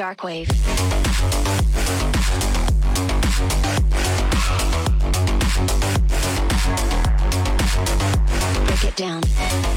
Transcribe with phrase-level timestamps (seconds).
[0.00, 0.48] Darkwave.
[8.66, 9.69] Break it down.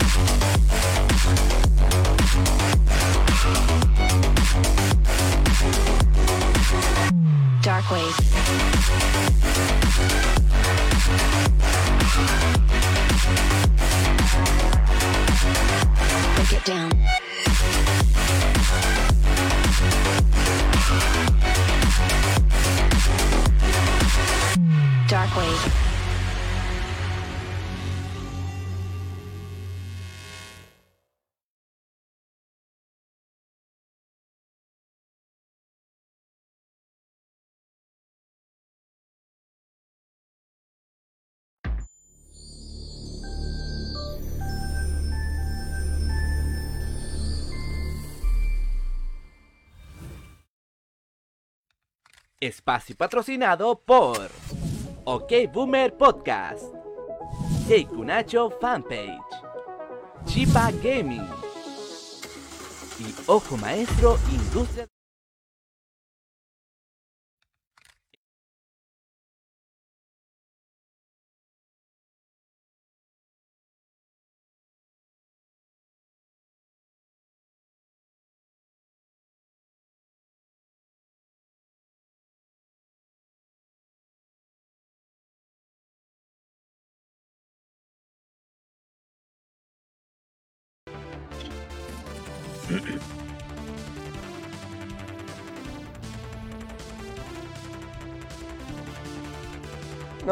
[52.45, 54.29] Espacio patrocinado por
[55.05, 56.63] OK Boomer Podcast,
[57.87, 59.17] Kunacho Fanpage,
[60.25, 61.25] Chipa Gaming
[62.99, 64.92] y Ojo Maestro Industria.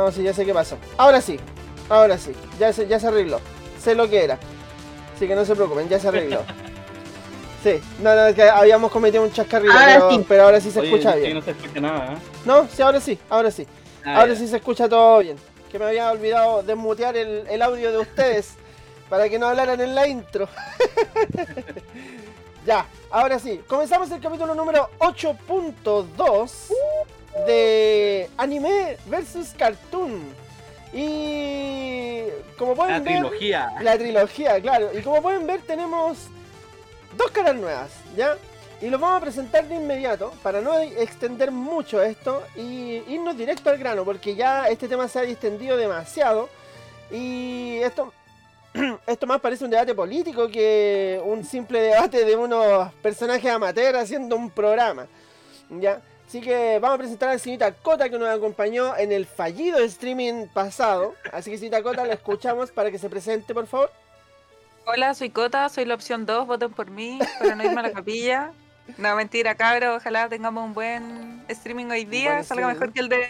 [0.01, 0.77] No, sí, ya sé qué pasó.
[0.97, 1.39] Ahora sí,
[1.87, 3.39] ahora sí, ya se, ya se arregló.
[3.79, 4.39] Sé lo que era.
[5.15, 6.41] Así que no se preocupen, ya se arregló.
[7.63, 10.25] Sí, no, no, es que habíamos cometido un chascarrillo, Ahora pero, sí.
[10.27, 11.35] pero ahora sí se Oye, escucha bien.
[11.35, 12.17] no se escucha nada, ¿eh?
[12.43, 13.67] No, sí, ahora sí, ahora sí.
[14.03, 14.39] Ah, Ahora ya.
[14.39, 15.37] sí se escucha todo bien.
[15.71, 18.55] Que me había olvidado desmutear el, el audio de ustedes
[19.11, 20.49] para que no hablaran en la intro.
[22.65, 23.61] ya, ahora sí.
[23.67, 26.49] Comenzamos el capítulo número 8.2
[27.47, 30.21] de Anime versus Cartoon.
[30.93, 32.23] Y
[32.57, 33.71] como pueden La ver, trilogía.
[33.81, 34.89] la trilogía, claro.
[34.97, 36.17] Y como pueden ver, tenemos
[37.17, 38.37] dos caras nuevas, ¿ya?
[38.81, 43.69] Y los vamos a presentar de inmediato para no extender mucho esto y irnos directo
[43.69, 46.49] al grano, porque ya este tema se ha distendido demasiado.
[47.11, 48.11] Y esto,
[49.07, 54.35] esto más parece un debate político que un simple debate de unos personajes amateurs haciendo
[54.35, 55.05] un programa,
[55.69, 56.01] ¿ya?
[56.31, 59.79] Así que vamos a presentar a la señorita Cota que nos acompañó en el fallido
[59.79, 61.13] streaming pasado.
[61.33, 63.91] Así que señorita Cota, la escuchamos para que se presente, por favor.
[64.85, 67.91] Hola, soy Cota, soy la opción 2, voten por mí para no irme a la
[67.91, 68.53] capilla.
[68.97, 73.27] No, mentira, cabros, ojalá tengamos un buen streaming hoy día, salga mejor que el de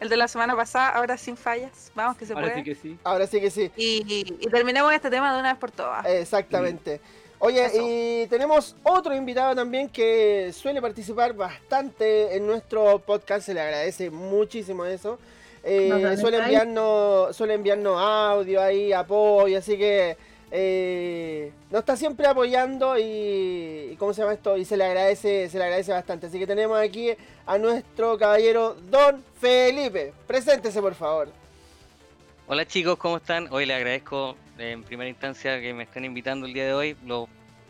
[0.00, 2.56] el de la semana pasada, ahora sin fallas, vamos que se Ahora puede.
[2.56, 2.98] sí que sí.
[3.04, 3.70] Ahora sí que sí.
[3.76, 4.04] y,
[4.40, 6.04] y terminemos este tema de una vez por todas.
[6.06, 7.00] Exactamente.
[7.44, 7.76] Oye, Eso.
[7.80, 14.10] y tenemos otro invitado también que suele participar bastante en nuestro podcast, se le agradece
[14.10, 15.18] muchísimo eso.
[15.64, 20.16] Eh, suele, enviarnos, suele enviarnos audio ahí, apoyo, así que
[20.52, 24.56] eh, nos está siempre apoyando y, y ¿cómo se llama esto?
[24.56, 26.28] Y se le agradece, se le agradece bastante.
[26.28, 27.10] Así que tenemos aquí
[27.44, 30.12] a nuestro caballero Don Felipe.
[30.28, 31.41] Preséntese por favor.
[32.52, 33.48] Hola chicos, ¿cómo están?
[33.50, 36.94] Hoy les agradezco eh, en primera instancia que me estén invitando el día de hoy.
[37.06, 37.26] Lo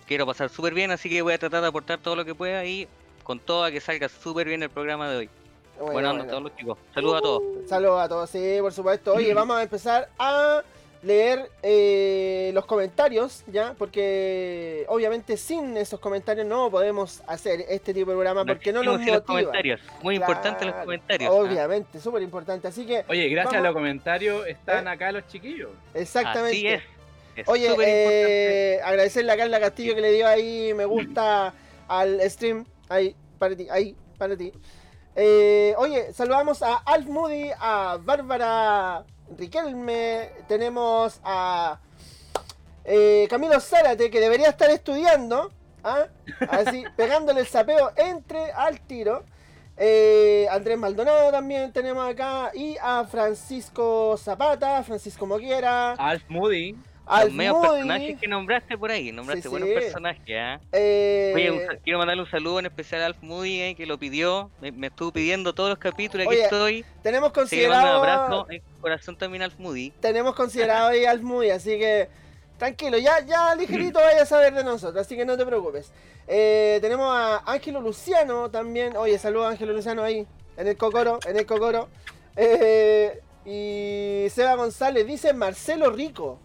[0.09, 2.65] quiero pasar súper bien, así que voy a tratar de aportar todo lo que pueda
[2.65, 2.89] y
[3.23, 5.31] con todo a que salga súper bien el programa de hoy.
[5.79, 6.25] Bueno, Buenas bueno.
[6.25, 6.79] a todos los chicos.
[6.93, 7.43] Saludos a todos.
[7.69, 9.15] Saludos a todos, sí, por supuesto.
[9.15, 10.65] Oye, vamos a empezar a
[11.03, 13.75] leer eh, los comentarios, ¿ya?
[13.77, 18.99] Porque obviamente sin esos comentarios no podemos hacer este tipo de programa porque no nos
[18.99, 19.27] sin los motiva.
[19.27, 19.81] comentarios.
[20.03, 21.31] Muy importante los comentarios.
[21.31, 21.35] ¿ah?
[21.35, 22.69] Obviamente, súper importante.
[22.69, 23.67] Así que, Oye, gracias Vamos.
[23.67, 25.71] a los comentarios están acá los chiquillos.
[25.95, 26.57] exactamente.
[26.57, 26.83] Así es.
[27.35, 31.55] Es Oye, eh, agradecerle a Carla Castillo que le dio ahí me gusta
[31.89, 32.65] al stream.
[32.89, 34.53] Ahí, para ti, ahí, para ti.
[35.17, 39.05] Eh, oye, saludamos a Alf Moody, a Bárbara
[39.37, 41.81] Riquelme, tenemos a
[42.85, 45.53] eh, Camilo Zárate, que debería estar estudiando,
[45.85, 46.07] ¿ah?
[46.51, 49.25] así, pegándole el sapeo entre al tiro.
[49.77, 56.77] Eh, Andrés Maldonado también tenemos acá, y a Francisco Zapata, Francisco Moguera, Alf Moody.
[57.13, 59.13] Alf Los medios personajes que nombraste por ahí.
[59.13, 59.75] Nombraste Sí, buenos sí.
[59.75, 60.61] personajes, ¿ah?
[60.73, 64.51] eh, Oye, quiero mandarle un saludo en especial a Alf Moody, eh, que lo pidió.
[64.61, 66.27] Me, me estuvo pidiendo todos los capítulos.
[66.27, 66.85] Aquí Oye, estoy.
[67.03, 69.91] tenemos mando un considerado abrazo en corazón también Alf Moody.
[70.01, 72.09] tenemos considerado ahí Alf Moody, así que
[72.59, 75.91] Tranquilo, ya, ya ligerito vaya a saber de nosotros, así que no te preocupes.
[76.29, 78.97] Eh, tenemos a Ángelo Luciano también.
[78.97, 80.25] Oye, saludos a Ángelo Luciano ahí,
[80.57, 81.89] en el Cocoro, en el Cocoro.
[83.45, 86.39] Y Seba González dice Marcelo Rico.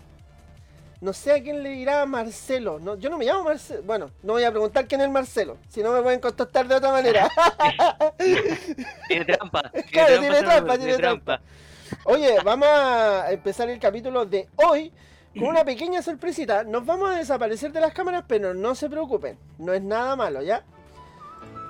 [1.00, 2.80] No sé a quién le dirá Marcelo.
[2.80, 3.84] No, yo no me llamo Marcelo.
[3.84, 5.58] Bueno, no voy a preguntar quién es Marcelo.
[5.70, 7.30] Si no me pueden contestar de otra manera.
[9.08, 9.72] Tiene trampa.
[9.92, 11.42] Claro, tiene trampa, tiene trampa.
[12.06, 14.92] Oye, vamos a empezar el capítulo de hoy
[15.38, 16.63] con una pequeña sorpresita.
[16.63, 19.38] Nos vamos a desaparecer de las cámaras, pero no se preocupen.
[19.60, 20.63] No es nada malo, ¿ya?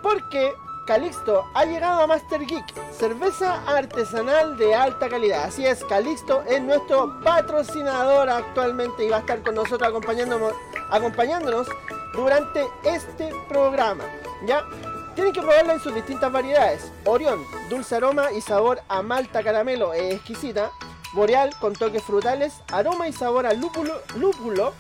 [0.01, 0.53] Porque
[0.88, 5.44] Calixto ha llegado a Master Geek, cerveza artesanal de alta calidad.
[5.44, 10.53] Así es, Calixto es nuestro patrocinador actualmente y va a estar con nosotros acompañándonos,
[10.89, 11.67] acompañándonos
[12.13, 14.06] durante este programa.
[14.48, 14.63] ¿Ya?
[15.13, 16.89] Tienen que probarla en sus distintas variedades.
[17.03, 20.72] Orión, dulce aroma y sabor a malta caramelo, es exquisita.
[21.13, 24.74] Boreal con toques frutales, aroma y sabor a lúpulo, lúpulo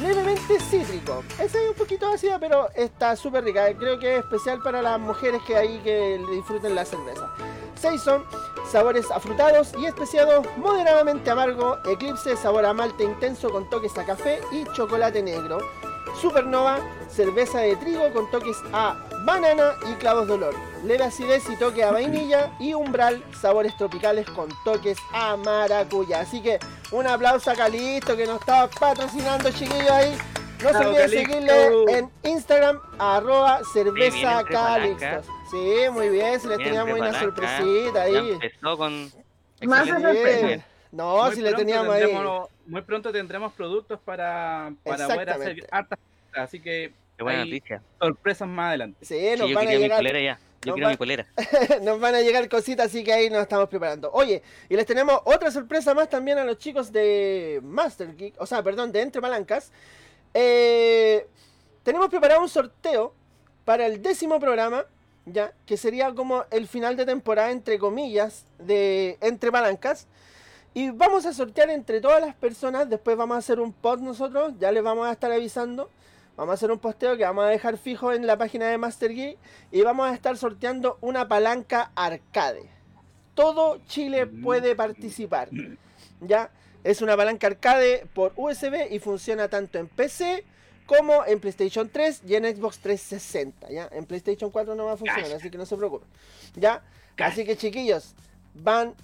[0.00, 1.22] levemente cítrico.
[1.38, 3.66] Es un poquito ácida, pero está súper rica.
[3.76, 7.28] Creo que es especial para las mujeres que ahí que disfruten la cerveza.
[7.74, 8.24] Seis son
[8.70, 14.40] sabores afrutados y especiados moderadamente amargo, eclipse, sabor a malte intenso con toques a café
[14.52, 15.58] y chocolate negro.
[16.20, 16.78] Supernova,
[17.08, 20.54] cerveza de trigo con toques a banana y clavos de olor.
[20.84, 26.20] Leve acidez y toque a vainilla y umbral, sabores tropicales con toques a maracuyá.
[26.20, 26.58] Así que
[26.92, 30.16] un aplauso a Calixto que nos está patrocinando, chiquillos ahí.
[30.62, 35.22] No se olviden seguirle en Instagram, arroba cerveza Calixto.
[35.50, 38.30] Sí, muy bien, si les Bien, teníamos una sorpresita Ya ahí.
[38.32, 39.10] empezó con.
[39.62, 40.64] Más sorpresa.
[40.92, 42.16] No, Muy si le teníamos ahí.
[42.66, 45.98] Muy pronto tendremos productos para, para poder hacer hartas
[46.34, 47.82] así que Qué buena noticia.
[48.00, 49.04] sorpresas más adelante.
[49.04, 49.98] Sí, Sí, nos yo van a quería mi llegar.
[49.98, 50.38] polera ya.
[50.62, 51.26] Yo nos quiero va- mi polera.
[51.82, 54.10] nos van a llegar cositas, así que ahí nos estamos preparando.
[54.12, 58.46] Oye, y les tenemos otra sorpresa más también a los chicos de Master Geek, o
[58.46, 59.70] sea, perdón, de Entre Palancas.
[60.34, 61.26] Eh,
[61.82, 63.14] tenemos preparado un sorteo
[63.64, 64.84] para el décimo programa,
[65.26, 70.06] ya, que sería como el final de temporada, entre comillas, de Entre Palancas.
[70.72, 74.52] Y vamos a sortear entre todas las personas, después vamos a hacer un post nosotros,
[74.58, 75.90] ya les vamos a estar avisando.
[76.40, 79.12] Vamos a hacer un posteo que vamos a dejar fijo en la página de Master
[79.14, 79.36] Geek
[79.72, 82.62] y vamos a estar sorteando una palanca arcade.
[83.34, 84.42] Todo Chile Mm.
[84.42, 85.50] puede participar.
[86.22, 86.50] ¿Ya?
[86.82, 90.42] Es una palanca arcade por USB y funciona tanto en PC
[90.86, 93.68] como en PlayStation 3 y en Xbox 360.
[93.70, 93.90] ¿Ya?
[93.92, 96.08] En PlayStation 4 no va a funcionar, así que no se preocupen.
[96.56, 96.82] ¿Ya?
[97.18, 98.14] Así que chiquillos,
[98.54, 98.94] van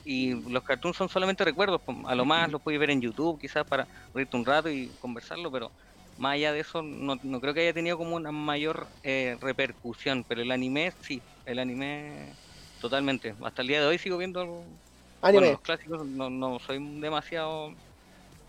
[0.04, 3.38] Y los cartoons son solamente recuerdos, pues, a lo más los puedes ver en YouTube
[3.40, 5.74] quizás para reírte un rato y conversarlo, pero
[6.16, 10.24] más allá de eso no, no creo que haya tenido como una mayor eh, repercusión,
[10.24, 12.38] pero el anime sí, el anime
[12.78, 13.36] totalmente.
[13.42, 14.80] Hasta el día de hoy sigo viendo
[15.22, 15.52] Anime.
[15.52, 17.72] los clásicos, no, no soy demasiado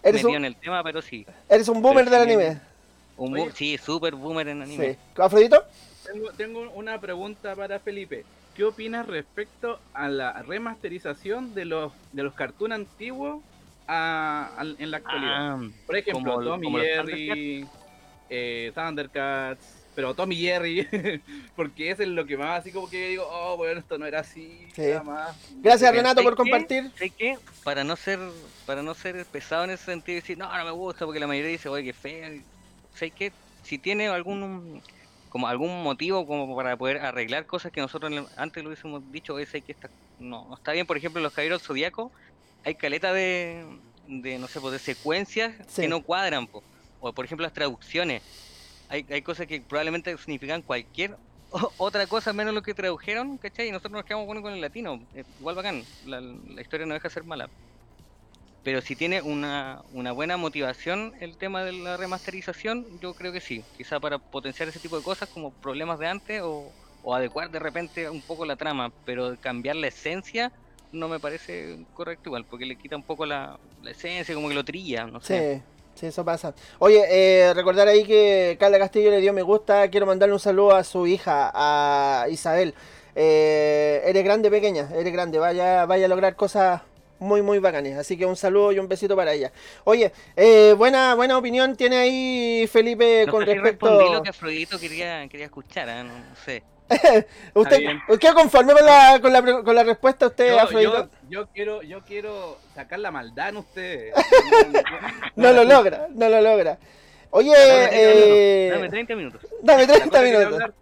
[0.04, 1.26] ¿Eres metido un, en el tema, pero sí.
[1.50, 2.62] eres un boomer pero del sí, anime.
[3.18, 4.94] Un boom- sí, super boomer en anime.
[4.94, 5.00] Sí.
[5.22, 5.64] ¿Afrodito?
[6.06, 8.26] Tengo, tengo una pregunta para Felipe.
[8.56, 13.42] ¿qué opinas respecto a la remasterización de los de los cartoons antiguos
[13.88, 15.34] a- al- en la actualidad?
[15.38, 17.66] Ah, Por ejemplo, Tommy Jerry,
[18.30, 20.88] eh, Thundercats, pero Tommy Jerry,
[21.58, 24.22] porque eso es lo que más así como que digo, oh, bueno, esto no era
[24.22, 24.84] así, Sí.
[24.84, 25.36] era más.
[25.58, 26.90] Gracias Renato por compartir.
[26.96, 27.38] ¿Sabes qué?
[27.66, 28.18] Para no ser
[28.66, 31.28] para no ser pesado en ese sentido y decir, no, no me gusta, porque la
[31.28, 32.42] mayoría dice, oye, qué feo.
[32.94, 33.34] ¿Sabes qué?
[33.64, 34.82] Si tiene algún
[35.28, 39.48] como algún motivo como para poder arreglar cosas que nosotros antes lo hubiésemos dicho, oye,
[39.48, 39.74] ¿sabes qué?
[39.74, 40.88] Está, no, no está bien.
[40.88, 42.10] Por ejemplo, en los caballeros zodiacos
[42.64, 43.66] hay caleta de,
[44.08, 45.82] de no sé, pues, de secuencias Sí.
[45.82, 46.64] que no cuadran, po.
[47.02, 48.24] o por ejemplo las traducciones.
[48.90, 51.18] Hay, hay cosas que probablemente significan cualquier
[51.78, 53.70] otra cosa menos lo que tradujeron, ¿cachai?
[53.70, 55.08] Y nosotros nos quedamos bueno con el latino.
[55.14, 57.52] eh, igual bacán, la, la historia no deja de ser mala.
[58.62, 63.40] Pero si tiene una, una buena motivación el tema de la remasterización, yo creo que
[63.42, 63.68] sí.
[63.72, 67.60] Quizá para potenciar ese tipo de cosas como problemas de antes o, o adecuar de
[67.60, 70.52] repente un poco la trama, pero cambiar la esencia
[70.92, 74.56] no me parece correcto igual, porque le quita un poco la, la esencia, como que
[74.56, 75.48] lo trilla, no sé.
[75.48, 75.64] Sí,
[76.00, 76.54] sí, eso pasa.
[76.80, 79.90] Oye, eh, recordar ahí que Carla Castillo le dio me gusta.
[79.90, 82.74] Quiero mandarle un saludo a su hija, a Isabel.
[83.16, 85.40] Eh, eres grande, pequeña, eres grande.
[85.40, 86.82] Vaya, vaya a lograr cosas
[87.20, 87.98] muy, muy bacanes.
[87.98, 89.52] Así que un saludo y un besito para ella.
[89.84, 93.88] Oye, eh, buena, buena opinión tiene ahí Felipe No con respecto.
[94.22, 96.64] respondí lo que quería, quería escuchar, no, no sé.
[97.54, 97.80] ¿Usted
[98.20, 101.82] qué conforme con la, con la, pre- con la respuesta usted, Yo, yo, yo quiero,
[101.84, 104.14] yo quiero sacar la maldad en ustedes.
[105.36, 106.78] No lo logra, no lo logra.
[107.32, 109.42] Oye, Dame 30 eh, minutos, dame 30 minutos.
[109.62, 110.62] dame La 30 cosa que quiero minutos.
[110.62, 110.74] hablar-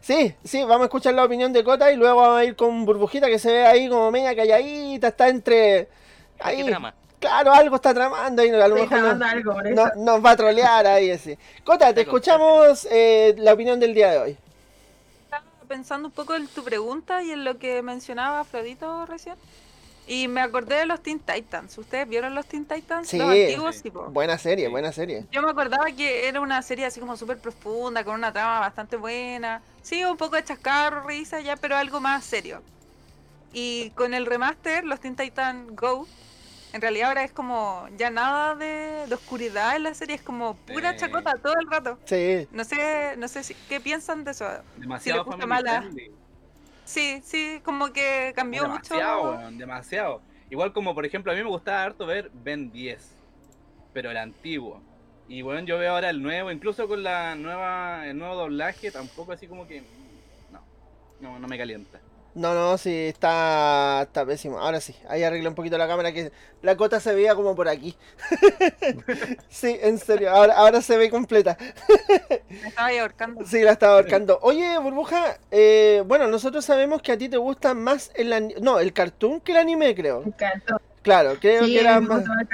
[0.00, 2.86] Sí, sí, vamos a escuchar la opinión de Cota y luego vamos a ir con
[2.86, 5.88] Burbujita que se ve ahí como media calladita, está entre...
[5.88, 5.88] ¿Qué
[6.40, 6.94] Ahí, trama?
[7.18, 9.24] claro, algo está tramando y a lo Estoy mejor tramando
[9.74, 11.38] nos, algo nos va a trolear ahí ese.
[11.64, 14.36] Cota, te escuchamos eh, la opinión del día de hoy.
[15.70, 19.36] Pensando un poco en tu pregunta y en lo que mencionaba Afrodito recién.
[20.08, 21.78] Y me acordé de los Teen Titans.
[21.78, 23.06] ¿Ustedes vieron los Teen Titans?
[23.06, 23.18] Sí.
[23.18, 23.92] Los antiguos, Sí.
[24.10, 25.26] Buena serie, buena serie.
[25.30, 28.96] Yo me acordaba que era una serie así como súper profunda, con una trama bastante
[28.96, 29.62] buena.
[29.80, 32.62] Sí, un poco de chascarro, risa ya, pero algo más serio.
[33.52, 36.08] Y con el remaster, los Teen Titans Go,
[36.72, 40.54] en realidad ahora es como ya nada de, de oscuridad en la serie, es como
[40.56, 40.98] pura Sí.
[40.98, 41.98] chacota todo el rato.
[42.06, 44.46] Sí, No sé, no sé si, qué piensan de eso.
[44.76, 45.80] Demasiado gusta family mala.
[45.82, 46.10] friendly.
[46.84, 49.38] Sí, sí, como que cambió demasiado, mucho.
[49.38, 50.22] weón, demasiado.
[50.48, 53.20] Igual como por ejemplo a mí me gustaba harto ver Ben 10,
[53.92, 54.82] pero el antiguo.
[55.26, 59.32] Y bueno, yo veo ahora el nuevo, incluso con la nueva, el nuevo doblaje, tampoco
[59.32, 59.82] así como que
[60.48, 60.66] no,
[61.18, 62.04] no, no me calienta.
[62.34, 64.58] No, no, sí, está, está pésimo.
[64.58, 66.30] Ahora sí, ahí arreglé un poquito la cámara que
[66.62, 67.96] la Cota se veía como por aquí.
[69.48, 71.56] sí, en serio, ahora, ahora se ve completa.
[72.48, 73.44] Me estaba ahí ahorcando.
[73.46, 74.38] Sí, la estaba ahorcando.
[74.42, 78.92] Oye, Burbuja, eh, bueno, nosotros sabemos que a ti te gusta más el no, el
[78.92, 80.22] cartoon que el anime, creo.
[80.24, 80.80] Encantó.
[81.02, 82.22] Claro, creo Sí, que era más.
[82.22, 82.48] el.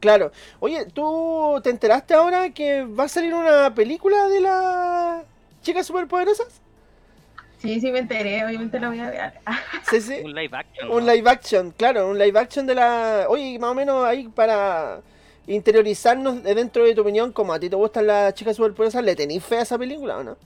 [0.00, 0.30] Claro.
[0.60, 5.24] Oye, ¿tú te enteraste ahora que va a salir una película de las
[5.62, 6.60] chicas superpoderosas?
[7.58, 9.32] Sí, sí me enteré, obviamente lo voy a ver.
[9.90, 10.20] Sí, sí.
[10.22, 10.90] Un live action.
[10.92, 11.12] Un ¿no?
[11.12, 13.26] live action, claro, un live action de la.
[13.28, 15.00] Oye, más o menos ahí para
[15.46, 19.16] interiorizarnos de dentro de tu opinión, como a ti te gustan las chicas superpoderosas, ¿le
[19.16, 20.36] tenís fe a esa película o no?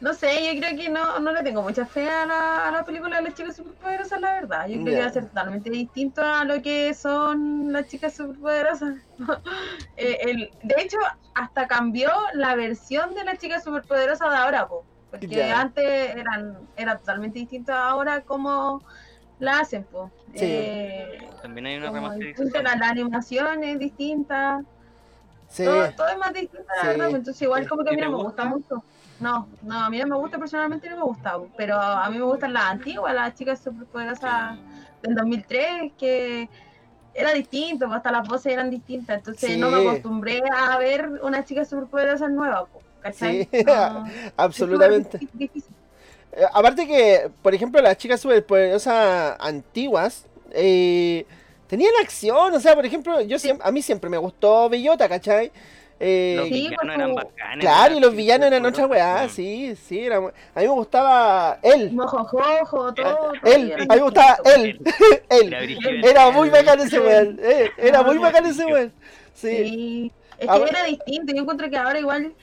[0.00, 2.84] No sé, yo creo que no, no le tengo mucha fe a la, a la
[2.84, 4.66] película de las chicas superpoderosas, la verdad.
[4.66, 8.94] Yo creo que va a ser totalmente distinto a lo que son las chicas superpoderosas.
[9.96, 10.96] Eh, el- de hecho,
[11.34, 15.60] hasta cambió la versión de las chicas superpoderosas de ahora, po, porque Ya.
[15.60, 15.84] antes
[16.16, 18.82] eran era totalmente distinto ahora como
[19.38, 20.10] la hacen, po.
[20.34, 20.44] Sí.
[20.44, 22.46] Eh, También hay una remasterización.
[22.48, 24.62] distinta, la, la animación es distinta.
[25.48, 25.64] Sí.
[25.64, 26.86] Todo, todo es más distinto, la Sí.
[26.88, 27.04] verdad.
[27.06, 28.44] pues, Entonces, igual como que a ¿Y mí no me gusta gusta?
[28.76, 28.84] mucho.
[29.18, 31.38] No, no, a mí no me gusta personalmente, no me gusta.
[31.56, 34.58] Pero a mí me gustan las antiguas, las chicas superpoderosas
[35.02, 36.48] del 2003, que
[37.14, 39.18] era distinto, pues, hasta las voces eran distintas.
[39.18, 43.46] Entonces, no me acostumbré a ver unas chicas superpoderosas nuevas, po, ¿cachai?
[43.48, 43.48] Sí,
[44.36, 45.20] absolutamente.
[45.20, 45.76] es súper difícil.
[46.32, 51.26] Eh, aparte que, por ejemplo, las chicas superpoderosas antiguas eh,
[51.66, 55.52] tenían acción, o sea, por ejemplo, yo siempre, a mí siempre me gustó Bellota, ¿cachai?
[55.98, 57.58] Eh, Los Sí, villanos eran bacanes.
[57.58, 61.96] claro, y los villanos eran otra weá, sí, sí, era, a mí me gustaba él,
[61.96, 63.16] Mojojojo, todo.
[63.16, 64.80] todo él, a mí me gustaba él,
[65.46, 68.92] Era él, era muy bacán ese weón, eh, era muy bacán ese weón,
[69.34, 71.32] sí, Sí, es que era distinto.
[71.34, 72.34] Yo encuentro que ahora igual,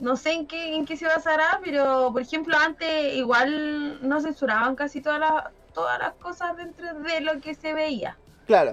[0.00, 4.74] no sé en qué, en qué se basará, pero por ejemplo antes igual no censuraban
[4.74, 8.16] casi todas las, todas las cosas dentro de lo que se veía.
[8.46, 8.72] claro,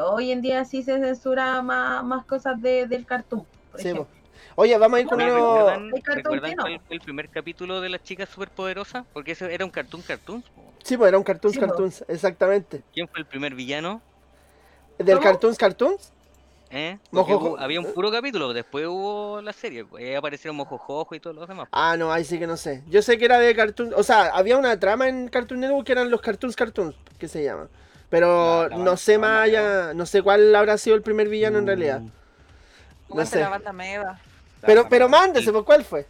[0.00, 4.08] hoy en día sí se censura más, más cosas de, del cartoon, por sí, ejemplo.
[4.56, 5.90] Oye, vamos a ir con uno...
[6.04, 9.04] ¿Recuerdan, cuál fue el primer capítulo de las chicas superpoderosas?
[9.12, 10.44] Porque ese era un cartoon cartoon.
[10.82, 11.66] Sí, pues era un Cartoons Sí, po.
[11.66, 12.82] Cartoons, exactamente.
[12.92, 14.00] ¿Quién fue el primer villano?
[14.98, 15.20] ¿Del ¿Cómo?
[15.20, 16.12] Cartoons Cartoons?
[16.72, 16.98] ¿Eh?
[17.10, 17.50] Porque Mojojo.
[17.54, 19.84] hubo- había un puro capítulo, después hubo la serie.
[19.84, 21.68] pues, Ahí aparecieron Mojojojo y todos los demás.
[21.72, 22.82] Ah, no, ahí sí que no sé.
[22.88, 25.92] Yo sé que era de Cartoon, o sea, había una trama en Cartoon Network que
[25.92, 27.66] eran los Cartoons Cartoons, que se llama.
[28.08, 30.94] Pero La- la no banda- sé la más banda allá, no sé cuál habrá sido
[30.96, 32.00] el primer villano en realidad.
[32.00, 32.10] No
[33.10, 33.40] Aguante sé.
[33.40, 34.20] la banda meva.
[34.62, 36.06] Pero, pero mándese, ¿por cuál fue?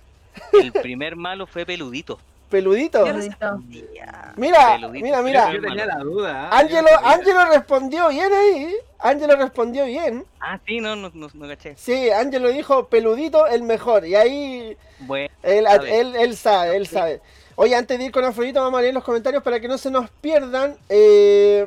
[0.52, 2.18] El primer malo fue Peludito.
[2.50, 3.06] Peludito.
[3.06, 4.32] Ya.
[4.36, 5.04] Mira, Peludito.
[5.04, 5.52] mira, mira.
[5.52, 6.48] Yo tenía la duda.
[6.50, 6.58] ¿ah?
[6.58, 7.12] Ángelo, sabía.
[7.12, 8.74] Ángelo respondió bien ahí.
[8.98, 10.26] Ángelo respondió bien.
[10.40, 11.74] Ah, sí, no, no, no, no caché.
[11.76, 14.04] Sí, Ángelo dijo peludito el mejor.
[14.06, 17.20] Y ahí Bueno, él, él, él sabe, él sabe.
[17.54, 19.90] Oye, antes de ir con Afrodito, vamos a leer los comentarios para que no se
[19.90, 20.76] nos pierdan.
[20.88, 21.66] Eh,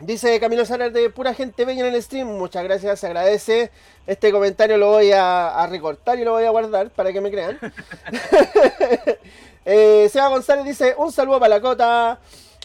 [0.00, 2.28] dice Camilo Salas de pura gente bella en el stream.
[2.28, 3.70] Muchas gracias, se agradece.
[4.06, 7.30] Este comentario lo voy a, a recortar y lo voy a guardar para que me
[7.30, 7.58] crean.
[9.66, 12.18] eh, Seba González dice: Un saludo para la Cota.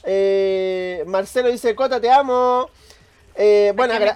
[0.03, 2.69] Eh, Marcelo dice: Cota, te amo.
[3.35, 4.15] Eh, bueno, agra-.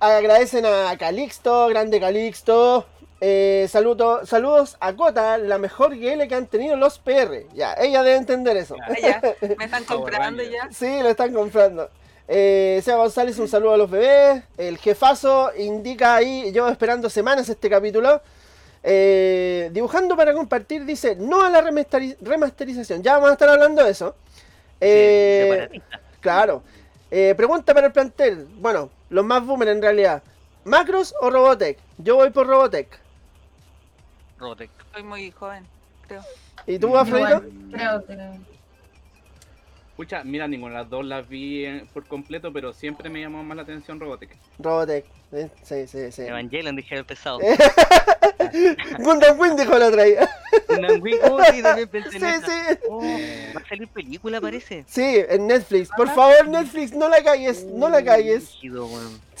[0.00, 2.86] Agradecen a Calixto, grande Calixto.
[3.20, 7.46] Eh, saludo- saludos a Cota, la mejor GL que han tenido los PR.
[7.54, 8.76] Ya, ella debe entender eso.
[9.02, 9.20] Ya,
[9.58, 10.68] Me están comprando ya.
[10.72, 11.90] Sí, lo están comprando.
[12.28, 14.42] Eh, Seba González, un saludo a los bebés.
[14.56, 18.22] El jefazo indica ahí, yo esperando semanas este capítulo.
[18.82, 23.02] Eh, dibujando para compartir, dice no a la remasteri- remasterización.
[23.02, 24.14] Ya vamos a estar hablando de eso.
[24.80, 25.80] Eh.
[26.20, 26.62] Claro.
[27.10, 28.46] Eh, pregunta para el plantel.
[28.58, 30.22] Bueno, los más boomer en realidad.
[30.64, 31.78] ¿Macros o Robotech?
[31.98, 32.88] Yo voy por Robotech.
[34.38, 34.70] Robotech.
[34.92, 35.66] Soy muy joven,
[36.06, 36.22] creo.
[36.66, 37.42] ¿Y tú, Afrodito?
[37.44, 38.34] Igual, creo
[40.00, 43.44] Escucha, mira, ninguna de las dos las vi en- por completo, pero siempre me llamó
[43.44, 44.30] más la atención Robotech.
[44.58, 45.04] Robotech.
[45.30, 46.22] Eh, Sí, sí, sí.
[46.22, 47.38] Evangelion, dije el pesado.
[48.98, 50.04] Gundam Wing dijo la otra.
[50.68, 52.78] Gundam Wing, oh, sí, también pensé Sí, en sí.
[52.88, 53.02] Oh,
[53.54, 54.84] va a salir película, parece.
[54.88, 55.90] Sí, en Netflix.
[55.94, 58.56] Por favor, Netflix, no la calles, no la calles.
[58.58, 58.70] Sí.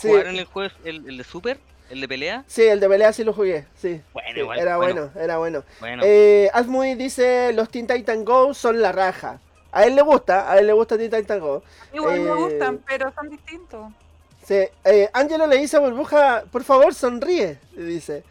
[0.08, 1.56] ¿Jugaron el juego, el, el de Super?
[1.88, 2.44] ¿El de pelea?
[2.46, 4.02] Sí, el de pelea sí lo jugué, sí.
[4.12, 4.94] Bueno, Sí, igual, era bueno.
[5.06, 5.64] bueno, era bueno.
[5.80, 9.40] Bueno, Eh, Alfmuy dice, los Teen Titan Go son la raja.
[9.72, 11.62] A él le gusta, a él le gusta Teen Titan Go.
[11.92, 13.92] Igual me Eh, gustan, pero son distintos.
[14.44, 18.24] Sí, eh, Angelo le dice a Burbuja, por favor, sonríe, le dice.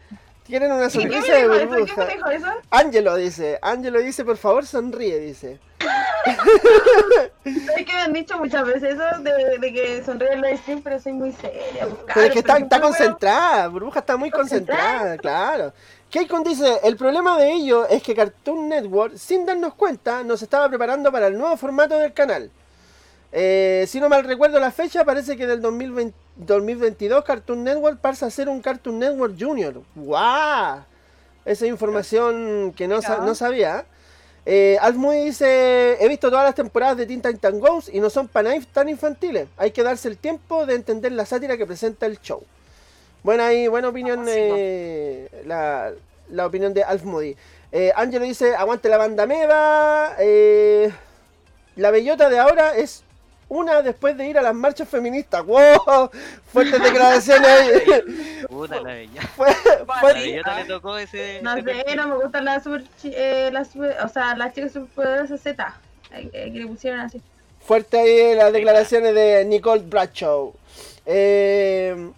[0.44, 2.04] Tienen una ¿Y ¿Qué me sonrisa de burbuja.
[2.04, 2.46] me dijo eso?
[2.70, 5.58] Angelo dice, Angelo dice, por favor, sonríe, dice.
[7.44, 10.82] Es que me han dicho muchas veces eso de, de que sonríe en live stream,
[10.82, 11.86] pero soy muy seria.
[11.86, 15.72] pues, Pero es que está, pero está concentrada, Burbuja está muy concentrada, claro.
[16.10, 20.68] Keikon dice, el problema de ello es que Cartoon Network, sin darnos cuenta, nos estaba
[20.68, 22.50] preparando para el nuevo formato del canal.
[23.32, 28.26] Eh, si no mal recuerdo la fecha, parece que del 2020 2022 Cartoon Network pasa
[28.26, 29.82] a ser un Cartoon Network Junior.
[29.94, 30.80] ¡Guau!
[31.44, 33.24] Esa información que no, sa- Mira.
[33.26, 33.84] no sabía.
[34.46, 34.78] Eh,
[35.24, 38.88] dice, he visto todas las temporadas de Teen Titan Goes y no son para tan
[38.88, 39.48] infantiles.
[39.56, 42.42] Hay que darse el tiempo de entender la sátira que presenta el show.
[43.22, 45.92] Buena ahí, buena opinión, Ah, eh, la,
[46.30, 47.36] la opinión de Alf Moody.
[47.72, 50.14] Eh, Angelo dice, aguante la banda meva.
[50.18, 50.90] Eh,
[51.76, 53.04] la bellota de ahora es
[53.48, 55.44] una después de ir a las marchas feministas.
[55.44, 56.10] ¡Wow!
[56.52, 58.46] Fuertes declaraciones ahí.
[58.48, 59.22] puta la bella.
[59.36, 61.40] Fue- A la fue- bellota le tocó ese.
[61.42, 61.96] No ese sé, perfil.
[61.96, 65.74] no me gustan las super, eh, las super- o sea, las chicas superpoderosas Z.
[66.12, 67.20] eh, que le pusieron así.
[67.60, 70.52] Fuerte ahí las declaraciones de Nicole Bradshaw.
[71.06, 72.10] Eh,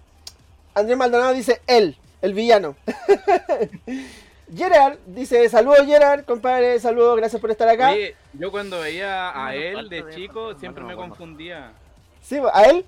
[0.74, 2.76] Andrés Maldonado dice él, el villano.
[4.54, 7.92] Gerard dice saludos Gerard, compadre, saludos, gracias por estar acá.
[7.92, 11.72] Oye, yo cuando veía a no, él de chico, siempre no, me confundía.
[12.20, 12.84] Sí, a él,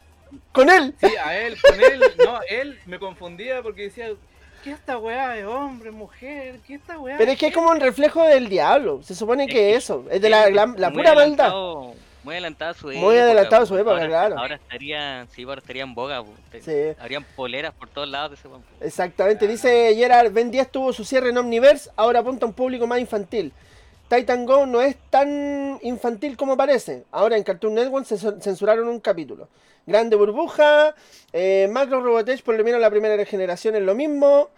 [0.53, 0.95] con él.
[1.01, 4.09] Sí, a él, con él, no, él me confundía porque decía,
[4.63, 6.61] ¿qué esta weá de hombre, mujer?
[6.67, 7.17] ¿Qué esta weá?
[7.17, 9.01] Pero es que es como un reflejo del diablo.
[9.03, 11.53] Se supone que eso, es de la, la- la Muy pura maldad.
[12.25, 13.05] Muy adelantado su época.
[13.07, 13.79] Muy adelantado su po.
[13.81, 14.39] época, ahora, claro.
[14.39, 16.25] Ahora estaría, sí, ahora estaría en boga.
[16.61, 16.73] Sí.
[16.99, 18.63] Habrían poleras por todos lados de ese weón.
[18.81, 22.87] Exactamente, dice Gerard, Ben 10 tuvo su cierre en Omniverse, ahora apunta a un público
[22.87, 23.53] más infantil.
[24.09, 27.05] Titan Go no es tan infantil como parece.
[27.11, 29.49] Ahora en Cartoon Network se cen- censuraron un capítulo.
[29.87, 30.95] Grande Burbuja,
[31.33, 34.49] eh, Macro Robotech por lo menos la primera generación es lo mismo.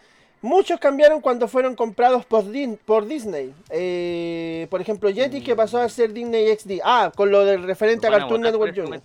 [0.42, 3.52] Muchos cambiaron cuando fueron comprados por, Din- por Disney.
[3.70, 6.80] Eh, por ejemplo, Yeti que pasó a ser Disney XD.
[6.84, 9.00] Ah, con lo del referente a Cartoon Network Junior.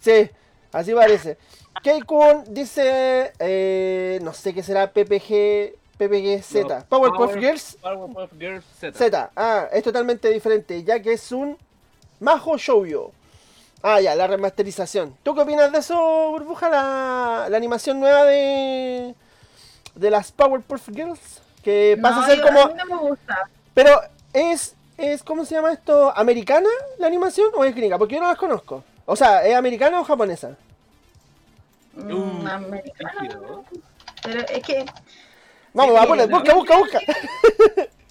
[0.00, 0.28] Sí,
[0.72, 1.36] así parece.
[1.82, 6.78] Keikun dice, eh, no sé qué será PPG, PPG Z.
[6.80, 8.98] No, Powerpuff Power- Girls Powerpuff Girls Z.
[8.98, 9.30] Z.
[9.36, 11.56] Ah, es totalmente diferente, ya que es un
[12.20, 13.12] Majo Shoujo.
[13.82, 15.14] Ah, ya, la remasterización.
[15.22, 16.68] ¿Tú qué opinas de eso, Burbuja?
[16.68, 19.14] La, la animación nueva de,
[19.94, 22.60] de las Powerpuff Girls, que pasa No, a ser como...
[22.60, 23.48] a mí no me gusta.
[23.74, 24.00] Pero
[24.32, 26.12] es, es, ¿cómo se llama esto?
[26.16, 27.98] ¿Americana la animación o es gringa?
[27.98, 28.84] Porque yo no las conozco.
[29.06, 30.56] O sea, ¿es americana o japonesa?
[31.94, 32.46] Mm,
[32.98, 33.64] rígido.
[34.22, 34.84] Pero es que
[35.72, 36.36] Vamos, Sí, va, ponle, no.
[36.38, 36.98] busca, busca, busca.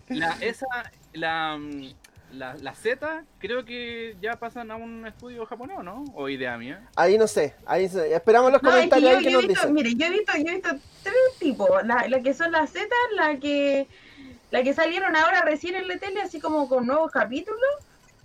[0.10, 0.66] La, esa,
[1.14, 1.94] la, mm,
[2.30, 6.04] la, la Z, creo que ya pasan a un estudio japonés, ¿o ¿no?
[6.16, 6.90] O idea mía.
[6.96, 9.30] Ahí no sé, ahí se- esperamos los No, es que comentarios yo, ahí que yo
[9.32, 9.74] he nos visto, dicen.
[9.74, 10.70] mire, yo he visto, yo he visto
[11.04, 13.88] tres tipos, la, la que son las Z, la que
[14.50, 17.60] la que salieron ahora recién en la tele, así como con nuevos capítulos,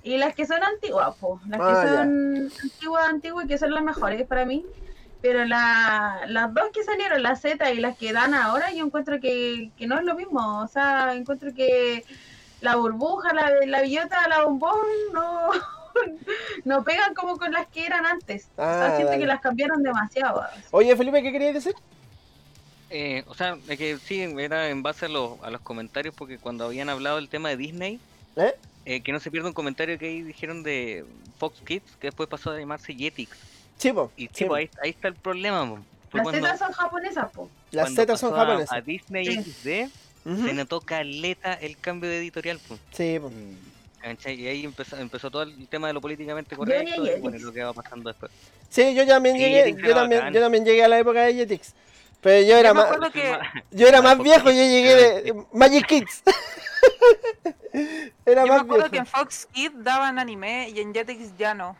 [0.02, 1.88] y las que son antiguas, po, las Ah, que ya.
[1.88, 4.64] son antiguas, antiguas, que son las mejores para mí.
[5.20, 9.20] Pero la, las dos que salieron, la Z y las que dan ahora, yo encuentro
[9.20, 10.60] que, que no es lo mismo.
[10.62, 12.04] O sea, encuentro que
[12.62, 14.78] la burbuja, la, la billota, la bombón,
[15.12, 15.50] no,
[16.64, 18.46] no pegan como con las que eran antes.
[18.56, 19.20] o Ah, sea, siento dale.
[19.20, 20.42] que las cambiaron demasiado.
[20.70, 21.74] Oye, Felipe, ¿qué querías decir?
[22.90, 26.38] Eh, o sea, es que sí, era en base a los, a los comentarios, porque
[26.38, 27.98] cuando habían hablado del tema de Disney,
[28.36, 28.54] ¿Eh?
[28.84, 31.04] eh, que no se pierda un comentario que ahí dijeron de
[31.38, 33.36] Fox Kids, que después pasó a llamarse Jetix.
[33.78, 34.12] Chivo.
[34.16, 35.80] Y pues, ahí, ahí está el problema.
[36.12, 37.48] Las cuando- Z son japonesas, po.
[37.70, 38.72] Las cuando Z son japonesas.
[38.76, 39.42] A, Disney Sí.
[39.42, 39.90] XD
[40.24, 40.46] Ujú.
[40.46, 42.58] se notó caleta el cambio de editorial.
[42.68, 43.18] po, Sí.
[44.00, 44.34] ¿cachai?
[44.40, 47.52] Y ahí empezó, empezó todo el tema de lo políticamente Yo correcto y bueno, lo
[47.52, 48.30] que va pasando después.
[48.68, 51.74] Sí, yo también Sí, llegué, yo también, yo también llegué a la época de Jetix.
[52.20, 53.32] Pero yo era Yo me más, que
[53.72, 56.22] yo era más viejo, yo llegué de Magic Kids.
[58.26, 59.18] era Yo me más acuerdo que en viejo.
[59.18, 61.76] Fox Kids daban anime y en Jetix ya no.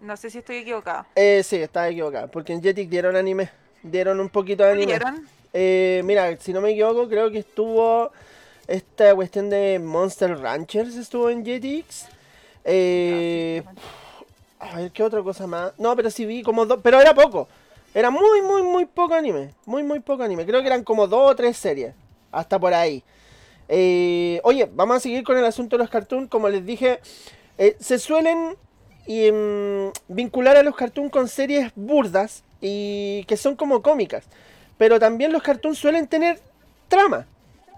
[0.00, 1.06] No sé si estoy equivocada.
[1.14, 3.48] Eh, sí, estaba equivocado, porque en Jetix dieron anime,
[3.82, 4.86] dieron un poquito de anime.
[4.86, 5.28] ¿Vieron?
[5.56, 8.10] Eh, mira, si no me equivoco, creo que estuvo
[8.66, 12.06] esta cuestión de Monster Ranchers estuvo en Jetix.
[12.64, 13.62] Eh,
[14.58, 15.72] a ver, ¿qué otra cosa más?
[15.78, 17.46] No, pero sí vi como dos, pero era poco.
[17.94, 19.54] Era muy, muy, muy poco anime.
[19.64, 20.44] Muy, muy poco anime.
[20.44, 21.94] Creo que eran como dos o tres series.
[22.32, 23.04] Hasta por ahí.
[23.68, 26.28] Eh, oye, vamos a seguir con el asunto de los cartoons.
[26.28, 26.98] Como les dije,
[27.58, 28.56] eh, se suelen
[29.06, 34.24] y, mm, vincular a los cartoons con series burdas y que son como cómicas.
[34.78, 36.40] Pero también los cartoons suelen tener
[36.88, 37.26] trama.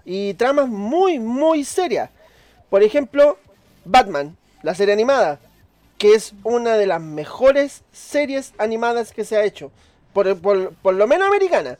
[0.05, 2.09] Y tramas muy, muy serias.
[2.69, 3.37] Por ejemplo,
[3.85, 5.39] Batman, la serie animada.
[5.97, 9.71] Que es una de las mejores series animadas que se ha hecho.
[10.13, 11.77] Por, por- por lo menos americana.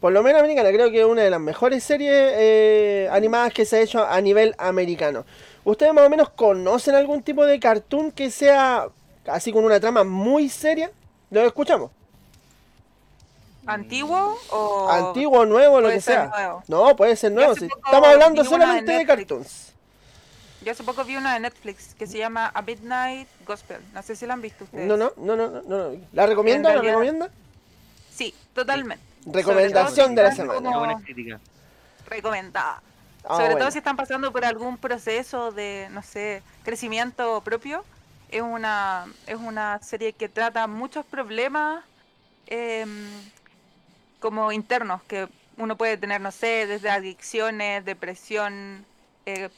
[0.00, 0.70] Por lo menos americana.
[0.70, 4.20] Creo que es una de las mejores series eh, animadas que se ha hecho a
[4.20, 5.24] nivel americano.
[5.64, 8.88] ¿Ustedes más o menos conocen algún tipo de cartoon que sea
[9.26, 10.90] así con una trama muy seria?
[11.30, 11.90] ¿Lo escuchamos?
[13.68, 14.90] ¿Antiguo o...?
[14.90, 16.26] Antiguo, nuevo, lo que sea.
[16.26, 16.62] nuevo.
[16.68, 17.52] No, puede ser nuevo.
[17.52, 19.72] Estamos hablando solamente de de cartoons.
[20.64, 23.80] Yo hace poco vi una de Netflix que se llama A Midnight Gospel.
[23.94, 24.86] No sé si la han visto ustedes.
[24.86, 26.00] No, no, no, no, no, no.
[26.12, 26.70] ¿La recomienda?
[26.70, 27.30] En ¿La recomienda?
[28.12, 29.04] Sí, totalmente.
[29.26, 30.78] Recomendación de la semana.
[30.78, 31.38] Buena crítica.
[32.06, 32.82] Recomendada.
[33.24, 33.58] Ah, Sobre bueno.
[33.60, 37.84] todo si están pasando por algún proceso de, no sé, crecimiento propio.
[38.30, 41.84] Es una, es una serie que trata muchos problemas
[42.46, 43.08] em,
[44.20, 48.84] como internos que uno puede tener, no sé, desde adicciones, depresión,
[49.26, 49.48] eh,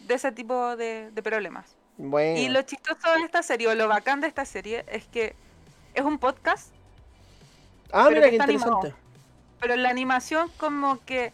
[0.00, 1.76] de ese tipo de, de problemas.
[1.98, 2.38] Bueno.
[2.38, 5.34] Y lo chistoso de esta serie, o lo bacán de esta serie, es que
[5.94, 6.72] es un podcast,
[7.92, 8.76] ah, pero mira qué está animado.
[8.78, 9.02] interesante.
[9.60, 11.32] pero la animación como que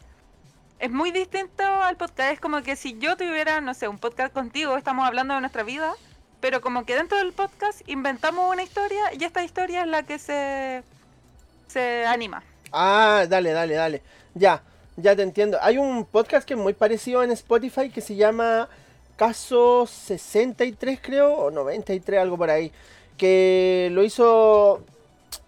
[0.82, 2.32] es muy distinto al podcast.
[2.32, 5.62] Es como que si yo tuviera, no sé, un podcast contigo, estamos hablando de nuestra
[5.62, 5.94] vida,
[6.40, 10.18] pero como que dentro del podcast inventamos una historia y esta historia es la que
[10.18, 10.82] se,
[11.68, 12.42] se anima.
[12.72, 14.02] Ah, dale, dale, dale.
[14.34, 14.62] Ya,
[14.96, 15.58] ya te entiendo.
[15.60, 18.68] Hay un podcast que es muy parecido en Spotify que se llama
[19.16, 22.72] Caso 63, creo, o 93, algo por ahí.
[23.18, 24.82] Que lo hizo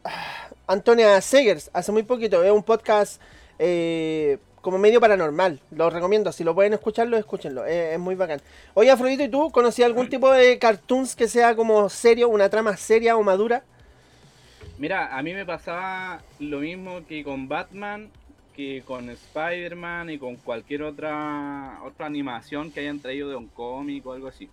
[0.05, 2.45] ah, Antonia Segers hace muy poquito.
[2.45, 3.21] Es un podcast
[3.59, 5.61] eh, como medio paranormal.
[5.71, 6.31] Lo recomiendo.
[6.31, 7.65] Si lo pueden escucharlo, escúchenlo.
[7.65, 8.43] Es, es muy bacán.
[8.75, 12.77] Oye, Afrodito, ¿y tú conocías algún tipo de cartoons que sea como serio, una trama
[12.77, 13.65] seria o madura?
[14.79, 18.11] Mira, a mí me pasaba lo mismo que con Batman,
[18.55, 24.05] que con Spider-Man y con cualquier otra otra animación que hayan traído de un cómic
[24.07, 24.49] o algo así.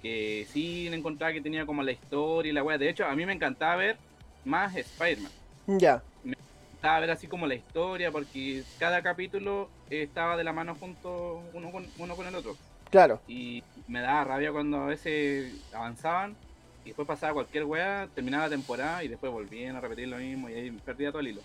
[0.00, 2.78] Que sí le encontraba que tenía como la historia y la wea.
[2.78, 3.96] De hecho, a mí me encantaba ver
[4.44, 5.32] más Spider-Man.
[5.66, 6.02] Ya.
[6.22, 11.42] Me encantaba ver así como la historia, porque cada capítulo estaba de la mano junto
[11.52, 12.56] uno con, uno con el otro.
[12.90, 13.20] Claro.
[13.26, 16.36] Y me daba rabia cuando a veces avanzaban
[16.84, 20.48] y después pasaba cualquier weá, terminaba la temporada y después volvían a repetir lo mismo
[20.50, 21.40] y ahí perdía todo el hilo.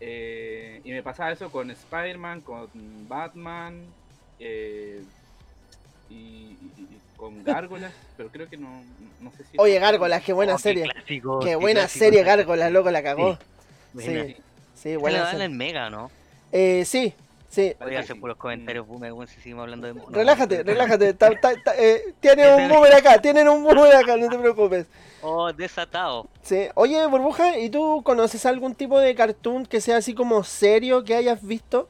[0.00, 2.68] Eh, y me pasaba eso con Spider-Man, con
[3.08, 3.84] Batman
[4.38, 5.02] eh,
[6.08, 8.68] y, y- y con Gárgolas, pero creo que no,
[9.20, 9.58] no sé si...
[9.58, 10.84] Oye, Gárgolas, qué buena Oh, qué serie.
[10.84, 12.04] clásico, Qué buena clásico.
[12.04, 13.38] serie, Gárgolas, loco, la cagó.
[13.98, 14.06] Sí.
[14.06, 14.34] Sí,
[14.74, 15.46] Se buena la dan serie.
[15.46, 16.10] en Mega, ¿no?
[16.52, 17.12] Eh, sí,
[17.48, 17.74] sí.
[17.80, 20.12] Voy a hacer puros comentarios boomer, weón, si seguimos hablando de monos.
[20.12, 21.14] Relájate, relájate.
[21.14, 24.86] ta- ta- ta- eh, tienen un boomer acá, tienen un boomer acá, no te preocupes.
[25.22, 26.28] Oh, desatado.
[26.42, 26.68] Sí.
[26.74, 31.14] Oye, Burbuja, ¿y tú conoces algún tipo de cartoon que sea así como serio que
[31.16, 31.88] hayas visto?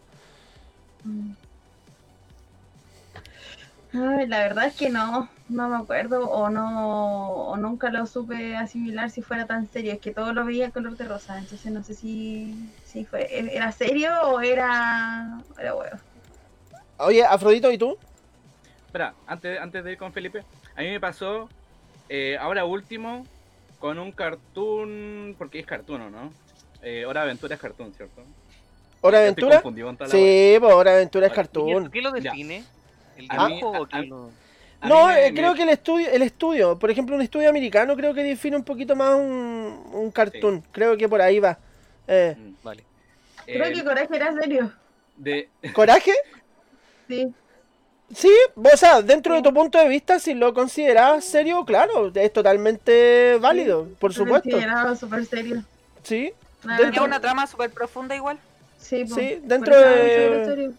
[3.92, 8.55] Ay, la verdad es que no, no me acuerdo o no, o nunca lo supe
[8.57, 9.92] asimilar si fuera tan serio.
[9.92, 13.72] Es que todo lo veía color de rosa, entonces no sé si, si fue, era
[13.72, 15.96] serio o era, era huevo.
[16.98, 17.96] Oye, Afrodito, ¿y tú?
[18.87, 21.48] Espera, antes, antes de ir con Felipe, a mí me pasó
[22.09, 23.24] eh, ahora último
[23.79, 26.33] con un cartoon, porque es cartoon, ¿o ¿no?
[26.83, 28.22] Eh, Hora de Aventura es cartoon, ¿cierto?
[29.01, 29.62] ¿Hora Aventura?
[30.07, 31.90] Sí, pues Hora de Aventura es cartoon.
[31.90, 32.35] ¿Qué lo Ya.
[33.18, 34.11] ¿El A mí- dibujo a- o qué
[34.87, 38.22] No, eh, creo que el estudio, el estudio, por ejemplo, un estudio americano creo que
[38.22, 40.62] define un poquito más un, un cartoon.
[40.72, 41.59] Creo que por ahí va.
[42.07, 42.85] Eh, Mm, Vale.
[43.44, 44.72] Creo eh, que Coraje era serio,
[45.16, 46.12] de, ¿Coraje?
[47.09, 47.33] sí.
[48.14, 52.33] Sí, o sea, dentro de tu punto de vista, si lo consideras serio, claro, es
[52.33, 54.48] totalmente válido, por Lo supuesto.
[54.48, 55.62] consideraba súper serio.
[56.04, 56.33] Sí,
[56.64, 58.38] La Dentro- una trama súper profunda igual.
[58.78, 60.72] sí, sí, dentro de-.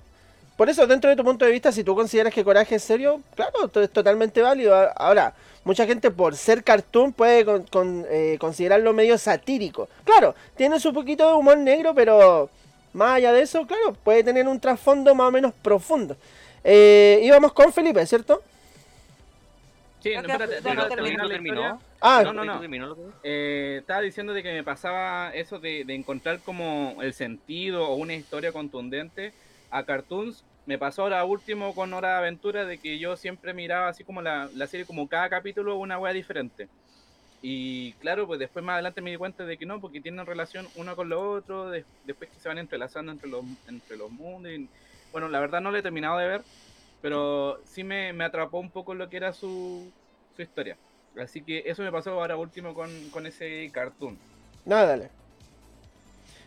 [0.60, 3.22] Por eso, dentro de tu punto de vista, si tú consideras que Coraje es serio,
[3.34, 4.76] claro, es totalmente válido.
[4.76, 9.88] A- Ahora, mucha gente por ser cartoon puede con- con, eh, considerarlo medio satírico.
[10.04, 12.50] Claro, tiene su poquito de humor negro, pero
[12.92, 16.18] más allá de eso, claro, puede tener un trasfondo más o menos profundo.
[16.62, 18.44] Eh, íbamos con Felipe, ¿cierto?
[20.04, 20.88] Sí, Creo no, espérate, no
[21.30, 21.80] terminó.
[22.02, 22.60] Ah, No, no, no.
[22.60, 23.14] ¿Terminó lo que dijo?
[23.24, 27.96] Eh, estaba diciendo de que me pasaba eso de, de encontrar como el sentido o
[27.96, 29.32] una historia contundente
[29.72, 30.44] a cartoons.
[30.70, 34.22] Me pasó ahora último con Hora de Aventura de que yo siempre miraba así como
[34.22, 36.70] la, la serie, como cada capítulo una wea diferente.
[37.42, 40.70] Y claro, pues después más adelante me di cuenta de que no, porque tienen relación
[40.76, 44.52] uno con lo otro, de- después que se van entrelazando entre los, entre los mundos.
[44.52, 44.70] Y,
[45.12, 46.46] bueno, la verdad no lo he terminado de ver,
[47.02, 49.92] pero sí me, me atrapó un poco lo que era su,
[50.36, 50.78] su historia.
[51.18, 54.20] Así que eso me pasó ahora último con, con ese cartoon.
[54.66, 55.10] Nada, dale.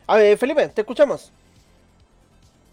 [0.06, 1.32] A ver, Felipe, te escuchamos.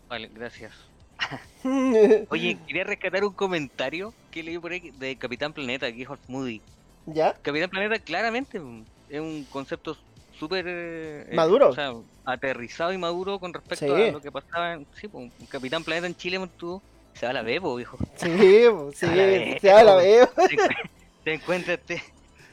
[0.09, 0.88] Vale, gracias.
[2.29, 6.61] Oye, quería rescatar un comentario que leí por ahí de Capitán Planeta, que dijo Moody.
[7.05, 7.33] ¿Ya?
[7.41, 8.61] Capitán Planeta claramente
[9.09, 9.97] es un concepto
[10.37, 10.65] súper...
[10.67, 11.69] eh, eh, Maduro.
[11.69, 11.93] o sea,
[12.25, 14.03] aterrizado y maduro con respecto Sí.
[14.03, 14.85] a lo que pasaba en...
[14.99, 16.81] Sí, pues, un Capitán Planeta en Chile, tú
[17.13, 17.97] se va a la bebo, hijo.
[18.15, 19.97] Sí, po, sí, A la vez, ya la.
[19.99, 20.89] Te, encu-
[21.25, 22.01] te encuentra este,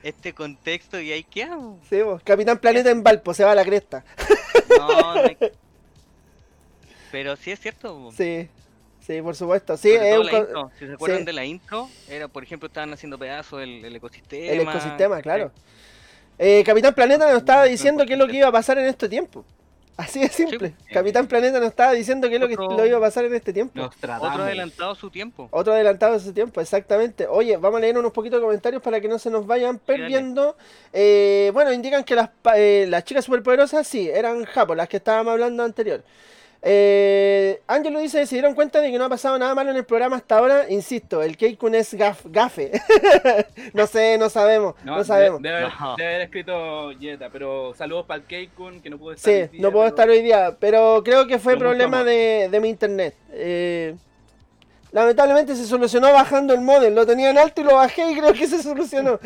[0.03, 1.79] este contexto y ahí po.
[1.89, 4.05] Sí, po, Capitán Planeta en Valpo, se va a la cresta.
[4.79, 5.37] No, no hay-
[7.17, 8.13] Pero sí es cierto.
[8.15, 8.47] Sí,
[9.01, 9.75] sí, por supuesto.
[9.79, 11.25] Sí, es un intro, si se acuerdan sí.
[11.25, 14.53] de la intro, era por ejemplo estaban haciendo pedazos el, el ecosistema.
[14.53, 15.51] el ecosistema, claro.
[16.39, 19.09] Eh, Capitán Planeta nos estaba diciendo qué es lo que iba a pasar en este
[19.09, 19.47] tiempo.
[19.97, 20.75] Así de simple.
[20.87, 20.93] Sí.
[20.93, 23.55] Capitán Planeta nos estaba diciendo qué es lo que lo iba a pasar en este
[23.55, 23.81] tiempo.
[23.83, 25.49] Otro adelantado su tiempo.
[25.53, 27.27] Otro adelantado de su tiempo, exactamente.
[27.27, 30.55] Oye, vamos a leer unos poquitos de comentarios para que no se nos vayan perdiendo.
[30.93, 35.33] Eh, bueno, indican que las, eh, las chicas superpoderosas sí, eran Japo, las que estábamos
[35.33, 36.05] hablando anterior.
[36.69, 39.85] Eh, Angelo dice, se dieron cuenta de que no ha pasado nada malo en el
[39.85, 40.67] programa hasta ahora.
[40.69, 42.73] Insisto, el Keikun es gaf, gafe.
[43.73, 45.41] no sé, no sabemos, no, sabemos.
[45.41, 45.95] Debe, haber, No.
[45.97, 49.33] debe haber escrito Jetta, pero saludos para el Keikun que no pudo estar.
[49.33, 52.59] Sí, hoy día, no puedo pero- estar hoy día, pero creo que fue problema de
[52.61, 53.15] mi internet.
[53.33, 53.95] Eh,
[54.97, 58.33] lamentablemente se solucionó bajando el modem, lo tenía en alto y lo bajé y creo
[58.33, 59.21] que se solucionó.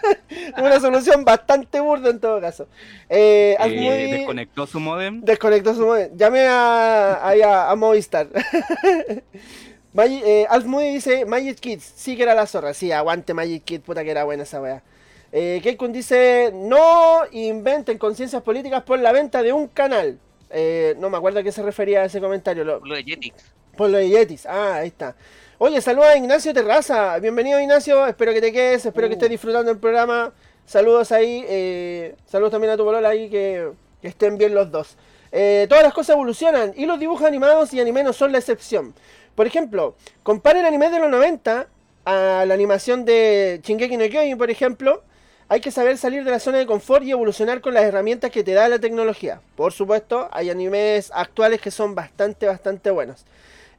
[0.58, 2.66] Una solución bastante burda en todo caso.
[3.08, 5.20] Eh, Eh, desconectó su modem.
[5.22, 6.10] desconectó su modem.
[6.16, 8.26] Llamé a, ahí a, a Movistar.
[9.94, 12.74] Magi- eh, Alf Moody dice Magic Kids, sí que era la zorra.
[12.74, 14.82] Sí, aguante Magic Kids, puta que era buena esa wea.
[15.30, 20.18] Eh, Keikun dice, no inventen conciencias políticas por la venta de un canal.
[20.50, 22.64] Eh, no me acuerdo a qué se refería a ese comentario.
[22.64, 23.34] Lo, Lo de Jetix.
[23.76, 24.46] Por lo de Yetis.
[24.46, 25.14] Ah, ahí está.
[25.58, 27.18] Oye, saludos a Ignacio Terraza.
[27.18, 28.06] Bienvenido, Ignacio.
[28.06, 28.84] Espero que te quedes.
[28.86, 29.18] Espero que Uh.
[29.18, 30.32] estés disfrutando el programa.
[30.66, 31.44] Saludos ahí.
[31.48, 33.28] eh, saludos también a tu bolola ahí.
[33.30, 34.96] Que, que estén bien los dos.
[35.30, 36.72] Eh, todas las cosas evolucionan.
[36.76, 38.94] Y los dibujos animados y anime no son la excepción.
[39.34, 41.66] Por ejemplo, comparen anime de los 90
[42.04, 45.02] a la animación de Shingeki no Kyojin, por ejemplo.
[45.48, 48.42] Hay que saber salir de la zona de confort y evolucionar con las herramientas que
[48.42, 49.40] te da la tecnología.
[49.54, 53.24] Por supuesto, hay animes actuales que son bastante, bastante buenos.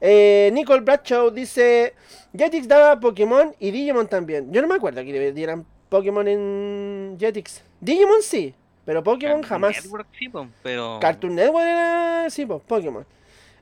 [0.06, 1.94] Eh, Nicole Bradshaw dice:
[2.36, 4.52] Jetix daba Pokémon y Digimon también.
[4.52, 7.62] Yo no me acuerdo que dieran Pokémon en Jetix.
[7.80, 9.82] Digimon sí, pero Pokémon Cartoon jamás.
[9.82, 10.30] Network, sí,
[10.62, 10.98] pero.
[11.00, 12.26] Cartoon Network era.
[12.28, 13.06] Sí, Pokémon.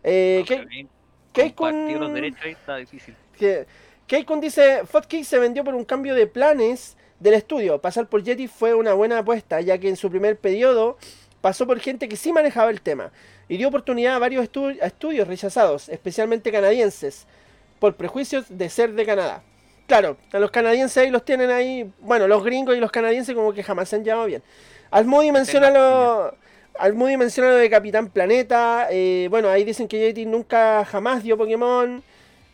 [0.02, 0.88] Eh, no, ¿qué- pero ahí
[1.33, 3.14] qué compartir con- los derechos ahí está difícil.
[3.38, 3.66] que
[4.09, 7.81] Keikun dice, Footkick se vendió por un cambio de planes del estudio.
[7.81, 10.98] Pasar por Yeti fue una buena apuesta, ya que en su primer periodo
[11.42, 13.11] pasó por gente que sí manejaba el tema
[13.48, 17.26] y dio oportunidad a varios estu- a estudios rechazados, especialmente canadienses,
[17.78, 19.42] por prejuicios de ser de Canadá.
[19.87, 23.52] Claro, a los canadienses ahí los tienen ahí, bueno, los gringos y los canadienses como
[23.52, 24.42] que jamás se han llevado bien.
[24.90, 26.35] Al Moody menciona lo,
[26.78, 31.22] al Moody menciona lo de Capitán Planeta, eh, bueno, ahí dicen que JT nunca jamás
[31.22, 32.03] dio Pokémon.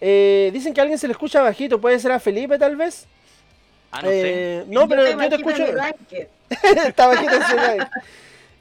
[0.01, 3.07] Eh, dicen que a alguien se le escucha bajito, puede ser a Felipe tal vez.
[3.91, 4.23] Ah, no sé.
[4.61, 5.65] Eh, no, pero yo te escucho.
[6.87, 7.57] Está bajito en su.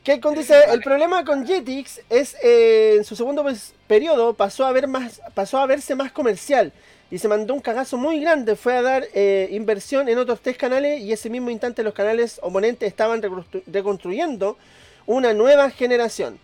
[0.08, 4.72] Keikon dice, el problema con Jetix es eh, en su segundo pues, periodo pasó a
[4.72, 6.72] ver más, pasó a verse más comercial
[7.12, 10.56] y se mandó un cagazo muy grande, fue a dar eh, inversión en otros tres
[10.58, 14.58] canales y ese mismo instante los canales oponentes estaban reconstru- reconstruyendo
[15.06, 16.40] una nueva generación.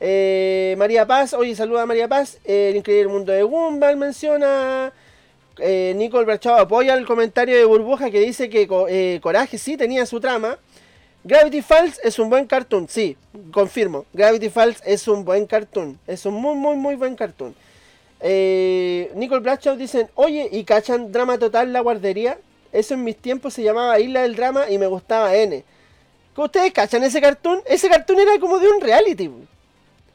[0.00, 4.92] Eh, María Paz, oye, saluda a María Paz, el increíble mundo de Gumball menciona.
[5.60, 8.86] Eh, Nicole Brachado apoya el comentario de Burbuja que dice que Co-
[9.20, 10.58] Coraje sí tenía su trama.
[11.24, 13.16] Gravity Falls es un buen cartoon, sí,
[13.50, 14.06] confirmo.
[14.12, 17.54] Gravity Falls es un buen cartoon, es un muy, muy, muy buen cartoon.
[18.20, 22.38] Eh, Nicole Bradshaw dicen, oye, ¿y cachan Drama Total la guardería?
[22.72, 25.64] Eso en mis tiempos se llamaba Isla del Drama y me gustaba N.
[26.36, 27.60] ¿Ustedes cachan ese cartoon?
[27.66, 29.30] Ese cartoon era como de un reality.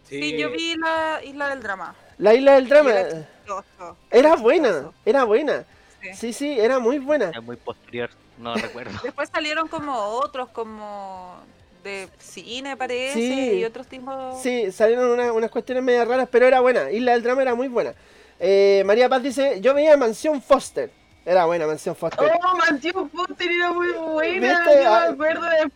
[0.07, 1.95] Sí, yo vi la Isla del Drama.
[2.17, 3.97] La Isla del Drama Era chistoso.
[4.11, 4.93] era buena, chistoso.
[5.05, 5.65] era buena.
[6.03, 6.13] Sí.
[6.13, 7.31] Sí, sí, era muy buena.
[7.33, 8.99] Es muy posterior, no recuerdo.
[9.03, 11.35] Después salieron como otros, como
[11.83, 13.51] de cine parece, Sí.
[13.59, 14.41] y otros tipos.
[14.41, 16.91] Sí, salieron unas, unas cuestiones medio raras, pero era buena.
[16.91, 17.93] Isla del Drama era muy buena.
[18.39, 20.91] Eh, María Paz dice, yo veía Mansión Foster.
[21.25, 22.31] Era buena Mansión Foster.
[22.43, 24.59] Oh, Mansión Foster era muy buena.
[24.65, 24.83] ¿Viste?
[24.83, 25.05] Yo Ah.
[25.07, 25.71] me acuerdo de.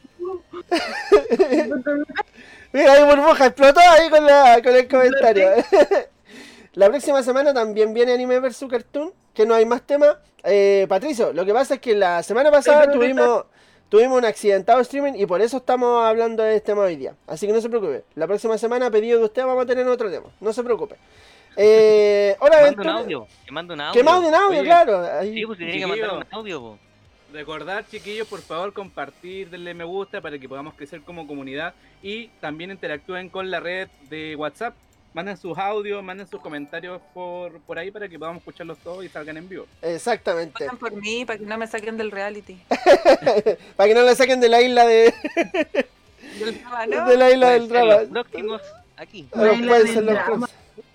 [2.74, 5.50] Mira, ahí burbuja explotó ahí con, la, con el comentario.
[6.78, 10.20] la próxima semana también viene Anime vs Cartoon, que no hay más tema.
[10.44, 13.46] Eh, Patricio, lo que pasa es que la semana pasada pero ¿qué tuvimos,
[13.90, 17.16] tuvimos un accidentado streaming y por eso estamos hablando de este tema hoy día.
[17.26, 18.04] Así que no se preocupe.
[18.14, 20.28] La próxima semana, a pedido de usted, vamos a tener otro tema.
[20.40, 20.98] No se preocupe.
[21.56, 23.94] Eh, hora Que de mande un audio, que mande un audio.
[23.94, 25.20] Que mande un audio, Oye, claro.
[25.20, 25.34] ahí.
[25.34, 26.80] Sí, pues tiene que mandar un audio, po.
[27.34, 31.74] Recordar, chiquillos, por favor, compartir, denle me gusta para que podamos crecer como comunidad
[32.04, 34.76] y también interactúen con la red de WhatsApp.
[35.14, 39.10] Manden sus audios, manden sus comentarios por, por ahí para que podamos escucharlos todos y
[39.10, 39.66] salgan en vivo.
[39.82, 40.66] Exactamente.
[40.66, 42.60] Voten por mí para que no me saquen del reality.
[43.76, 45.14] Para que no la saquen de la isla de,
[46.40, 47.10] Del drama, ¿no?
[47.10, 47.96] de la isla del drama.
[48.02, 48.62] Los próximos
[48.96, 49.28] aquí.
[49.34, 50.50] Isla pueden ser los próximos.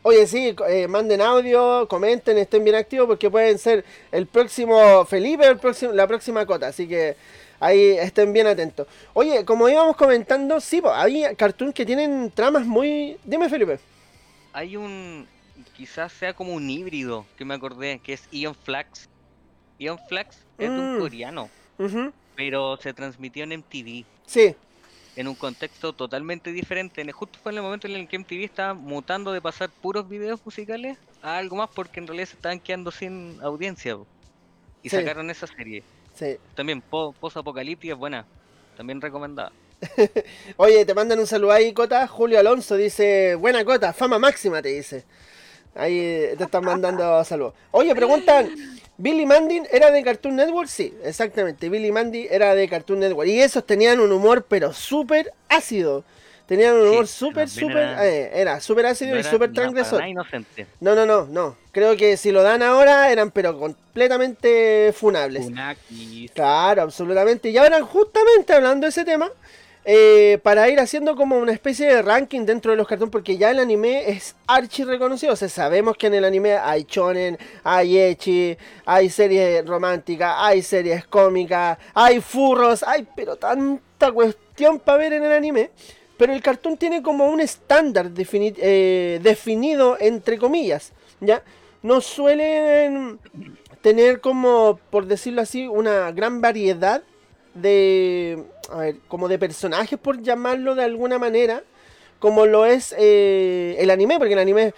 [0.05, 5.47] Oye, sí, eh, manden audio, comenten, estén bien activos porque pueden ser el próximo Felipe
[5.47, 6.69] o el próximo, la próxima Cota.
[6.69, 7.17] Así que
[7.61, 8.89] ahí estén bien atentos.
[9.15, 13.17] Oye, como íbamos comentando, sí, po, hay cartoons que tienen tramas muy...
[13.25, 13.79] Dime, Felipe.
[14.53, 15.27] Hay un.
[15.77, 19.09] Quizás sea como un híbrido que me acordé, que es Ion Flax.
[19.79, 20.99] Ion Flax es de un Mm.
[21.01, 21.51] coreano,
[22.37, 24.05] pero se transmitió en MTV.
[24.27, 24.55] Sí,
[25.17, 27.03] en un contexto totalmente diferente.
[27.03, 30.09] En- Justo fue en el momento en el que MTV estaba mutando de pasar puros
[30.09, 33.97] videos musicales a algo más porque en realidad se estaban quedando sin audiencia.
[33.97, 34.07] po.
[34.83, 34.97] Y Sí.
[34.97, 35.83] sacaron esa serie.
[36.15, 36.37] sí.
[36.55, 38.25] También po Post Apocalipsis es buena.
[38.77, 39.53] También recomendada.
[40.57, 42.07] Oye, te mandan un saludo ahí, Cota.
[42.07, 45.05] Julio Alonso dice, buena Cota, fama máxima, te dice.
[45.75, 47.55] Ahí eh, te están mandando saludos.
[47.71, 48.51] Oye, preguntan,
[48.99, 50.69] ¿Billy Mandy era de Cartoon Network?
[50.69, 51.69] Sí, exactamente.
[51.69, 53.29] Billy Mandy era de Cartoon Network.
[53.29, 56.05] Y esos tenían un humor, pero súper ácido.
[56.47, 57.77] Tenían un humor súper, súper...
[57.79, 60.07] era- eh, era súper ácido No y súper transgresor.
[60.07, 60.67] inocente.
[60.81, 61.57] No, no, no, no.
[61.71, 65.45] Creo que si lo dan ahora eran pero completamente funables.
[65.45, 66.31] Funakis.
[66.33, 67.49] Claro, absolutamente.
[67.49, 69.31] Y ahora justamente hablando de ese tema,
[69.85, 73.51] eh, para ir haciendo como una especie de ranking dentro de los cartoons, porque ya
[73.51, 75.33] el anime es archi reconocido.
[75.33, 78.57] O sea, sabemos que en el anime hay shonen, hay echi,
[78.87, 85.25] hay series románticas, hay series cómicas, hay furros, hay pero tanta cuestión para ver en
[85.25, 85.71] el anime.
[86.17, 91.43] Pero el cartoon tiene como un estándar eh, definido entre comillas, ¿ya?
[91.83, 93.19] No suelen
[93.81, 97.03] tener como, por decirlo así, una gran variedad
[97.55, 101.63] de, a ver, como de personajes, por llamarlo de alguna manera,
[102.19, 104.75] como lo es eh, el anime, porque el anime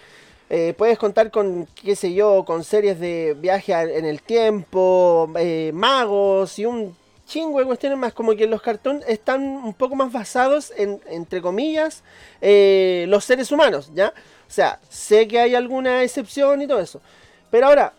[0.49, 5.71] eh, puedes contar con, qué sé yo, con series de viaje en el tiempo, eh,
[5.73, 6.95] magos y un
[7.27, 11.41] chingo de cuestiones más, como que los cartoons están un poco más basados en, entre
[11.41, 12.03] comillas,
[12.41, 14.13] los seres humanos, ¿ya?
[14.47, 17.01] O sea, sé que hay alguna excepción y todo eso.
[17.49, 17.93] Pero ahora,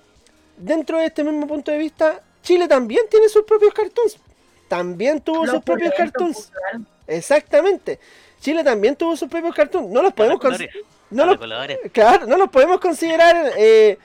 [0.56, 4.18] dentro de este mismo punto de vista, Chile también tiene sus propios cartoons.
[4.68, 6.52] También tuvo Los sus propios cartoons.
[7.06, 7.98] Exactamente.
[8.40, 9.90] Chile también tuvo sus propios cartoons.
[9.90, 11.92] No los podemos Los cons- colores, no los.
[11.92, 13.96] Claro, no los podemos considerar eh,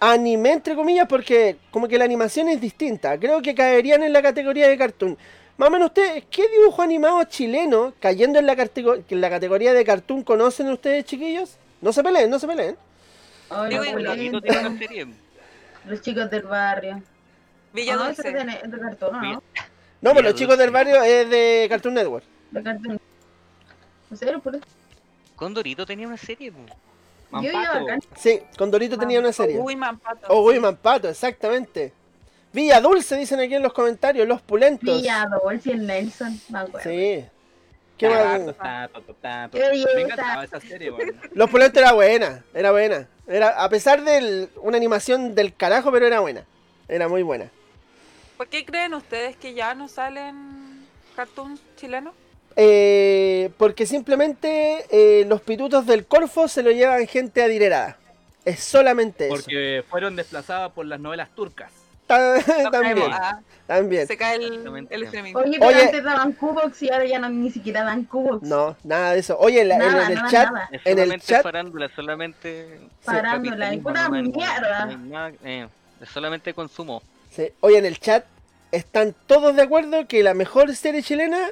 [0.00, 3.18] anime entre comillas porque como que la animación es distinta.
[3.18, 5.16] Creo que caerían en la categoría de cartoon.
[5.56, 9.84] Más o menos ustedes, ¿qué dibujo animado chileno, cayendo en la, en la categoría de
[9.84, 11.56] cartoon, conocen ustedes, chiquillos?
[11.82, 12.76] No se peleen, no se peleen.
[15.86, 17.02] Los chicos del barrio.
[17.72, 18.28] Villa ese Dulce.
[18.28, 19.42] es de, de cartón, ¿no?
[20.00, 22.24] No, pues los chicos del barrio es de Cartoon Network.
[22.50, 23.00] De cartón.
[24.10, 24.40] ¿En serio?
[24.40, 24.64] ¿Por eso?
[25.36, 26.48] Condorito tenía una serie.
[26.48, 26.58] iba
[27.30, 27.86] Mampato.
[28.16, 29.58] Sí, Condorito tenía una serie.
[29.58, 30.26] Uy, Mampato.
[30.28, 31.92] O Wiman Pato, exactamente.
[32.52, 35.00] Villa Dulce, dicen aquí en los comentarios, los pulentos.
[35.00, 35.28] Villa
[35.64, 36.90] y el Nelson, me acuerdo.
[36.90, 37.24] Sí.
[37.96, 38.56] ¿Qué Ah, más?
[38.56, 39.48] ta, ta, ta, ta, ta.
[39.52, 39.90] Qué belleza.
[39.94, 41.20] Me encantaba esa serie, weón.
[41.34, 43.06] Los pulentos era buena, era buena.
[43.28, 46.44] Era, a pesar de una animación del carajo, pero era buena.
[46.88, 47.50] Era muy buena.
[48.40, 52.14] ¿Por qué creen ustedes que ya no salen cartoons chilenos?
[52.56, 57.98] Eh, porque simplemente eh, los pitutos del Corfo se lo llevan gente adinerada.
[58.46, 59.34] Es solamente eso.
[59.36, 61.70] Porque fueron desplazadas por las novelas turcas.
[62.08, 64.06] También, ah, también.
[64.06, 65.34] se cae el, el streaming.
[65.34, 65.82] Oye, pero Oye.
[65.82, 68.42] antes daban Cubox y ahora ya no, ni siquiera dan Cubox.
[68.42, 69.36] No, nada de eso.
[69.38, 70.68] Oye, en, la- en- Nada, en el nada, chat, nada.
[70.72, 72.80] Es en el solamente chat, farándula, solamente.
[73.06, 74.86] No hay- no mierda.
[74.96, 75.68] nada- eh,
[76.00, 77.02] es solamente consumo.
[77.30, 78.24] Sí, oye, en el chat
[78.72, 81.48] están todos de acuerdo que la mejor serie chilena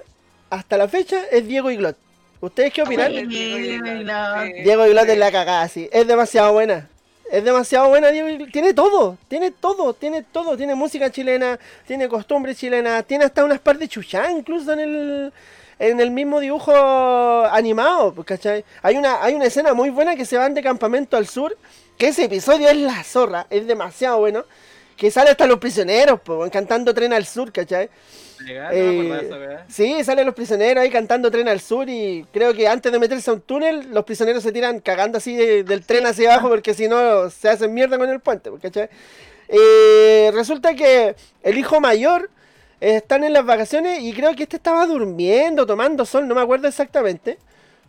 [0.51, 1.97] hasta la fecha es Diego y Glot.
[2.41, 3.13] ¿Ustedes qué opinan?
[3.13, 4.47] Sí, Diego y Glot.
[4.47, 4.63] Sí.
[4.63, 5.89] Diego y Glot es la cagada, sí.
[5.93, 6.89] Es demasiado buena.
[7.31, 8.53] Es demasiado buena, Diego y Glot.
[8.53, 10.57] Tiene todo, tiene todo, tiene todo.
[10.57, 15.33] Tiene música chilena, tiene costumbres chilenas, tiene hasta unas par de chuchá incluso en el,
[15.79, 18.65] en el mismo dibujo animado, pues, ¿cachai?
[18.83, 21.57] Hay una, hay una escena muy buena que se van de campamento al sur,
[21.99, 24.45] que ese episodio es la zorra, es demasiado bueno.
[24.99, 27.89] Que sale hasta los prisioneros, pues, cantando Tren al Sur, ¿cachai?
[28.45, 32.93] Legal, Eh, sí, salen los prisioneros ahí cantando tren al sur y creo que antes
[32.93, 36.35] de meterse a un túnel, los prisioneros se tiran cagando así de- del tren hacia
[36.35, 38.89] abajo porque si no se hacen mierda con el puente, ¿cachai?
[39.49, 42.31] Eh, resulta que el hijo mayor
[42.81, 46.41] eh, están en las vacaciones y creo que este estaba durmiendo, tomando sol, no me
[46.43, 47.39] acuerdo exactamente.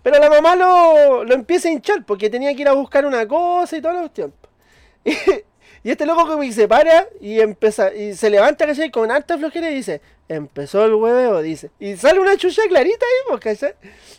[0.02, 3.28] Pero la mamá lo, lo empieza a hinchar porque tenía que ir a buscar una
[3.28, 4.50] cosa y todos los tiempos.
[5.06, 5.14] Y,
[5.84, 8.92] y este loco como que se para y empieza y se levanta, ¿cachai?
[8.92, 11.72] Con harta flojera y dice, empezó el hueveo, dice.
[11.80, 13.74] Y sale una chucha clarita ahí, pues, ¿cachai?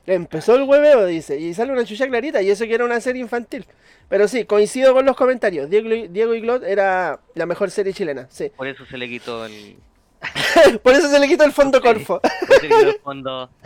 [0.06, 1.38] Empezó el hueveo, dice.
[1.38, 3.64] Y sale una chucha clarita y eso que era una serie infantil.
[4.08, 5.70] Pero sí, coincido con los comentarios.
[5.70, 8.50] Diego, y- Diego y Glot era la mejor serie chilena, sí.
[8.56, 9.76] Por eso se le quitó el.
[10.82, 11.84] Por eso se le quitó el fondo Sí.
[11.84, 12.20] corfo.
[12.48, 13.50] se le quitó el fondo.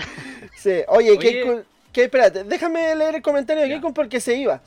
[0.57, 1.63] Sí, oye, Oye.
[1.93, 3.75] Que espérate, déjame leer el comentario de Ya.
[3.77, 4.61] Keikun porque se iba.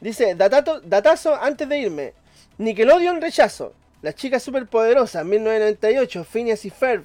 [0.00, 2.12] Dice, datato, datazo antes de irme.
[2.58, 3.72] Nickelodeon rechazo.
[4.02, 7.04] Las chicas superpoderosas, 1998, Phineas y Ferb,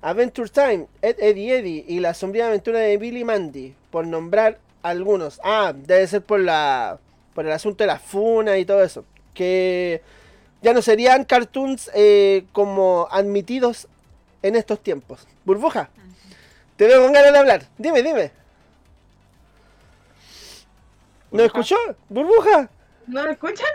[0.00, 5.40] Adventure Time, Ed, Eddie Eddie y la sombría aventura de Billy Mandy, por nombrar algunos.
[5.42, 7.00] Ah, debe ser por la
[7.34, 9.04] por el asunto de la funa y todo eso.
[9.34, 10.02] Que
[10.62, 13.88] ya no serían cartoons eh, como admitidos
[14.42, 15.26] en estos tiempos.
[15.44, 15.90] Burbuja,
[16.76, 17.62] te veo con ganas de hablar.
[17.78, 18.32] Dime, dime.
[21.30, 21.76] ¿No escuchó?
[22.08, 22.70] ¿Burbuja?
[23.06, 23.68] ¿No lo escuchan?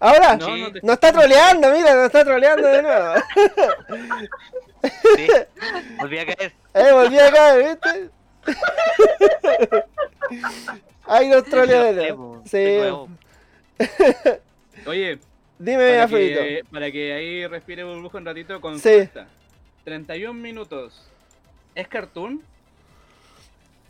[0.00, 0.60] Ahora, No, Sí.
[0.62, 3.14] no te nos está troleando, mira, nos está troleando de nuevo.
[5.16, 5.26] Sí.
[5.98, 6.52] Volví a caer.
[6.74, 8.08] Eh, volví acá, ¿viste?
[11.06, 12.42] Ahí nos trolea de nuevo.
[12.46, 12.78] Sí.
[14.86, 15.18] Oye,
[15.58, 18.60] Dime, para que, para que ahí respire burbuja un ratito, Sí.
[18.62, 19.26] consulta.
[19.84, 21.06] 31 minutos.
[21.74, 22.42] ¿Es cartoon?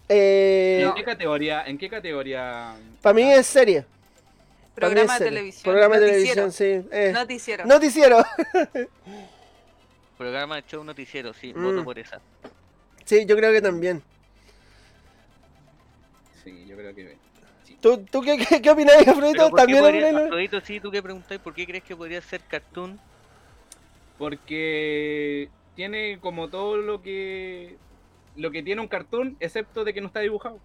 [0.09, 1.63] Eh, ¿En qué categoría?
[1.65, 2.75] ¿En qué categoría?
[3.01, 3.85] Para mí es serie.
[4.75, 5.63] Programa de televisión.
[5.65, 6.65] Programa de televisión, sí.
[6.93, 7.65] Eh, Noticiero.
[7.67, 8.25] Noticiero.
[10.17, 11.63] Programa de show noticiero, sí, Mm.
[11.65, 12.21] voto por esa.
[13.05, 14.03] Sí, yo creo que también.
[16.45, 17.17] Sí, yo creo que.
[17.65, 17.77] sí.
[17.81, 19.51] ¿Tú, tú qué, qué, qué opinas, Pero Afrodito?
[19.51, 20.25] ¿por qué ¿También podría-?
[20.27, 23.01] Afrodito, sí, tú que preguntáis, ¿por qué crees que podría ser cartoon?
[24.19, 27.77] Porque tiene como todo lo que.
[28.37, 30.59] Lo que tiene un cartoon, excepto de que no está dibujado.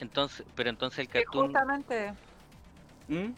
[0.00, 2.12] Entonces, pero entonces el cartoon justamente.
[3.08, 3.32] ¿Mm?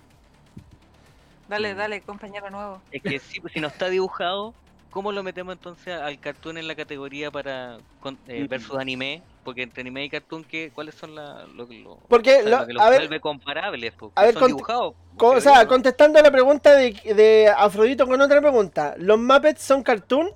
[1.49, 1.77] Dale, Mm.
[1.79, 2.83] dale, compañero nuevo.
[2.91, 4.53] es que sí, pues, si no está dibujado,
[4.91, 8.49] ¿cómo lo metemos entonces al cartoon en la categoría para con- eh, Mm.
[8.49, 9.23] versus anime?
[9.45, 12.59] Porque entre anime y cartoon, ¿qué, ¿cuáles son la, lo, lo- Porque, o sea, lo-
[12.61, 13.95] lo que los a ver, vuelve comparables?
[13.95, 14.95] Porque a ver, son dibujados.
[15.17, 18.95] co- o sea, contestando a la pregunta de, de Afrodito con otra pregunta.
[18.99, 20.29] ¿Los Muppets son cartoon?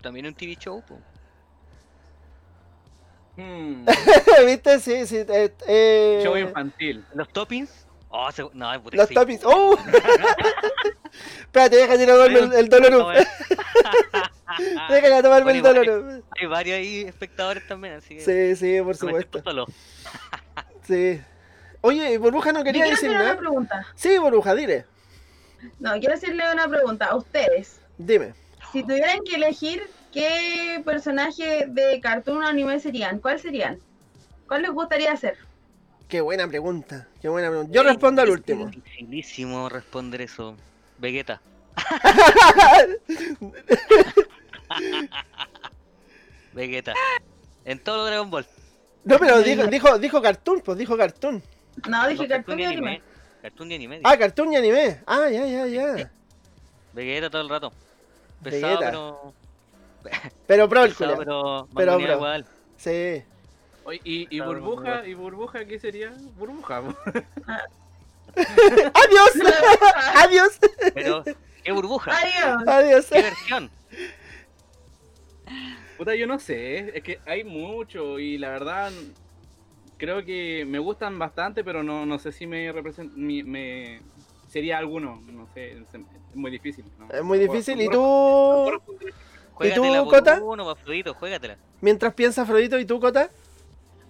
[0.00, 0.98] También un TV show, po.
[3.36, 3.86] Hmm,
[4.46, 4.78] ¿Viste?
[4.80, 5.16] Sí, sí.
[5.28, 7.04] eh, eh, Show infantil.
[7.14, 7.86] ¿Los toppings?
[8.10, 9.14] Oh, se- no, puta, los sí.
[9.14, 9.42] toppings.
[9.44, 9.78] ¡Oh!
[11.40, 13.14] Espérate, déjate tomarme el, el dolor.
[14.88, 16.22] Déjate tomarme el dolor.
[16.38, 18.20] Hay varios ahí espectadores también, así que.
[18.20, 19.42] Sí, sí, por supuesto.
[20.86, 21.20] Sí.
[21.82, 23.38] Oye, Burbuja no quería quiero decir hacer una nada.
[23.38, 23.86] pregunta.
[23.94, 24.84] Sí, Burbuja, dile.
[25.78, 27.80] No, quiero hacerle una pregunta a ustedes.
[27.96, 28.34] Dime.
[28.72, 33.78] Si tuvieran que elegir qué personaje de cartoon o anime serían, ¿cuál serían?
[34.46, 35.36] ¿Cuál les gustaría ser?
[36.08, 37.06] Qué buena pregunta.
[37.22, 37.72] Qué buena pregunta.
[37.72, 38.66] Yo respondo al último.
[38.66, 40.56] Dificilísimo responder eso.
[40.98, 41.40] Vegeta.
[46.52, 46.94] Vegeta.
[47.64, 48.44] En todo lo Dragon Ball.
[49.04, 51.42] No, pero dijo, dijo, dijo cartoon, pues dijo cartoon.
[51.88, 53.02] No, dije No, cartoon y anime.
[53.40, 54.00] Cartoon y anime.
[54.04, 55.00] Ah, cartoon y anime.
[55.06, 56.10] Ah, ya, ya, ya.
[56.92, 57.72] Vegeta todo el rato.
[58.42, 58.86] Pesado, Vegeta.
[58.86, 59.34] pero.
[60.46, 61.18] Pero pro el culiao.
[61.18, 61.68] pero.
[61.72, 62.00] Bro.
[62.00, 62.46] igual.
[62.76, 63.22] Sí.
[63.84, 65.06] Oye, ¿y, y burbuja?
[65.06, 66.12] ¿Y burbuja qué sería?
[66.36, 66.78] Burbuja.
[68.36, 69.30] ¡Adiós!
[70.16, 70.58] ¡Adiós!
[70.94, 71.24] Pero.
[71.62, 72.12] ¿Qué burbuja?
[72.16, 72.68] Adiós.
[72.68, 73.06] ¡Adiós!
[73.10, 73.70] ¿Qué versión?
[75.98, 78.90] Puta, yo no sé, es que hay mucho y la verdad
[79.98, 84.00] creo que me gustan bastante, pero no, no sé si me represent me, me-
[84.48, 86.84] sería alguno, no sé, es, muy difícil.
[86.98, 87.08] ¿no?
[87.10, 87.80] Es muy difícil.
[87.80, 88.80] ¿Y tú?
[89.68, 90.40] Juégatela por Cota?
[90.42, 91.56] uno, Afrodito, juégatela.
[91.80, 93.30] Mientras piensa Afrodito, ¿y tú, Cota?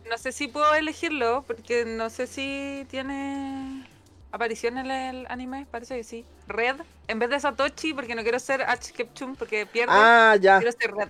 [0.09, 3.87] No sé si puedo elegirlo, porque no sé si tiene
[4.33, 6.25] aparición en el anime, parece que sí.
[6.49, 6.77] Red,
[7.09, 9.93] en vez de Satoshi, porque no quiero ser Ash Ketchum, porque pierde.
[9.95, 10.59] Ah, ya.
[10.59, 11.09] Quiero ser Red.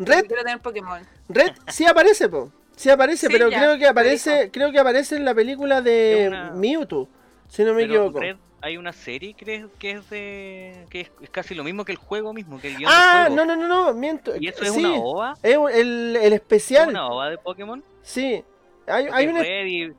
[0.00, 1.02] Red, Quiero tener Pokémon.
[1.28, 2.50] Red sí aparece, po.
[2.74, 6.24] Sí aparece, Sí, pero ya, creo que aparece, creo que aparece en la película de
[6.28, 7.08] una- Mewtwo,
[7.48, 8.20] si no me Pero equivoco.
[8.20, 10.86] Red, hay una serie que es, que es de.
[10.90, 13.36] que es, es casi lo mismo que el juego mismo, que el guion Ah, del
[13.36, 13.60] no, juego.
[13.60, 14.36] no, no, no, miento.
[14.36, 15.34] ¿Y eso es sí, una OVA?
[15.42, 16.88] es el, el ¿Es especial.
[16.88, 17.82] una OVA de Pokémon?
[18.02, 18.44] Sí.
[18.86, 19.92] Hay, hay una y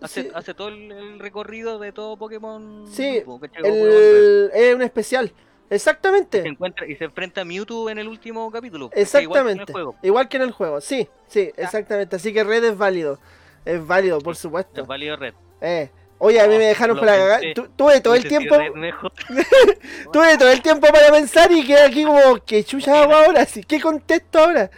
[0.00, 0.30] hace, sí.
[0.34, 2.86] hace todo el, el recorrido de todo Pokémon.
[2.90, 3.22] Sí,
[3.64, 5.32] el, es un especial.
[5.68, 6.46] se Exactamente.
[6.46, 8.90] encuentra y se enfrenta a Mewtwo en el último capítulo.
[8.90, 9.72] que igual que en el Exactamente.
[9.72, 9.96] juego.
[10.02, 10.80] Igual que en el juego.
[10.80, 12.16] Sí, sí, exactamente.
[12.16, 13.18] Así que Red es válido.
[13.64, 14.82] Es válido, por supuesto.
[14.82, 15.34] Es válido Red.
[15.60, 15.90] Eh.
[16.18, 17.40] Oye, a mí me dejaron lo para cagar.
[17.76, 18.56] Tuve todo el tiempo.
[20.12, 23.46] Tuve todo el tiempo para pensar y quedé aquí como, ¿qué chucha hago ahora?
[23.46, 24.70] ¿Qué contesto ahora?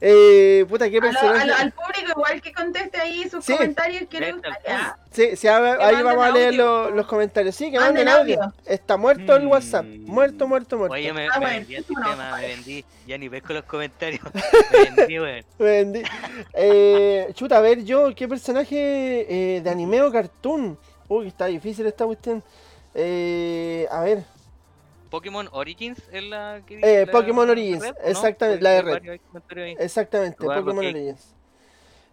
[0.00, 1.46] Eh, puta, qué A lo- a personaje.
[1.46, 3.52] lo- al público igual que conteste ahí sus Sí.
[3.54, 4.96] comentarios que Sí, tal gustaría.
[5.10, 7.56] Sí, sí, a ver, Que ahí vamos a leer los, los comentarios.
[7.56, 8.40] Sí, que Manden audio.
[8.42, 8.52] audio.
[8.64, 9.48] Está muerto el Mm.
[9.50, 9.84] WhatsApp.
[9.86, 10.94] Muerto, muerto, muerto.
[10.94, 12.84] Oye, me, Ah, me bueno, vendí el no, sistema, me vendí.
[13.06, 14.20] Ya ni ves con los comentarios.
[14.72, 15.44] Me vendí, weón.
[15.58, 16.02] Me vendí.
[16.54, 18.76] Eh, chuta, a ver, yo, ¿qué personaje
[19.56, 20.78] eh, de anime o cartoon?
[21.08, 22.44] Uy, está difícil esta cuestión.
[22.94, 24.24] Eh, a ver,
[25.10, 29.20] Pokémon Origins es la que Eh, la- Pokémon Origins, exactamente, la de Red.
[29.78, 30.84] exactamente, Jugar Pokémon.
[30.86, 31.34] Origins.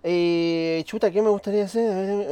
[0.07, 1.91] Eh, chuta, ¿qué me gustaría hacer?
[1.91, 2.27] A ver,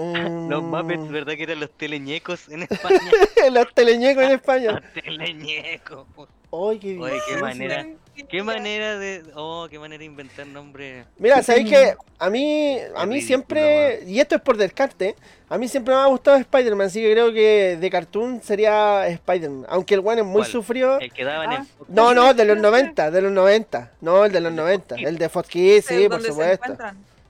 [0.50, 3.12] Los em, Muppets, ¿verdad que eran los teleñecos en España?
[3.52, 4.72] Los teleñecos en España.
[4.74, 6.06] los teleñecos.
[6.52, 7.88] Ay, qué Oye, qué manera,
[8.30, 11.06] qué manera de, oh, qué manera de inventar nombres.
[11.18, 15.16] Mira, sabéis que a mí, a mí siempre, y esto es por descarte,
[15.50, 19.66] a mí siempre me ha gustado Spider-Man, así que creo que de cartoon sería Spider-Man.
[19.70, 20.52] Aunque el one es muy ¿Cuál?
[20.52, 21.00] sufrido.
[21.00, 21.56] El que daban Ah.
[21.58, 23.92] en No, no, de los 90, de los 90.
[24.02, 24.96] No, el de los El de 90.
[24.96, 26.78] Fox El de Fox Kids, sí, ¿Dónde por supuesto.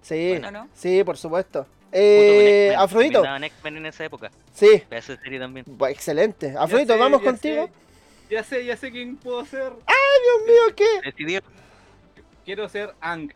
[0.02, 0.68] Sí, Bueno, ¿no?
[0.76, 1.66] sí, por supuesto.
[1.96, 4.32] Eh, Afrodito, también daban X-Men en esa época.
[4.54, 4.84] sí,
[5.22, 5.66] serie también.
[5.66, 6.54] bu- excelente.
[6.58, 7.66] Afrodito, sé, vamos contigo.
[7.68, 7.72] sé,
[8.34, 9.72] ya sé, ya sé quién puedo ser.
[9.72, 11.02] Dios mío, ¿qué?
[11.06, 11.42] Decidió.
[12.46, 13.32] Quiero ser Ang.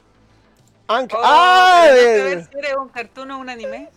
[0.89, 1.13] Ank.
[1.13, 1.87] Oh, ¡Ah!
[1.89, 3.89] eh, ver si eres un cartoon o un anime.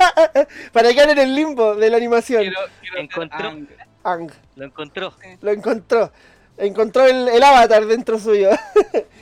[0.72, 2.42] para quedar en el limbo de la animación.
[2.42, 3.50] Quiero, quiero Encontró.
[3.50, 3.66] ser
[4.04, 4.30] Ang.
[4.56, 5.14] Lo encontró.
[5.40, 6.12] lo encontró.
[6.56, 8.50] Encontró el, el avatar dentro suyo.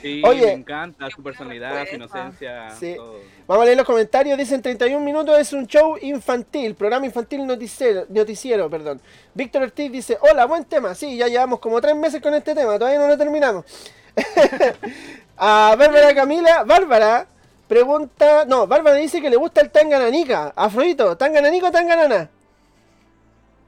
[0.01, 0.47] Sí, Oye.
[0.47, 2.71] me encanta su personalidad, su inocencia.
[2.71, 2.95] Sí.
[2.97, 3.21] todo.
[3.47, 4.39] Vamos a leer los comentarios.
[4.39, 9.01] Dicen 31 minutos es un show infantil, programa infantil noticiero, noticiero perdón.
[9.35, 10.95] Víctor Ortiz dice, hola, buen tema.
[10.95, 13.65] Sí, ya llevamos como tres meses con este tema, todavía no lo terminamos.
[15.37, 17.27] a Bárbara Camila, Bárbara
[17.69, 20.53] pregunta, no, Bárbara dice que le gusta el tangananica.
[20.57, 22.29] Afrodito, ¿tangananico o tanganana?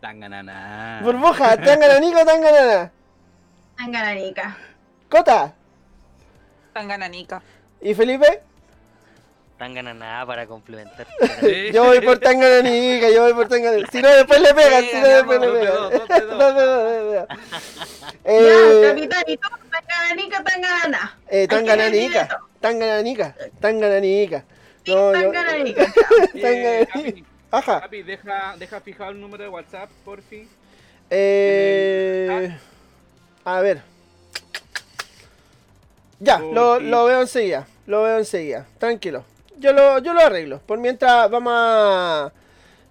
[0.01, 1.01] Tanganana.
[1.05, 2.91] Burbuja, ¿tangananico o tanganana?
[3.87, 4.57] Tangananica.
[5.09, 5.53] Cota
[6.73, 7.43] Tangananica.
[7.81, 8.41] y Felipe.
[9.59, 11.07] Tan ganas nada para complementar.
[11.41, 11.71] Sí.
[11.73, 13.91] Yo voy por Tangananica, yo voy por Tangananica.
[13.93, 15.75] Si no, después le pegan, si no, después le pegan.
[16.39, 17.27] dos de dos.
[17.29, 17.37] Ya,
[18.25, 19.49] Eh, capitán, ¿y tú?
[19.71, 21.19] Tangananica, tanganana.
[21.29, 22.41] eh, Tangananica.
[22.61, 24.45] Tangananica, Tangananica.
[24.87, 25.83] No, Tangananica.
[25.83, 26.93] Eh, Tangananica.
[26.93, 27.81] Capi, Ajá.
[27.83, 30.49] Capi, deja, deja fijado el número de WhatsApp, por fin.
[31.11, 32.57] Eh,
[33.45, 33.83] a ver.
[36.21, 37.67] Ya, lo, veo enseguida.
[37.87, 38.67] Lo veo enseguida.
[38.79, 39.25] Tranquilo.
[39.59, 40.61] Yo lo, yo lo arreglo.
[40.61, 42.33] Por mientras vamos a,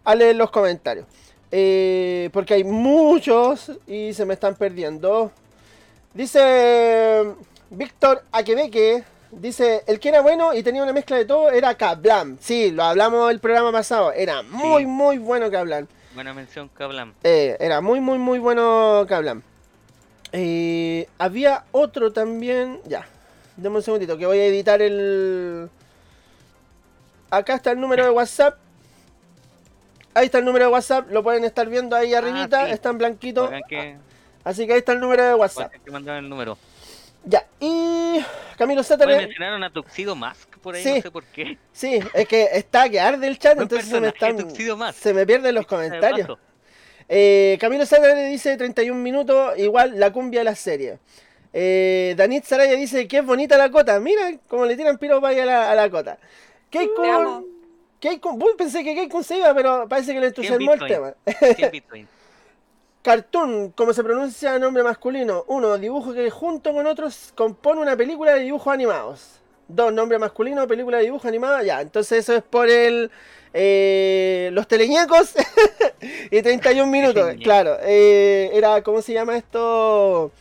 [0.04, 1.06] a leer los comentarios.
[1.52, 5.32] Eh, porque hay muchos y se me están perdiendo.
[6.14, 7.24] Dice
[7.70, 9.04] Víctor Aquebeque.
[9.32, 12.38] Dice, el que era bueno y tenía una mezcla de todo era Kablam.
[12.41, 14.12] Sí, lo hablamos el programa pasado.
[14.12, 14.88] Era muy, Sí.
[14.88, 15.88] muy bueno Kablam.
[16.14, 17.14] Buena mención, Kablam.
[17.24, 19.41] Eh, era muy, muy, muy bueno Kablam.
[20.34, 22.79] Eh, había otro también.
[22.86, 23.05] Ya.
[23.57, 25.69] Deme un segundito que voy a editar el.
[27.29, 28.57] Acá está el número de WhatsApp.
[30.13, 31.09] Ahí está el número de WhatsApp.
[31.11, 32.63] Lo pueden estar viendo ahí arribita.
[32.63, 32.73] Ah, sí.
[32.73, 33.49] Está en blanquito.
[33.69, 33.97] Que,
[34.43, 35.71] Así que ahí está el número de WhatsApp.
[35.71, 36.57] que el número.
[37.23, 37.45] Ya.
[37.59, 38.19] Y.
[38.57, 39.17] Camilo Oye, Sátale.
[39.17, 40.95] mencionaron a Tuxedo Mask por ahí, Sí.
[40.95, 41.57] no sé por qué.
[41.71, 44.38] Sí, es que está que arde el chat, entonces se me están.
[44.93, 46.38] Se me pierden los comentarios.
[47.14, 50.97] Eh, Camilo Sátale dice 31 minutos, igual la cumbia de la serie.
[51.51, 53.99] Eh, Danit Saraya dice que es bonita la cota.
[53.99, 56.18] Mira cómo le tiran ahí a la, a la cota.
[56.74, 61.14] Uy, pensé que Keikun se iba, pero parece que le entusiasmó el tema.
[61.57, 62.07] 100 Bitcoin.
[63.01, 65.43] Cartoon, como se pronuncia nombre masculino.
[65.47, 69.41] Uno, dibujo que junto con otros compone una película de dibujos animados.
[69.68, 71.66] Dos, nombre masculino, película de dibujos animados.
[71.66, 73.12] Ya, entonces eso es por el.
[73.54, 75.34] Eh, los teleñecos
[76.32, 77.34] y 31 minutos.
[77.43, 78.82] Claro, eh, era.
[78.82, 80.32] ¿Cómo se llama esto?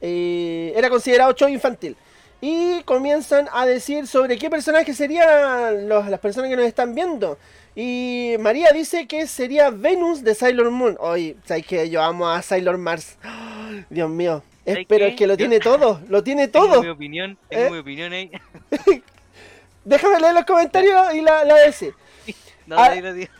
[0.00, 1.96] Eh, era considerado show infantil.
[2.40, 7.36] Y comienzan a decir sobre qué personajes serían los- las personas que nos están viendo.
[7.76, 10.96] Y María dice que sería Venus de Sailor Moon.
[11.00, 13.16] Oye, ¿sabes que Yo amo a Sailor Mars.
[13.22, 14.42] ¡Ay, Dios mío.
[14.64, 16.00] Es, ¿Sabes pero es que lo tiene todo.
[16.08, 16.82] Lo tiene Tengo todo.
[16.82, 17.70] mi opinión, tengo ¿Eh?
[17.70, 18.30] mi opinión ahí.
[19.84, 21.94] Déjame leer los comentarios y la, la decir.
[22.70, 22.86] No, Ah.
[22.86, 23.32] ahí lo digo.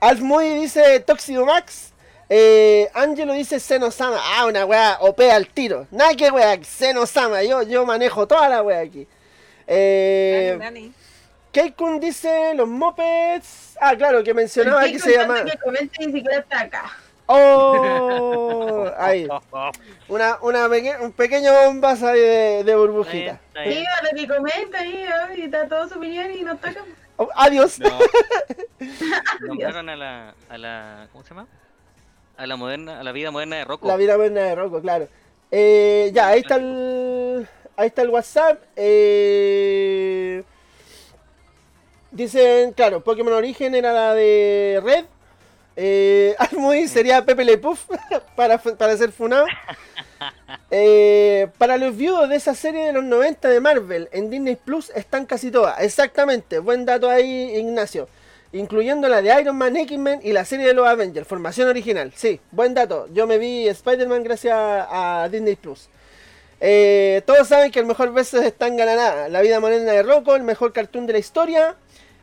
[0.00, 1.92] Alf Moody dice Toxido Max.
[2.28, 4.18] Eh, Angelo dice Senosama.
[4.20, 5.86] Ah, una wea OP al tiro.
[5.92, 7.44] Nada que wea, Senosama.
[7.44, 9.06] Yo, yo manejo toda la wea aquí.
[9.68, 10.92] Eh, Dani, Dani.
[11.52, 13.76] Keikun dice los mopeds.
[13.80, 15.44] Ah, claro, que mencionaba que se llama.
[15.44, 16.90] que comente ni siquiera está acá.
[17.28, 19.26] Oh, ahí.
[20.08, 23.40] Una, una peque- un pequeño bombazo ahí de, de burbujita.
[23.64, 25.06] Diga lo que comenta ahí,
[25.36, 26.84] y da toda su opinión y no está acá.
[27.16, 27.78] Oh, adiós.
[27.80, 27.88] No,
[29.46, 31.08] Nombraron a la, a la.
[31.12, 31.46] ¿Cómo se llama?
[32.36, 33.88] A la moderna, a la vida moderna de Rocco.
[33.88, 35.08] La vida buena de Rocco, claro.
[35.50, 37.48] Eh, ya, ahí está el.
[37.76, 38.62] Ahí está el WhatsApp.
[38.76, 40.44] Eh,
[42.10, 45.04] dicen, claro, Pokémon Origen era la de Red.
[45.76, 46.34] Eh,
[46.88, 47.84] sería Pepe Le Puff
[48.36, 49.46] para, para ser funado.
[50.70, 54.90] Eh, para los viudos de esa serie de los 90 de Marvel en Disney Plus
[54.94, 55.80] están casi todas.
[55.80, 58.08] Exactamente, buen dato ahí, Ignacio.
[58.52, 62.12] Incluyendo la de Iron Man, X-Men y la serie de los Avengers, formación original.
[62.16, 63.08] Sí, buen dato.
[63.12, 65.88] Yo me vi Spider-Man gracias a Disney Plus.
[66.60, 69.28] Eh, todos saben que el mejor verso es Tan Ganada.
[69.28, 71.76] La vida morena de Rocco, el mejor cartoon de la historia.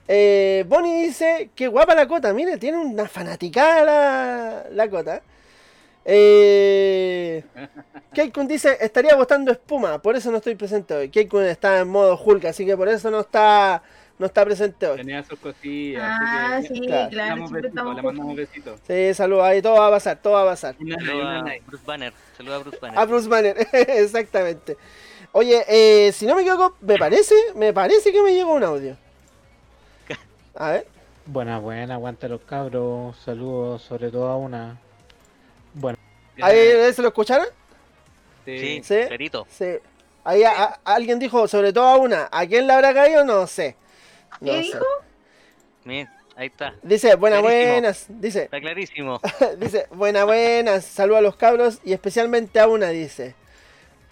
[0.07, 2.33] Eh, Bonnie dice, qué guapa la cota.
[2.33, 5.21] Mire, tiene una fanaticada la, la cota.
[6.05, 7.43] Eh,
[8.13, 11.09] Keikun dice, estaría botando espuma, por eso no estoy presente hoy.
[11.09, 13.81] Keikun está en modo Hulk, así que por eso no está,
[14.19, 14.97] no está presente hoy.
[14.97, 16.03] tenía sus cosillas.
[16.03, 17.09] Ah, así que sí, claro.
[17.09, 18.79] claro, estamos le mandamos besitos.
[18.85, 20.75] Sí, saludos ahí, todo va a pasar, todo va a pasar.
[20.77, 21.55] Saluda a.
[21.65, 22.13] Bruce Banner.
[22.37, 22.99] Saluda a Bruce Banner.
[22.99, 24.77] A Bruce Banner, exactamente.
[25.31, 28.97] Oye, eh, si no me equivoco, me parece, me parece que me llegó un audio.
[30.55, 30.87] A ver.
[31.25, 33.15] Buena, buena, aguanta los cabros.
[33.23, 34.79] Saludos sobre todo a una.
[35.73, 35.97] Bueno,
[36.41, 36.57] ¿Ahí
[36.93, 37.47] se lo escucharon?
[38.45, 38.81] Sí, Sí.
[38.83, 39.07] ¿Sí?
[39.07, 39.47] clarito.
[39.49, 39.65] Sí.
[40.25, 42.29] Ahí a- a- alguien dijo, sobre todo a una.
[42.31, 43.23] ¿A quién le habrá caído?
[43.25, 43.75] No sé.
[44.39, 44.63] No ¿Qué sé.
[44.63, 44.85] dijo?
[45.85, 46.75] Miren, ahí está.
[46.81, 47.71] Dice, buenas, Clarísimo.
[47.71, 48.05] buenas.
[48.09, 49.21] Dice, Está clarísimo.
[49.57, 50.85] dice, buenas, buenas.
[50.85, 53.35] Saludos a los cabros y especialmente a una, dice.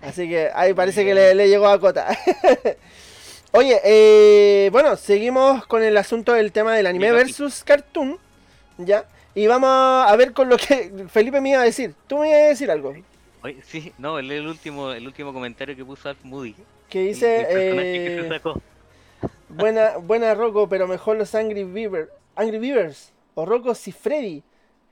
[0.01, 2.07] Así que ahí parece que le, le llegó a cota.
[3.53, 8.17] Oye, eh, bueno, seguimos con el asunto del tema del anime versus cartoon.
[8.77, 9.05] ¿Ya?
[9.35, 11.93] Y vamos a ver con lo que Felipe me iba a decir.
[12.07, 12.93] Tú me ibas a decir algo.
[13.43, 16.55] Oye, sí, no, el, el último, el último comentario que puso Alf Moody.
[16.89, 18.61] Que dice, el personaje que eh, se sacó.
[19.49, 23.11] buena, buena Rocco, pero mejor los Angry Beaver, Angry Beavers.
[23.33, 24.43] O Rocco Freddy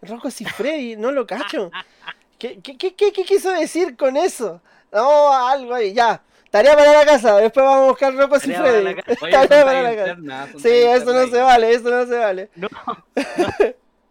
[0.01, 1.71] Rocco Freddy no lo cacho.
[2.39, 4.61] ¿Qué, qué, qué, qué- qué quiso decir con eso?
[4.93, 6.21] No, algo ahí, ya.
[6.49, 8.89] Tarea para la casa, después vamos a buscar Tarea para Freddy la.
[9.21, 10.59] Oye, Tarea para la casa.
[10.59, 12.49] Sí, eso no se vale, eso no se vale.
[12.55, 13.47] No, no,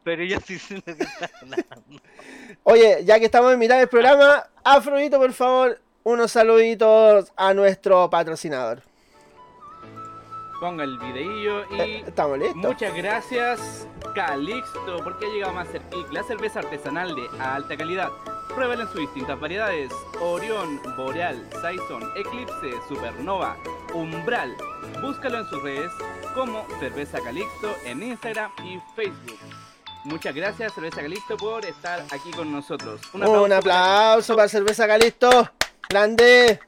[0.04, 2.02] pero yo sí sé lo que está hablando.
[2.62, 8.08] Oye, ya que estamos en mitad del programa, Afrodito, por favor, unos saluditos a nuestro
[8.08, 8.82] patrocinador.
[10.60, 12.56] Ponga el videillo Eh, y Estamos listos.
[12.56, 18.08] muchas gracias Calixto porque ha llegado más cerca la cerveza artesanal de alta calidad.
[18.54, 23.56] Pruébala en sus distintas variedades: Orión, Boreal, Saison, Eclipse, Supernova,
[23.94, 24.56] Umbral.
[25.00, 25.92] Búscalo en sus redes
[26.34, 29.38] como Cerveza Calixto en Instagram y Facebook.
[30.04, 33.00] Muchas gracias Cerveza Calixto por estar aquí con nosotros.
[33.12, 35.50] Un aplauso, para Cerveza Calisto.
[35.88, 36.60] Grande.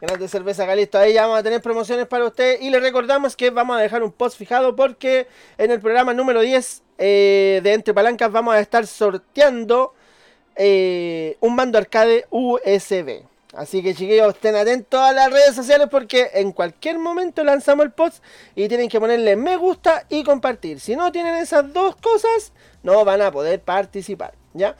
[0.00, 0.98] Grande Cerveza Calisto.
[0.98, 2.60] Ahí ya vamos a tener promociones para usted.
[2.60, 5.26] Y le recordamos que vamos a dejar un post fijado porque
[5.58, 9.94] en el programa número 10 eh, de Entre Palancas vamos a estar sorteando
[10.56, 13.22] eh, un mando arcade USB.
[13.54, 17.92] Así que chiquillos, estén atentos a las redes sociales porque en cualquier momento lanzamos el
[17.92, 18.22] post
[18.54, 20.78] y tienen que ponerle me gusta y compartir.
[20.78, 22.52] Si no tienen esas dos cosas,
[22.82, 24.76] no van a poder participar, ¿ya?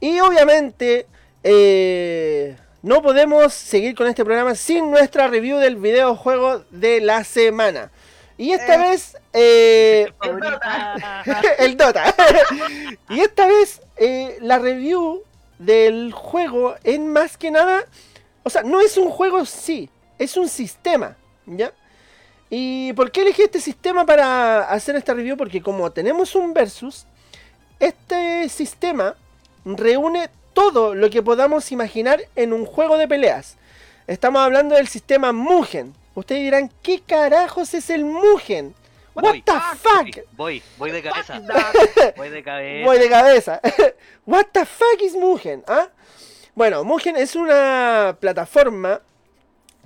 [0.00, 1.06] Y obviamente
[1.44, 7.90] eh, no podemos seguir con este programa sin nuestra review del videojuego de la semana.
[8.38, 8.78] Y esta Eh.
[8.78, 11.22] vez, eh, El Dota.
[11.58, 12.14] el Dota.
[13.10, 15.22] y esta vez, eh, la review
[15.58, 17.84] del juego es más que nada.
[18.42, 19.88] O sea, no es un juego sí,
[20.18, 21.16] es un sistema,
[21.46, 21.72] ¿ya?
[22.48, 25.36] ¿Y por qué elegí este sistema para hacer esta review?
[25.36, 27.06] Porque como tenemos un versus,
[27.80, 29.16] este sistema
[29.64, 33.56] reúne todo lo que podamos imaginar en un juego de peleas.
[34.06, 35.92] Estamos hablando del sistema Mugen.
[36.14, 38.74] Ustedes dirán, ¿qué carajos es el Mugen?
[39.16, 39.42] What Voy.
[39.42, 40.26] the Sí, fuck?
[40.36, 41.40] Voy, voy de cabeza.
[42.16, 42.84] Voy de cabeza.
[42.86, 43.60] Voy de cabeza.
[44.26, 45.64] What the fuck is Mugen?
[45.66, 45.88] ¿Ah?
[46.54, 49.00] Bueno, Mugen es una plataforma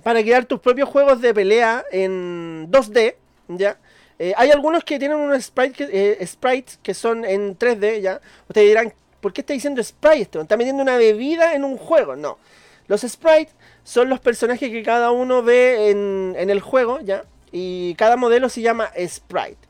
[0.03, 3.15] para crear tus propios juegos de pelea en 2D,
[3.49, 3.77] ¿ya?
[4.19, 8.21] Eh, hay algunos que tienen unos sprite que- eh, sprites que son en 3D, ¿ya?
[8.47, 10.41] Ustedes dirán, ¿por qué está diciendo sprite esto?
[10.41, 12.15] ¿Está metiendo una bebida en un juego?
[12.15, 12.37] No.
[12.87, 13.53] Los sprites
[13.83, 17.23] son los personajes que cada uno ve en, en el juego, ¿ya?
[17.51, 19.67] Y cada modelo se llama sprite.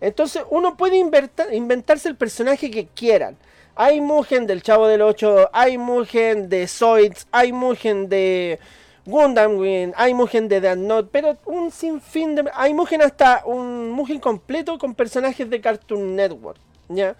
[0.00, 3.36] Entonces uno puede inventarse el personaje que quieran.
[3.76, 8.60] Hay Mugen del Chavo del 8, hay Mugen de Zoids, hay Mugen de
[9.04, 12.48] Gundam Wing, hay Mugen de Death Note, pero un sinfín de...
[12.54, 16.58] Hay Mugen hasta un Mugen completo con personajes de Cartoon Network,
[16.88, 17.16] ¿ya?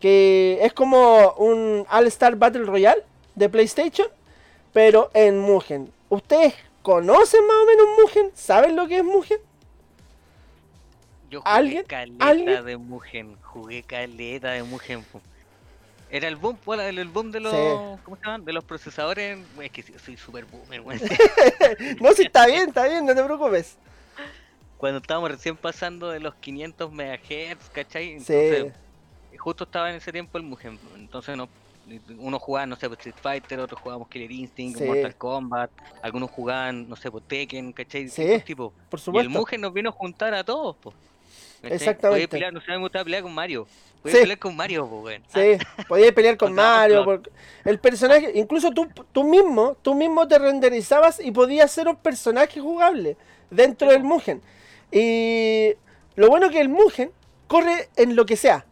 [0.00, 3.02] Que es como un All Star Battle Royale
[3.34, 4.08] de PlayStation,
[4.72, 5.92] pero en Mugen.
[6.08, 8.30] ¿Ustedes conocen más o menos Mugen?
[8.34, 9.38] ¿Saben lo que es Mugen?
[11.30, 11.84] Yo jugué ¿Alguien?
[11.84, 12.64] caleta ¿Alguien?
[12.64, 13.36] de Mugen.
[13.42, 15.04] Jugué caleta de Mugen.
[16.10, 17.52] Era el boom, el, el boom de los.
[17.52, 18.02] Sí.
[18.04, 18.44] ¿Cómo se llaman?
[18.44, 19.38] De los procesadores.
[19.62, 21.00] Es que sí, soy super boomer, weón.
[22.00, 23.78] No, si está bien, está bien, no te preocupes.
[24.76, 28.20] Cuando estábamos recién pasando de los 500 MHz, ¿cachai?
[28.20, 28.34] Sí.
[28.34, 28.72] Entonces,
[29.38, 30.78] justo estaba en ese tiempo el Mugen.
[30.96, 31.48] Entonces, no,
[32.18, 34.84] uno jugaba, no sé, pues, Street Fighter, otros jugábamos Killer Instinct, Sí.
[34.84, 35.70] Mortal Kombat,
[36.02, 38.08] algunos jugaban, no sé, pues, Tekken, ¿cachai?
[38.08, 38.40] Sí.
[38.44, 38.72] Tipos.
[38.88, 39.30] Por Y el supuesto.
[39.30, 40.92] Mugen nos vino a juntar a todos, po.
[41.62, 41.76] ¿Cachai?
[41.76, 42.26] Exactamente.
[42.26, 43.66] Podía pelear, no sé, me gustaba pelear con Mario.
[44.02, 44.20] Podía Sí.
[44.22, 45.22] pelear con Mario, po, weón.
[45.32, 47.04] Sí, podías pelear con Mario.
[47.04, 47.22] Por-
[47.64, 52.60] El personaje, incluso tú, tú mismo, tú mismo te renderizabas y podías ser un personaje
[52.60, 53.16] jugable
[53.50, 54.42] dentro del Mugen.
[54.90, 55.74] Y
[56.16, 57.12] lo bueno que el Mugen
[57.46, 58.64] corre en lo que sea.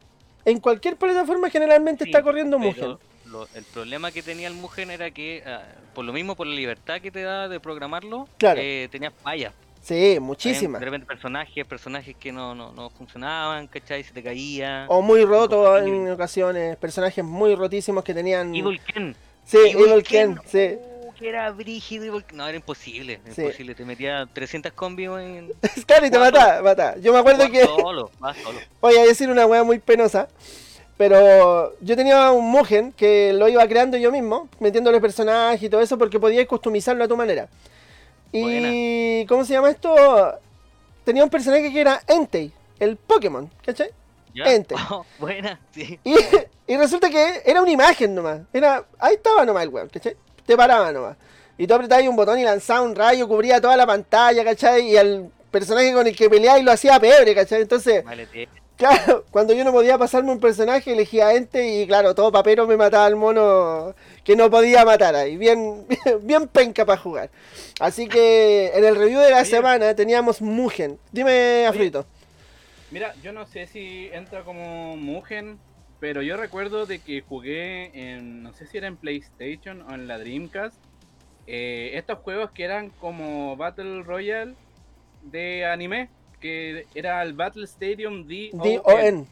[0.45, 2.97] En cualquier plataforma generalmente Sí, está corriendo Mugen.
[3.31, 5.63] Lo- el problema que tenía el Mugen era que, ah,
[5.95, 8.61] por lo mismo, por la libertad que te da de programarlo, Claro.
[8.63, 9.53] eh, tenía fallas.
[9.83, 10.79] Sí, muchísimas.
[10.79, 14.05] De repente personajes, personajes que no, no, no funcionaban, ¿cachai?
[14.05, 14.85] Se te caía.
[14.89, 16.77] O muy roto en ocasiones.
[16.77, 18.55] Personajes muy rotísimos que tenían.
[18.55, 19.17] Evil Ken.
[19.45, 20.77] Sí, Evil Ken, sí.
[20.79, 22.05] uh, que era brígido.
[22.05, 23.21] Evil- No, era imposible.
[23.35, 23.41] Sí.
[23.41, 23.75] Imposible.
[23.75, 25.51] Te metía 300 combos en.
[25.87, 26.97] Claro, y te Jugaba mata, mata.
[26.99, 27.65] Yo me acuerdo que.
[27.65, 28.59] Solo, vas solo.
[28.83, 30.29] Voy a decir una wea muy penosa.
[31.01, 35.81] Pero yo tenía un Mugen que lo iba creando yo mismo, metiéndole personajes y todo
[35.81, 37.49] eso, porque podías customizarlo a tu manera.
[38.31, 39.25] Y.
[39.25, 39.95] ¿Cómo se llama esto?
[41.03, 43.89] Tenía un personaje que era Entei, el Pokémon, ¿cachai?
[44.35, 44.53] ¿Ya?
[44.53, 44.75] Ente.
[44.91, 45.99] Oh, buena, sí.
[46.05, 46.15] Y,
[46.67, 48.41] y resulta que era una imagen nomás.
[48.53, 50.15] Era, ahí estaba nomás el weón, ¿cachai?
[50.45, 51.17] Te paraba nomás.
[51.57, 54.91] Y tú apretabas un botón y lanzaba un rayo, cubría toda la pantalla, ¿cachai?
[54.91, 57.63] Y al personaje con el que peleaba y lo hacía pebre, ¿cachai?
[57.63, 58.51] Entonces, Vale, te-
[58.81, 62.79] Claro, cuando yo no podía pasarme un personaje, elegía ente y claro, todo papero me
[62.79, 65.37] mataba al mono que no podía matar ahí.
[65.37, 65.87] Bien,
[66.23, 67.31] bien penca para jugar.
[67.79, 69.51] Así que en el review de la Oye.
[69.51, 70.99] semana teníamos Mugen.
[71.13, 72.07] Dime, Afrito.
[72.91, 75.59] Mira, yo no sé si entra como Mugen,
[76.01, 80.09] pero yo recuerdo de que jugué en, no sé si era en PlayStation o en
[80.09, 80.77] la Dreamcast,
[81.47, 84.55] eh, estos juegos que eran como Battle Royale
[85.23, 86.09] de anime,
[86.41, 89.29] que era el Battle Stadium DON,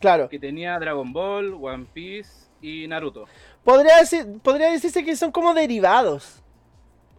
[0.00, 0.28] Claro.
[0.28, 2.30] que tenía Dragon Ball, One Piece
[2.60, 3.24] y Naruto.
[3.64, 6.24] Podría, decir, podría decirse que son como derivados.
[6.26, 6.42] Es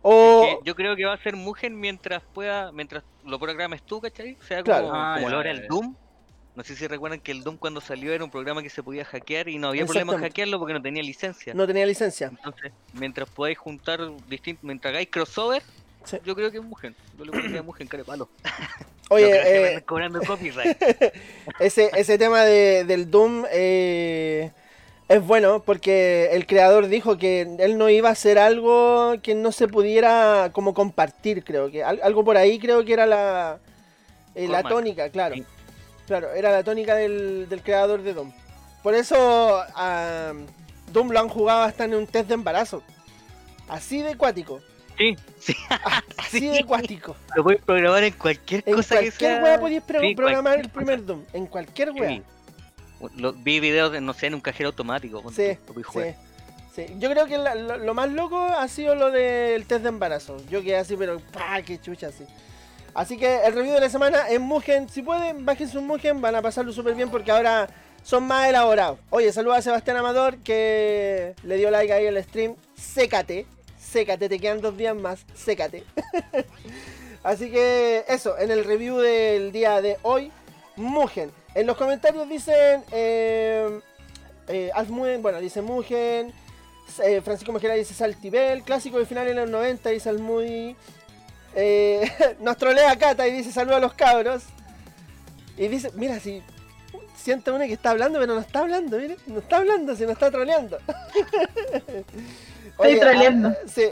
[0.03, 0.41] O...
[0.61, 4.37] que yo creo que va a ser Mugen mientras pueda, mientras lo programes tú, ¿cachai?
[4.47, 4.87] Sea Claro.
[4.87, 5.67] como, Ah, como ya, lo era el.
[5.67, 5.95] Doom.
[6.55, 9.05] No sé si recuerdan que el Doom cuando salió era un programa que se podía
[9.05, 11.53] hackear y no había problema en hackearlo porque no tenía licencia.
[11.53, 12.27] No tenía licencia.
[12.27, 15.61] Entonces, mientras podáis juntar distintos, mientras hagáis crossover,
[16.03, 16.17] Sí.
[16.25, 16.95] yo creo que es Mugen.
[17.17, 18.29] Yo le pondría Mugen cara de palo.
[19.09, 20.77] Oye, no que eh, cobrando copyright.
[21.59, 24.51] ese, ese tema de, del Doom eh,
[25.07, 29.51] es bueno porque el creador dijo que él no iba a hacer algo que no
[29.51, 33.59] se pudiera como compartir, creo que al- algo por ahí creo que era la,
[34.35, 35.35] eh, la tónica, claro.
[35.35, 35.45] Sí.
[36.07, 38.31] Claro, era la tónica del, del creador de Doom.
[38.81, 40.31] Por eso, ah,
[40.93, 42.81] Doom lo han jugado hasta en un test de embarazo.
[43.67, 44.61] Así de cuático.
[44.97, 45.55] Sí, sí.
[46.17, 46.47] Así Sí.
[46.49, 47.15] de cuático.
[47.35, 49.43] Lo puedes programar en cualquier En cosa que cualquier sea.
[49.43, 51.23] wea podías pro- Sí, programar el cualquier primer Doom.
[51.33, 52.09] En cualquier wea.
[52.09, 52.23] Sí.
[53.15, 55.21] Lo- vi videos, de, no sé, en un cajero automático.
[55.31, 55.57] Sí,
[55.93, 55.99] sí,
[56.75, 56.85] sí.
[56.99, 60.37] Yo creo que la- lo, lo más loco ha sido lo del test de embarazo.
[60.49, 61.61] Yo quedé así, pero ¡pah!
[61.61, 62.23] ¡Qué chucha así!
[62.95, 64.89] Así que el review de la semana en Mugen.
[64.89, 67.69] Si pueden, bájense un Mugen, van a pasarlo súper bien porque ahora
[68.01, 68.97] son más elaborados.
[69.11, 72.55] Oye, saluda a Sebastián Amador que le dio like ahí al stream.
[72.75, 73.45] Sécate,
[73.91, 75.83] sécate, te quedan dos días más, sécate.
[77.23, 80.31] Así que eso, en el review del día de hoy,
[80.75, 81.31] Mugen.
[81.55, 82.83] En los comentarios dicen.
[82.91, 83.79] Eh,
[84.47, 86.31] eh, Almugen, bueno, dice Mugen.
[87.03, 88.63] eh, Francisco Mejera dice Saltibel.
[88.63, 90.75] Clásico de final en los 90, dice Almudi.
[91.55, 92.09] Eh,
[92.39, 94.43] nos trolea Cata y dice saludos a los cabros.
[95.57, 96.43] Y dice, mira, si.
[97.15, 99.17] Siento una que está hablando, pero no está hablando, mire.
[99.25, 100.77] No está hablando, se nos está troleando.
[102.79, 103.49] Estoy troleando.
[103.49, 103.83] ah, sí.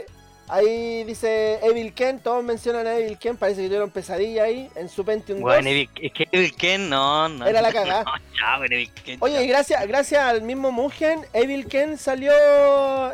[0.48, 4.88] Ahí dice Evil Ken, todos mencionan a Evil Ken, parece que tuvieron pesadilla ahí en
[4.88, 5.42] su Pentium 2.
[5.42, 7.44] Bueno, Evil- es que Evil Ken, no, no.
[7.48, 8.04] Era la cagada.
[8.04, 9.16] No, chao, Evil Ken.
[9.20, 12.30] Oye, y gracias, gracias al mismo Mugen, Evil Ken salió.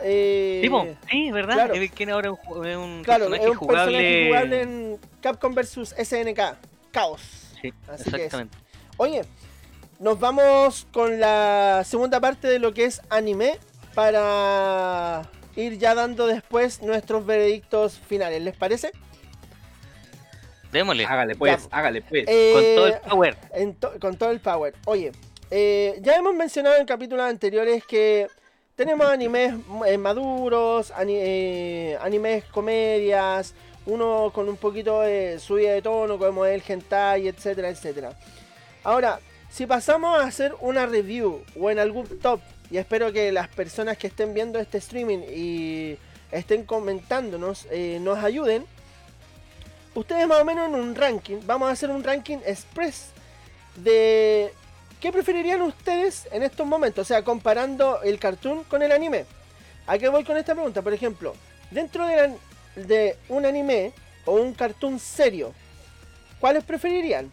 [0.03, 1.55] Eh, Sí, po, sí, ¿verdad?
[1.55, 1.75] claro.
[1.75, 3.97] Evil Ken ahora es un, es un claro, personaje es un jugable.
[3.99, 6.41] personaje jugable en Capcom vs SNK.
[6.91, 7.23] Caos.
[7.62, 8.25] Sí, Así que es.
[8.25, 8.59] exactamente.
[8.99, 9.23] Oye,
[10.01, 13.59] nos vamos con la segunda parte de lo que es anime
[13.95, 15.23] para
[15.57, 18.43] ir ya dando después nuestros veredictos finales.
[18.43, 18.93] ¿Les parece?
[20.73, 21.05] Démosle.
[21.05, 21.77] Hágale pues, Ya.
[21.77, 22.25] hágale pues.
[22.25, 23.37] Con Eh, todo el power.
[23.53, 24.75] en to- con todo el power.
[24.87, 25.13] Oye,
[25.51, 28.29] eh, ya hemos mencionado en capítulos anteriores que
[28.75, 29.55] tenemos animes
[29.87, 36.47] eh, maduros, ani- eh, animes comedias, uno con un poquito de subida de tono, como
[36.47, 38.19] el hentai, etcétera, etcétera.
[38.83, 42.41] Ahora, si pasamos a hacer una review o en algún top,
[42.73, 45.99] y espero que las personas que estén viendo este streaming y
[46.33, 48.64] estén comentándonos eh, nos ayuden,
[49.95, 53.09] ustedes más o menos en un ranking, vamos a hacer un ranking express
[53.77, 54.53] de
[55.01, 59.27] qué preferirían ustedes en estos momentos, o sea, comparando el cartoon con el anime.
[59.87, 60.81] ¿A qué voy con esta pregunta?
[60.81, 61.35] Por ejemplo,
[61.70, 63.93] dentro de, la- de un anime
[64.25, 65.53] o un cartoon serio,
[66.41, 67.31] ¿cuáles preferirían?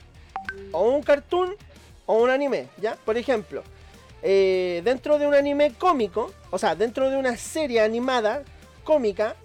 [0.73, 1.55] ¿O un cartoon
[2.07, 2.67] o un anime?
[2.81, 2.95] ¿Ya?
[3.05, 3.63] Por ejemplo,
[4.23, 8.43] eh, dentro de un anime cómico, o sea, dentro de una serie animada
[8.83, 9.35] cómica,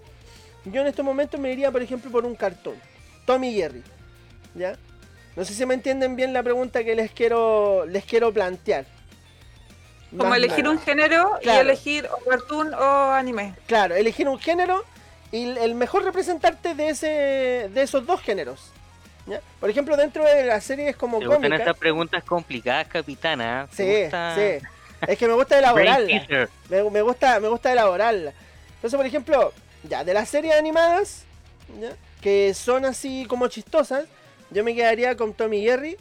[0.65, 2.75] yo en estos momentos me iría, por ejemplo, por un cartoon.
[3.25, 3.83] Tommy Jerry.
[4.55, 4.77] ¿Ya?
[5.35, 8.85] No sé si me entienden bien la pregunta que les quiero, les quiero plantear.
[10.11, 10.75] Como Más elegir nada.
[10.75, 11.57] un género Claro.
[11.57, 13.53] y elegir o cartoon o anime.
[13.67, 14.83] Claro, elegir un género
[15.31, 17.07] y el- el mejor representante de ese
[17.73, 18.71] de esos dos géneros.
[19.25, 19.41] ¿Ya?
[19.59, 23.67] Por ejemplo, dentro de las series como Te gustan estas preguntas complicadas, capitana.
[23.75, 24.67] ¿Te Sí, gusta sí.
[25.07, 26.47] Es que me gusta elaborarla.
[26.69, 28.33] Me, me gusta, me gusta elaborarla.
[28.75, 29.53] Entonces, por ejemplo,
[29.83, 31.23] ya, de las series animadas,
[31.79, 31.91] ¿ya?
[32.21, 34.05] que son así como chistosas,
[34.51, 35.97] yo me quedaría con Tommy Jerry.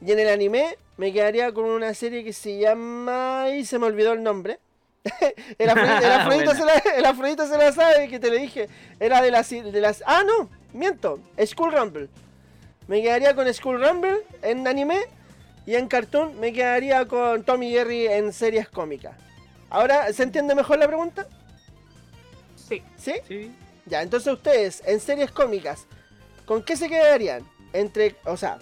[0.00, 3.46] Y en el anime me quedaría con una serie que se llama...
[3.56, 4.60] y se me olvidó el nombre.
[5.58, 8.68] el, Afrodita, el, Afrodita se la, el Afrodita se la sabe, que te le dije.
[9.00, 9.50] Era de las...
[9.50, 11.20] De las ah, no, miento.
[11.44, 12.08] School Rumble.
[12.88, 14.98] Me quedaría con School Rumble en anime.
[15.66, 19.14] Y en cartoon me quedaría con Tommy Jerry en series cómicas.
[19.68, 21.26] Ahora, ¿se entiende mejor la pregunta?
[22.56, 22.82] Sí.
[22.96, 23.16] ¿Sí?
[23.28, 23.54] Sí.
[23.84, 25.86] Ya, entonces ustedes, en series cómicas,
[26.46, 27.46] ¿con qué se quedarían?
[27.74, 28.58] Entre, o sea,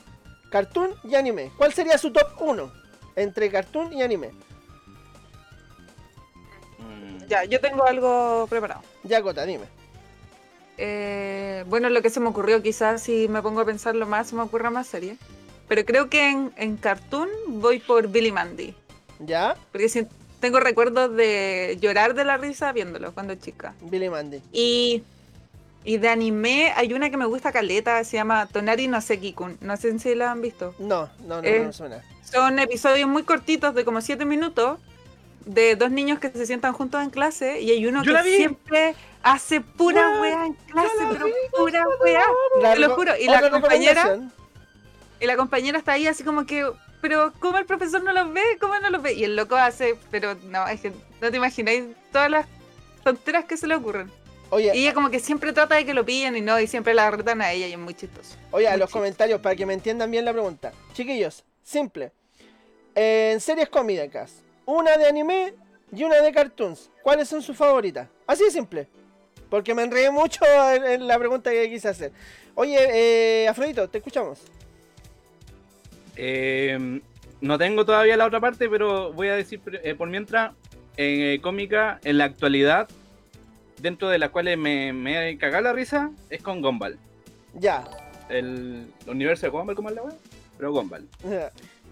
[0.50, 1.52] cartoon y anime.
[1.56, 2.72] ¿Cuál sería su top 1?
[3.14, 4.32] Entre cartoon y anime.
[7.28, 8.82] Ya, yo tengo algo preparado.
[9.04, 9.66] Ya, Cota, dime.
[10.78, 14.36] Eh, bueno, lo que se me ocurrió, quizás si me pongo a pensarlo más, se
[14.36, 15.16] me ocurra más serie.
[15.68, 18.74] Pero creo que en, en cartoon voy por Billy Mandy.
[19.18, 19.56] ¿Ya?
[19.72, 20.06] Porque si-
[20.40, 23.74] tengo recuerdos de llorar de la risa viéndolo cuando chica.
[23.80, 24.42] Billy Mandy.
[24.52, 25.02] Y,
[25.84, 29.56] y de anime hay una que me gusta caleta, se llama Tonari no Seki-kun.
[29.60, 30.74] No sé si la han visto.
[30.78, 31.60] No, no, no, Eh.
[31.60, 32.02] no me suena.
[32.22, 34.78] Son episodios muy cortitos de como 7 minutos
[35.46, 38.22] de dos niños que se sientan juntos en clase y hay uno Yo que la
[38.22, 38.36] vi.
[38.36, 40.20] siempre hace pura What?
[40.20, 42.24] wea en clase, la pero vi, pura wea.
[42.60, 44.18] La te lo juro, y la compañera-.
[45.20, 46.68] Y la compañera está ahí así como que,
[47.00, 48.42] pero ¿cómo el profesor no los ve?
[48.60, 49.14] ¿Cómo no los ve?
[49.14, 50.92] Y el loco hace, pero no, es que
[51.22, 52.46] no te imagináis todas las
[53.02, 54.10] tonteras que se le ocurren.
[54.50, 56.92] Oye, Y ella como que siempre trata de que lo pillen y no, y siempre
[56.92, 58.36] la retan a ella y es muy chistoso.
[58.50, 58.98] Oye, a los chistoso.
[58.98, 60.72] comentarios para que me entiendan bien la pregunta.
[60.92, 62.12] Chiquillos, simple.
[62.94, 65.54] En series cómicas, una de anime
[65.90, 66.90] y una de cartoons.
[67.02, 68.08] ¿Cuáles son sus favoritas?
[68.26, 68.88] Así de simple.
[69.48, 70.44] Porque me enredé mucho
[70.74, 72.12] en, en la pregunta que quise hacer.
[72.54, 72.78] Oye,
[73.44, 74.40] eh, Afrodito, te escuchamos.
[76.16, 77.00] Eh,
[77.40, 80.52] no tengo todavía la otra parte, pero voy a decir eh, por mientras
[80.96, 82.88] eh, cómica en la actualidad,
[83.78, 86.98] dentro de las cuales me, me he cagado la risa, es con Gumball.
[87.54, 87.84] Ya.
[88.28, 90.14] El, universo de Gumball, ¿cómo es la wea?
[90.56, 91.06] Pero Gumball.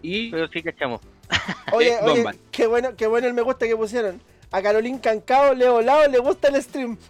[0.03, 1.01] Y Pero sí cachamos.
[1.73, 4.21] Oye, Eh, oye, qué bueno, qué bueno el me gusta que pusieron.
[4.51, 6.97] A Carolín Cancao, Leo Lao, le gusta el stream.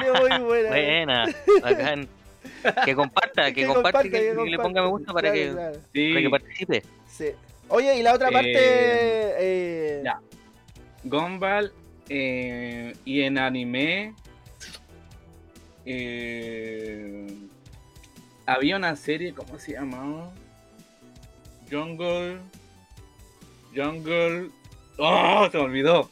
[0.00, 0.68] Muy buena.
[0.68, 1.24] Buena,
[1.62, 2.08] bacán.
[2.84, 6.08] Que comparta, que, comparte, que, que le ponga me gusta para, Claro, que, claro, sí,
[6.12, 6.82] para que participe.
[7.08, 7.26] sí.
[7.68, 8.52] Oye, y la otra parte.
[8.54, 10.18] eh, ya.
[11.04, 11.70] Gumball
[12.08, 14.14] eh, y en anime
[15.84, 17.26] eh,
[18.46, 20.30] había una serie, ¿cómo se llamaba?
[21.70, 22.38] Jungle.
[23.74, 24.50] Jungle.
[24.98, 25.48] ¡Oh!
[25.50, 26.10] Se me olvidó.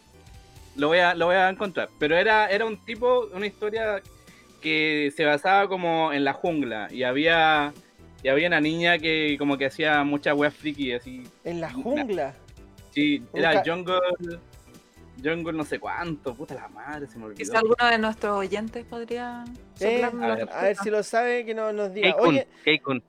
[0.76, 1.88] Lo voy a, lo voy a encontrar.
[1.98, 4.02] Pero era, era un tipo, una historia
[4.60, 6.88] que se basaba como en la jungla.
[6.90, 7.72] Y había.
[8.22, 11.24] Y había una niña que como que hacía muchas weas friki así.
[11.44, 12.34] En la jungla.
[12.90, 14.00] Sí, era Jungle.
[15.22, 17.38] Jungle no sé cuánto, puta la madre, se me olvidó.
[17.38, 19.44] Quizá alguno de nuestros oyentes podría
[19.80, 20.48] Eh, a ver.
[20.50, 22.12] A ver si lo sabe, que no, nos diga.
[22.12, 23.02] Keikun, Oye, Keikun.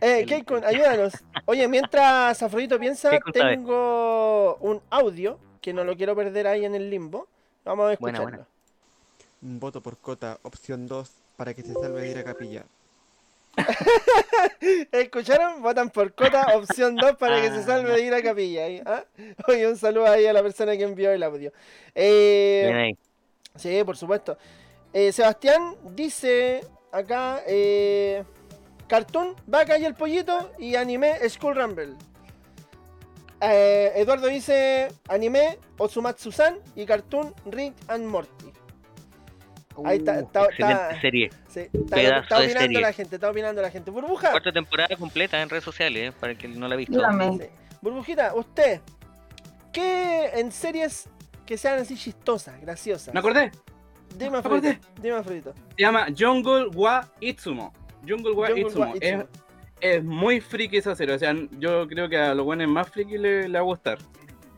[0.00, 1.14] Eh, Keikun, ayúdanos.
[1.44, 6.90] Oye, mientras Afrodito piensa, tengo un audio que no lo quiero perder ahí en el
[6.90, 7.28] limbo.
[7.64, 8.22] Vamos a escucharlo.
[8.22, 8.46] buena.
[9.42, 12.64] Un voto por cota, opción 2, para que se salve de ir a capilla.
[14.92, 15.62] ¿Escucharon?
[15.62, 18.64] Votan por cota, opción 2 para que se salve de ir a capilla.
[18.64, 19.04] ahí, ¿ah?
[19.48, 21.52] Oye, un saludo ahí a la persona que envió el audio.
[21.94, 22.98] Eh, Bien ahí.
[23.56, 24.36] sí, por supuesto.
[24.92, 26.62] Eh, Sebastián dice
[26.92, 28.24] acá, eh,
[28.88, 31.94] Cartoon, Vaca y el Pollito y anime School Rumble.
[33.40, 38.52] Eh, Eduardo dice anime Osumatsu-san y cartoon Rick and Morty.
[39.84, 41.30] Ahí está, Uh, está- está- serie.
[41.48, 42.80] Sí, está, Pedazo está de opinando serie.
[42.80, 43.90] la gente, está opinando la gente.
[43.90, 46.98] Burbuja, Cuarta temporada completa en redes sociales, eh, para el que no la ha visto.
[46.98, 47.46] Sí.
[47.82, 48.80] Burbujita, usted,
[49.70, 51.10] ¿qué en series
[51.44, 53.12] que sean así chistosas, graciosas?
[53.12, 53.52] Me acordé,
[54.16, 54.80] Dime, acordé.
[55.02, 55.42] Dime, se
[55.76, 57.70] llama Jungle wa Itsumo.
[58.06, 58.94] Jungle wa Itsumo.
[59.00, 59.24] Es,
[59.80, 63.18] es muy friki esa serie, o sea, yo creo que a los buenos más friki
[63.18, 63.98] le, le va a gustar.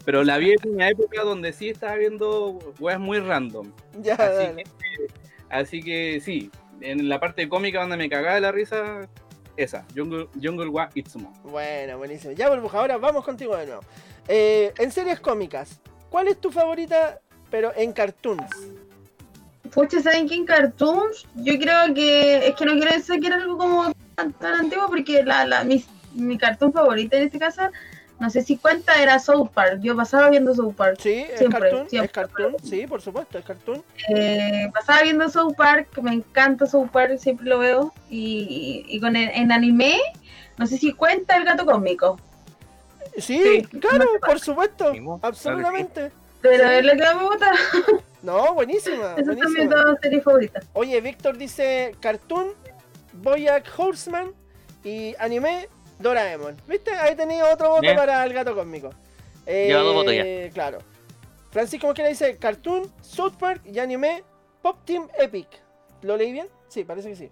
[0.05, 3.73] Pero la vi en una época donde sí estaba viendo weas muy random.
[4.01, 4.65] Ya, Así que,
[5.51, 9.09] así que sí, en la parte cómica donde me cagaba de la risa,
[9.57, 11.33] esa, Jungle, Jungle wa Itsumo.
[11.43, 12.33] Bueno, buenísimo.
[12.33, 13.83] Ya, Burbuja, ahora vamos contigo de nuevo.
[14.29, 15.81] Eh, en series cómicas,
[16.11, 17.21] ¿cuál es tu favorita,
[17.51, 18.51] pero en cartoons?
[19.73, 20.35] Pucha, ¿saben qué?
[20.35, 24.33] En Cartoons, yo creo que es que no quiero decir que era algo como tan,
[24.35, 27.63] tan antiguo porque la, la, mi, mi cartoon favorita en este caso,
[28.19, 29.79] no sé si cuenta, era South Park.
[29.81, 30.99] Yo pasaba viendo South Park.
[31.01, 32.07] Sí, es Siempre, cartoon, siempre.
[32.07, 33.83] es cartoon, sí, por supuesto, es cartoon.
[34.09, 37.93] Eh, pasaba viendo South Park, me encanta South Park, siempre lo veo.
[38.11, 39.99] Y, y con el- en anime,
[40.57, 42.19] no sé si cuenta el gato cósmico.
[43.17, 44.93] Sí, Sí, claro, no por supuesto,
[45.43, 45.73] claro sí.
[46.41, 46.75] Pero Sí.
[46.75, 47.51] es lo que más me gusta.
[48.23, 49.75] No, buenísima, mis buenísima.
[49.75, 50.67] dos series favoritas.
[50.73, 52.53] Oye, Víctor dice cartoon,
[53.13, 54.33] Boyack Horseman
[54.85, 55.69] y anime
[55.99, 56.57] Doraemon.
[56.67, 56.93] ¿Viste?
[56.93, 57.97] Ahí tenía otro voto Bien.
[57.97, 58.91] para el gato cósmico.
[59.47, 60.15] Eh, Lleva dos votos
[60.53, 60.79] Claro.
[61.51, 64.23] Francisco Mosquera dice cartoon, South Park y anime
[64.63, 65.49] Pop Team Epic.
[66.03, 66.49] ¿Lo leí bien?
[66.69, 67.31] Sí, parece que sí.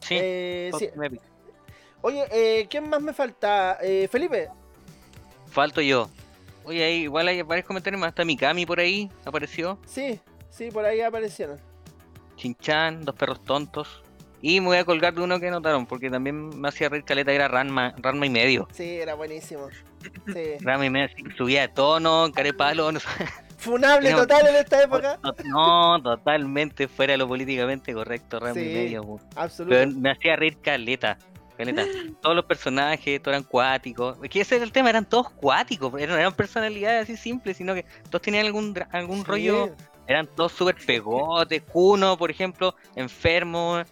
[0.00, 0.88] Sí, Eh, Pop sí.
[0.88, 1.20] Team Epic.
[2.02, 3.76] Oye, eh, ¿quién más me falta?
[3.82, 4.48] Eh, Felipe.
[5.46, 6.08] Falto yo.
[6.64, 8.08] Oye, ahí igual hay varios comentarios más.
[8.08, 9.78] Hasta Mikami por ahí apareció.
[9.86, 11.58] Sí, sí, por ahí aparecieron.
[12.36, 14.02] Chinchan, dos perros tontos.
[14.42, 17.30] Y me voy a colgar de uno que notaron, porque también me hacía reír caleta,
[17.30, 18.68] era Ranma, Ranma y medio.
[18.72, 19.68] Sí, era buenísimo.
[20.32, 20.42] Sí.
[20.60, 23.00] Ranma y medio subía de tono, carepalo, no,
[23.58, 25.18] Funable total en esta época.
[25.44, 28.60] no, totalmente fuera de lo políticamente correcto, Ranma Sí.
[28.70, 29.02] y medio.
[29.02, 30.00] Pero Absolutamente.
[30.00, 31.18] me hacía reír caleta.
[31.64, 31.84] Caleta.
[32.20, 34.18] Todos los personajes, todos eran cuáticos.
[34.22, 35.92] Es que ese era el tema, eran todos cuáticos.
[36.00, 39.24] Eran, eran personalidades así simples, sino que todos tenían algún, dra- algún Sí.
[39.26, 39.70] rollo.
[40.06, 41.62] Eran todos súper pegotes.
[41.72, 43.82] Kuno, por ejemplo, enfermo,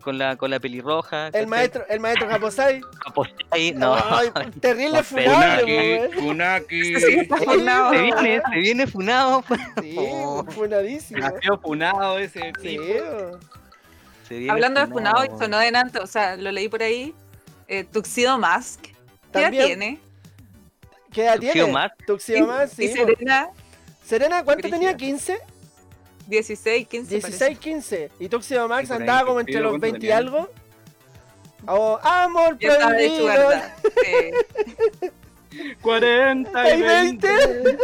[0.00, 1.26] con la, con la pelirroja.
[1.26, 1.46] El ¿cachai?
[1.46, 2.80] maestro, el maestro Japosai.
[3.04, 3.94] Japosai, no.
[3.94, 6.94] Ay, terrible no, funable, Funaki,
[7.44, 7.90] funado.
[7.92, 9.44] Se viene, se viene funado.
[9.82, 10.44] Sí, Oh.
[10.48, 11.20] funadísimo.
[11.20, 13.38] Nació funado ese Sí, tipo.
[14.28, 14.28] Weón.
[14.28, 17.14] se viene Hablando de Funado, y sonó delante, o sea, lo leí por ahí.
[17.66, 18.82] Eh, Tuxedo Mask.
[19.32, 20.00] ¿Qué edad tiene?
[21.12, 21.72] ¿Qué edad Tuxedo tiene?
[21.72, 21.94] Mask.
[22.06, 22.84] Tuxedo sí.
[22.84, 22.88] y.
[22.88, 23.48] Serena,
[24.04, 24.96] Serena, ¿cuánto tenía?
[24.96, 25.38] ¿15?
[26.28, 27.14] 16, 15.
[27.14, 28.10] 16, 15.
[28.20, 30.50] Y Tuxedo Max andaba como entre los cuánto 20 y algo.
[31.66, 33.48] Oh, amor Yo estaba de hecho, prohibido.
[33.48, 33.74] ¿verdad?
[34.06, 34.32] Eh,
[35.82, 37.28] 40 Y y 20.
[37.28, 37.78] 20.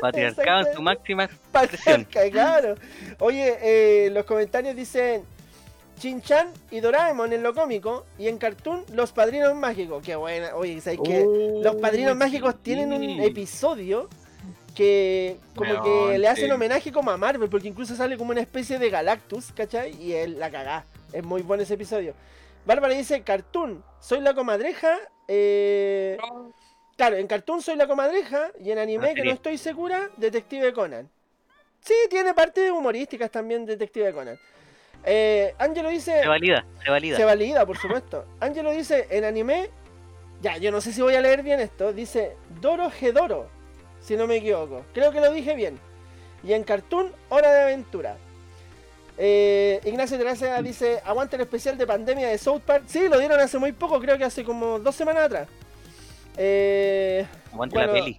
[0.00, 2.04] Patriarcado en su máxima expresión.
[2.04, 2.74] Patriarca, claro.
[3.18, 5.22] Oye, eh, los comentarios dicen
[6.00, 10.02] Chinchan y Doraemon en lo cómico y en cartoon Los Padrinos Mágicos.
[10.02, 10.56] Qué buena.
[10.56, 11.24] Oye, ¿sabes qué?
[11.62, 12.60] Los Padrinos Mágicos sí.
[12.62, 14.08] tienen un episodio
[14.74, 16.50] que como que le hacen sí.
[16.50, 19.94] homenaje como a Marvel, porque incluso sale como una especie de Galactus, ¿cachai?
[20.02, 20.86] Y él la cagá.
[21.12, 22.14] Es muy bueno ese episodio.
[22.64, 24.96] Bárbara dice, Cartoon, soy la comadreja.
[25.28, 26.16] Eh...
[26.96, 31.08] Claro, en Cartoon soy la comadreja y en anime, que no estoy segura, Detective Conan.
[31.80, 34.38] Sí, tiene partes humorísticas también Detective Conan.
[35.04, 36.20] Eh, Angelo dice...
[36.22, 37.16] Se valida, se valida.
[37.16, 38.24] Se valida, por supuesto.
[38.40, 39.70] Angelo dice, en anime,
[40.42, 43.48] ya, yo no sé si voy a leer bien esto, dice Doro Gedoro,
[44.00, 44.84] si no me equivoco.
[44.92, 45.78] Creo que lo dije bien.
[46.42, 48.16] Y en Cartoon, Hora de Aventura.
[49.18, 52.84] Eh, Ignacio Teresa dice, aguanta el especial de pandemia de South Park.
[52.86, 55.48] Sí, lo dieron hace muy poco, creo que hace como dos semanas atrás.
[56.38, 58.18] Eh, Aguante bueno, la peli.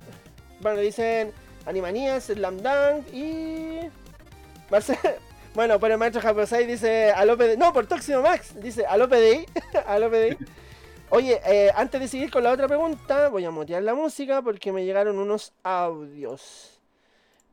[0.59, 1.31] bueno, dicen
[1.65, 3.79] Animanías, Slam Dunk y.
[4.69, 4.97] Marce-
[5.53, 7.57] Bueno, por el maestro Japosai dice a López.
[7.57, 8.53] No, por Tóxido Max.
[8.61, 10.45] Dice a López de a López de
[11.13, 14.71] Oye, eh, antes de seguir con la otra pregunta, voy a mutear la música porque
[14.71, 16.79] me llegaron unos audios.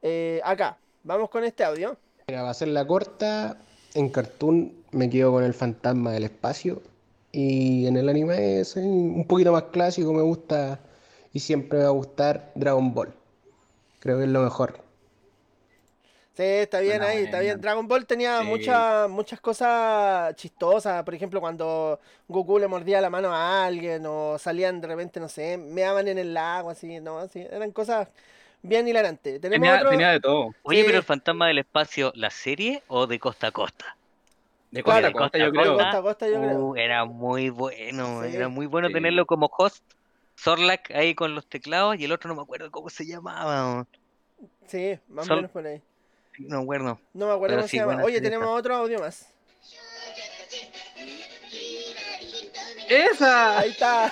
[0.01, 1.97] Eh, acá, vamos con este audio.
[2.29, 3.57] Mira, va a ser la corta.
[3.95, 6.83] En Cartoon me quedo con el fantasma del espacio.
[7.33, 10.79] Y en el anime soy un poquito más clásico, me gusta
[11.33, 13.13] y siempre me va a gustar Dragon Ball.
[13.99, 14.88] Creo que es lo mejor.
[16.39, 17.61] Sí, está bien ahí, está bien.
[17.61, 18.47] Dragon Ball tenía Sí.
[18.47, 21.03] muchas muchas cosas chistosas.
[21.03, 21.99] Por ejemplo, cuando
[22.29, 26.17] Goku le mordía la mano a alguien o salían de repente, no sé, meaban en
[26.17, 27.19] el lago, así, ¿no?
[27.19, 28.07] Así, eran cosas
[28.63, 29.41] bien hilarantes.
[29.41, 29.91] Tenemos Tenía, otro...
[29.91, 30.55] tenía de todo.
[30.63, 30.87] Oye, Sí.
[30.87, 33.97] pero el fantasma del espacio, ¿la serie o de costa a costa?
[34.71, 35.73] De Claro, costa a costa, yo creo.
[35.77, 36.59] De costa a costa, yo creo.
[36.67, 38.37] Uh, era muy bueno, Sí.
[38.37, 38.95] era muy bueno Sí.
[38.95, 39.83] tenerlo como host.
[40.39, 43.89] Zorlak ahí con los teclados y el otro no me acuerdo cómo se llamaba.
[44.69, 45.83] Sí, más o Sol- menos por ahí.
[46.39, 47.01] No me acuerdo.
[47.13, 48.05] No me acuerdo Pero cómo sí, se llama.
[48.05, 48.55] Oye, tenemos esa.
[48.57, 49.27] otro audio más.
[52.89, 53.59] ¡Esa!
[53.59, 54.11] Ahí está.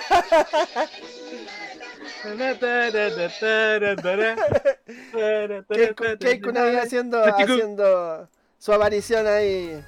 [6.19, 6.51] Keiko
[6.81, 8.29] haciendo, haciendo
[8.59, 9.81] su aparición ahí.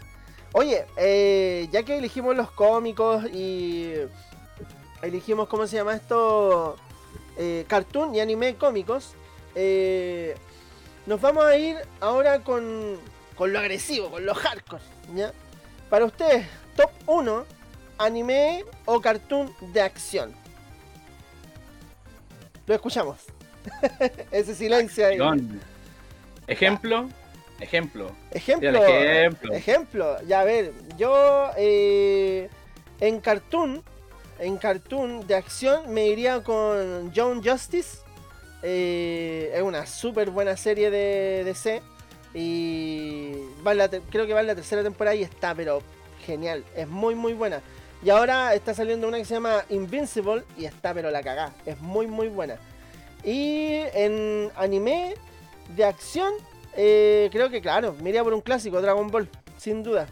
[0.54, 3.94] Oye, eh, ya que elegimos los cómicos y
[5.02, 6.76] elegimos, ¿cómo se llama esto?
[7.38, 9.14] Eh, cartoon y anime cómicos.
[9.56, 10.36] eh,
[11.10, 12.96] nos vamos a ir ahora con,
[13.36, 14.84] con lo agresivo, con lo hardcore.
[15.16, 15.34] ¿ya?
[15.90, 16.46] Para ustedes,
[16.76, 17.46] top 1,
[17.98, 20.36] anime o cartoon de acción.
[22.68, 23.18] Lo escuchamos.
[24.32, 25.18] Ese silencio ahí.
[26.46, 27.10] Ejemplo,
[27.60, 28.12] ejemplo.
[28.30, 29.54] Ejemplo, ejemplo.
[29.54, 30.22] ejemplo.
[30.28, 32.52] Ya a ver, yo eh,
[33.00, 33.84] en cartoon,
[34.38, 37.98] en cartoon de acción me iría con John Justice.
[38.62, 41.82] Eh, es una súper buena serie de DC
[42.34, 43.34] y
[43.66, 45.82] va la creo que va en la tercera temporada y está, pero
[46.26, 47.62] genial, es muy muy buena.
[48.04, 51.80] Y ahora está saliendo una que se llama Invincible y está, pero la cagá, es
[51.82, 52.58] muy muy buena.
[53.24, 55.16] Y en anime
[55.76, 56.34] de acción,
[56.76, 59.28] eh, creo que claro, me iría por un clásico, Dragon Ball,
[59.58, 60.08] sin duda.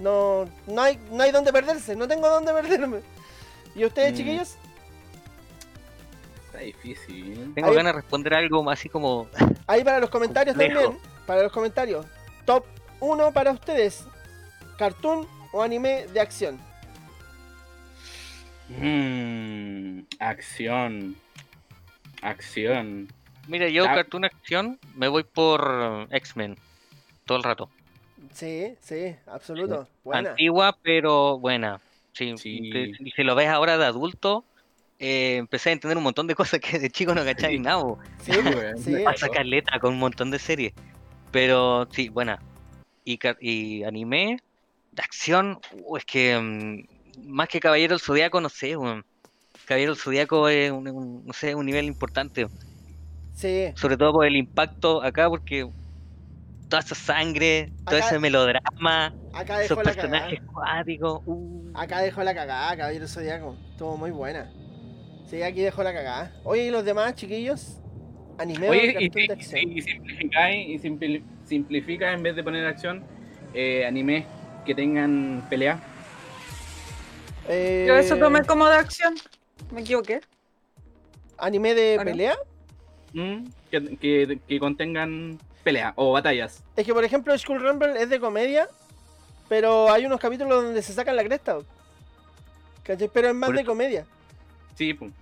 [0.00, 3.00] No, no hay, no hay donde perderse, no tengo donde perderme.
[3.74, 4.16] ¿Y ustedes, Mm.
[4.16, 4.56] chiquillos?
[6.58, 7.52] Está difícil.
[7.54, 9.28] Tengo Ahí- ganas de responder algo así como.
[9.66, 10.80] Ahí para los comentarios Complejo.
[10.82, 12.06] también, para los comentarios.
[12.44, 12.64] Top
[13.00, 14.04] 1 para ustedes,
[14.76, 16.58] cartoon o anime de acción.
[18.68, 21.16] Mm, acción.
[22.22, 23.08] Acción.
[23.46, 23.94] Mira, yo, Ah.
[23.94, 26.56] Cartoon Acción, me voy por eh, X-Men.
[27.24, 27.70] Todo el rato.
[28.32, 29.88] Sí, sí, absoluto.
[30.04, 30.30] Buena.
[30.30, 31.80] Antigua, pero buena.
[32.12, 32.70] Sí, Sí.
[32.70, 34.44] te- y si lo ves ahora de adulto,
[34.98, 37.82] eh, empecé a entender un montón de cosas que de chico no cachaba ni nada.
[38.22, 38.32] Sí,
[38.84, 38.96] sí.
[39.04, 40.72] Pasa caleta con un montón de series.
[41.30, 42.40] Pero sí, buena.
[43.04, 44.38] Y, y anime,
[44.92, 49.04] de acción, uh, es que mm, más que Caballero del Zodíaco, no sé, weón.
[49.66, 52.46] Caballero del Zodíaco es un, un- no sé, un nivel importante.
[53.34, 55.68] Sí, Sobre todo por el impacto acá, porque
[56.68, 60.10] toda esa sangre, todo ese melodrama, acá esos dejó la cagada.
[60.28, 61.22] personajes cuáticos.
[61.24, 61.70] uh.
[61.74, 63.56] Acá dejó la cagada, Caballero Zodíaco.
[63.70, 64.50] Estuvo muy buena.
[65.28, 66.32] Sí, aquí dejó la cagada.
[66.44, 67.76] Oye, ¿y los demás, chiquillos?
[68.38, 69.72] Anime o Oye, y, de y, acción.
[69.72, 73.02] y simplifica, y simpli- simplifica en vez de poner acción,
[73.52, 74.24] eh, anime
[74.64, 75.80] que tengan pelea.
[77.48, 79.14] Eh, Yo eso tomé como de acción.
[79.72, 80.20] Me equivoqué.
[81.36, 82.36] ¿Anime de pelea?
[83.12, 86.62] Mm, que, que, que contengan pelea o batallas.
[86.76, 88.68] Es que, por ejemplo, School Rumble es de comedia,
[89.48, 91.58] pero hay unos capítulos donde se sacan la cresta.
[92.82, 93.10] ¿Cachai?
[93.12, 94.06] Pero es más Por de comedia.
[94.78, 95.12] Sí, pues.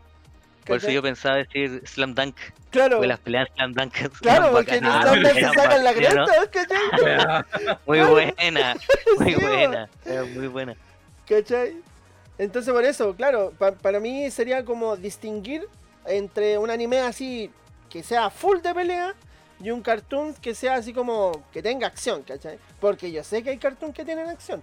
[0.66, 2.36] Por eso yo pensaba decir Slam Dunk,
[2.70, 6.26] Claro, porque las peleas Slam Dunk claro, porque en Slam Dunk se sacan la cresta,
[6.52, 7.78] ¿cachai?
[7.86, 8.76] Muy buena,
[9.18, 9.88] muy Sí, buena,
[10.34, 10.76] muy buena.
[11.28, 11.76] ¿Cachai?
[12.36, 15.66] Entonces por eso, claro, pa- para mí sería como distinguir
[16.04, 17.50] entre un anime así
[17.88, 19.14] que sea full de pelea
[19.60, 22.58] y un cartoon que sea así como que tenga acción, ¿cachai?
[22.80, 24.60] Porque yo sé que hay cartoons que tienen acción.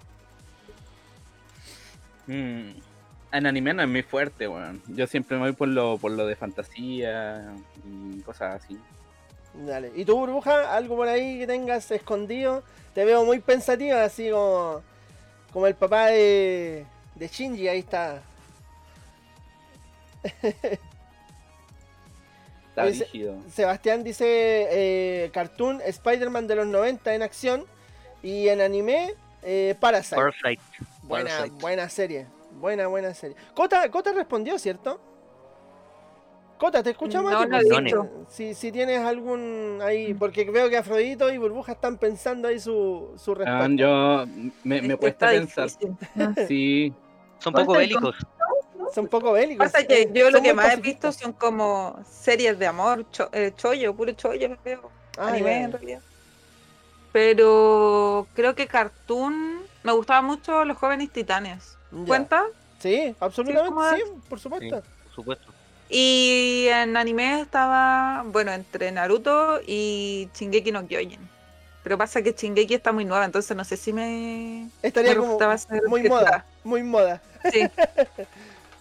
[2.28, 2.72] Mm,
[3.34, 4.81] En anime no es muy fuerte, weón.
[4.88, 7.51] Yo siempre me voy por lo, por lo de fantasía
[7.85, 8.77] y cosas así.
[9.55, 9.91] Dale.
[9.95, 10.73] ¿Y tú, burbuja?
[10.76, 12.64] ¿Algo por ahí que tengas escondido?
[12.93, 14.81] Te veo muy pensativa, así como,
[15.51, 16.85] como el papá de,
[17.15, 18.22] de Shinji, ahí está.
[22.69, 23.35] Está Dice- rígido.
[23.51, 24.26] Sebastián dice
[24.72, 27.65] eh, cartoon Spider-Man de los 90 en acción
[28.23, 30.15] y en anime eh, Parasite.
[30.15, 30.61] Parasite.
[31.03, 31.60] buena, Parasite.
[31.61, 32.26] buena serie.
[32.64, 33.35] Buena, buena serie.
[33.53, 34.98] Cota, Cota respondió, ¿cierto?
[36.57, 37.30] Cota, ¿te escuchamos?
[37.34, 37.64] No, no he
[37.94, 38.10] Pues.
[38.30, 43.11] Si, si tienes algún ahí, porque veo que Afrodito y Burbuja están pensando ahí su,
[43.18, 43.65] su respuesta.
[43.65, 44.26] Ah, yo
[44.64, 45.68] me, me cuesta pensar.
[45.68, 45.98] difícil.
[46.48, 46.94] Sí,
[47.40, 48.15] Son poco bélicos.
[48.95, 49.69] Son poco bélicos.
[49.69, 53.52] Pasa que yo lo que más he visto son como series de amor, cho- eh,
[53.57, 54.90] chollo, puro chollo veo.
[55.18, 56.02] Ah, anime en realidad.
[57.11, 61.77] Pero creo que cartoon me gustaba mucho Los jóvenes titanes.
[62.02, 62.06] Ya.
[62.06, 62.44] ¿Cuenta?
[62.80, 64.82] Sí, absolutamente, sí, por Sí, supuesto.
[65.06, 65.53] por supuesto.
[65.90, 71.20] Y en anime estaba, bueno, entre Naruto y Shingeki no Kyojin.
[71.84, 75.38] Pero pasa que Shingeki está muy nueva, entonces no sé si me, Estaría me como
[75.88, 76.45] muy moda, está.
[76.64, 77.22] muy moda.
[77.52, 77.68] Sí.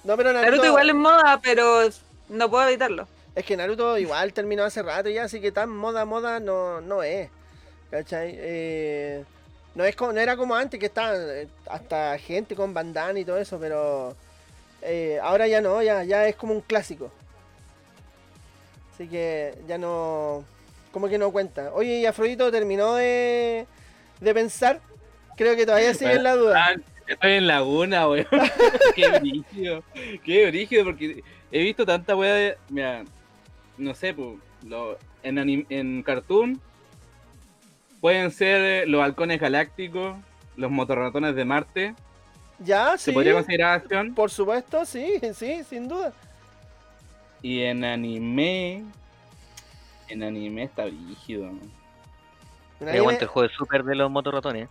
[0.05, 1.83] No, pero Naruto, Naruto igual es moda, pero
[2.29, 3.07] no puedo evitarlo.
[3.37, 7.05] Es que Naruto igual terminó hace rato ya, así que tan moda, moda no, no
[7.05, 7.31] es.
[7.91, 8.35] ¿Cachai?
[8.37, 9.25] Eh,
[9.75, 13.25] no, es como, no era como antes, que estaban eh, hasta gente con bandana y
[13.25, 14.15] todo eso, pero
[14.83, 17.11] eh, ahora ya no, ya, ya es como un clásico.
[18.95, 20.45] Así que ya no.
[20.93, 21.73] Como que no cuenta.
[21.73, 23.67] Oye, y Afrodito terminó de,
[24.21, 24.81] de pensar.
[25.37, 26.67] Creo que todavía sigue en la duda.
[26.67, 26.77] Ah,
[27.07, 28.27] estoy en laguna, weón.
[28.95, 29.83] qué brígido.
[30.23, 32.59] Qué brígido, porque he visto tanta weá de.
[32.69, 33.05] Mira,
[33.79, 34.37] no sé, pues.
[35.23, 36.61] En, anim- en cartoon
[38.03, 40.17] pueden ser eh, los halcones galácticos,
[40.57, 41.95] los motorratones de Marte.
[42.59, 43.13] Ya, ¿Se sí.
[43.13, 44.15] podría considerar acción?
[44.15, 46.13] Por supuesto, sí, sí, sin duda.
[47.41, 48.85] Y en anime.
[50.09, 51.51] En anime está brígido.
[52.81, 54.69] Me aguanta el juego de super de los motorratones.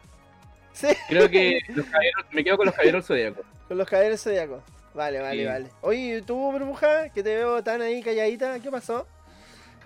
[0.74, 3.46] Sí, Creo que los caballeros- me quedo con los caballeros zodiacos.
[3.68, 4.62] con los caballeros zodiacos.
[4.94, 5.46] Vale, vale, Sí.
[5.48, 5.68] vale.
[5.82, 9.08] Oye, ¿y tú, burbuja, que te veo tan ahí calladita, ¿qué pasó?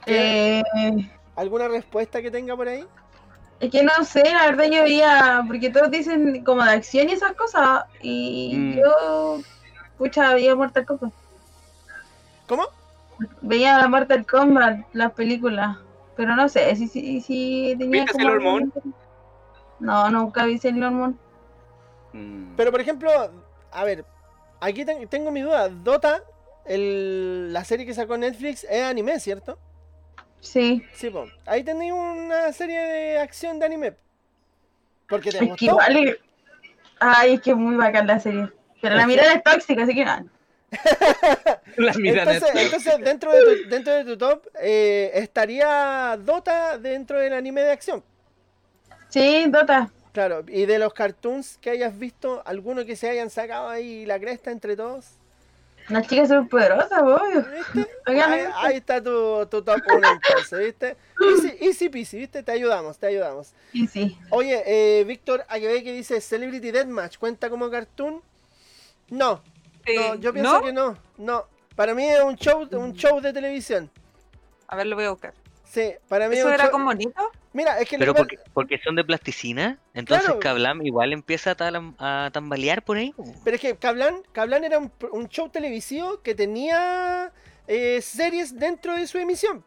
[0.07, 0.61] Eh,
[1.35, 2.85] ¿Alguna respuesta que tenga por ahí?
[3.59, 7.13] Es que no sé, la verdad yo veía, porque todos dicen como de acción y
[7.13, 8.77] esas cosas, y Mm.
[8.77, 9.39] yo,
[9.97, 11.11] pucha, veía Mortal Kombat.
[12.47, 12.63] ¿Cómo?
[13.41, 15.77] Veía la Mortal Kombat, las películas,
[16.15, 18.25] pero no sé si, si, si tenía ¿Viste como...
[18.25, 18.73] Sailor Moon?
[19.79, 21.19] No, nunca vi Sailor Moon.
[22.13, 22.55] Mm.
[22.55, 23.09] Pero por ejemplo,
[23.71, 24.05] a ver,
[24.59, 25.69] aquí ten- tengo mi duda.
[25.69, 26.21] Dota,
[26.65, 29.57] el- la serie que sacó Netflix, es anime, ¿cierto?
[30.45, 31.25] Sí, Sí, po.
[31.45, 33.93] Ahí tenéis una serie de acción de anime.
[35.07, 35.79] Porque te es que gustó.
[36.99, 38.47] Ay, es que es muy bacán la serie.
[38.81, 40.25] Pero la mirada es tóxica, así que nada.
[41.77, 46.77] La mirada Entonces, es- entonces dentro, de tu, dentro de tu top eh, estaría Dota
[46.77, 48.03] dentro del anime de acción.
[49.09, 49.89] Sí, Dota.
[50.13, 54.19] Claro, y de los cartoons que hayas visto, alguno que se hayan sacado ahí la
[54.19, 55.05] cresta entre todos.
[55.89, 57.45] Las chicas son poderosas, obvio.
[57.55, 57.87] ¿Viste?
[58.55, 60.97] Ahí, está tu, tu top 1 entonces, ¿viste?
[61.21, 62.41] Easy, easy peasy, ¿viste?
[62.43, 63.53] Te ayudamos, te ayudamos.
[63.71, 64.17] Sí, sí.
[64.31, 68.21] Oye, eh, Víctor Aguebé que dice Celebrity Deathmatch, ¿cuenta como cartoon?
[69.09, 69.41] No,
[69.85, 69.95] Sí.
[69.95, 70.61] no, yo pienso ¿No?
[70.65, 71.45] que no, no.
[71.75, 73.91] Para mí es un show, un show de televisión.
[74.67, 75.33] A ver, lo voy a buscar.
[75.63, 77.31] Sí, para mí es ¿Eso un era show- con bonito?
[77.55, 80.41] Mira, es que Pero que porque, porque son de plasticina, entonces Claro.
[80.41, 81.55] Kablam igual empieza
[81.97, 83.13] a, tambalear por ahí.
[83.45, 87.31] Pero es que Kablan, Kablan era un, un show televisivo que tenía
[87.67, 89.63] eh, series dentro de su emisión.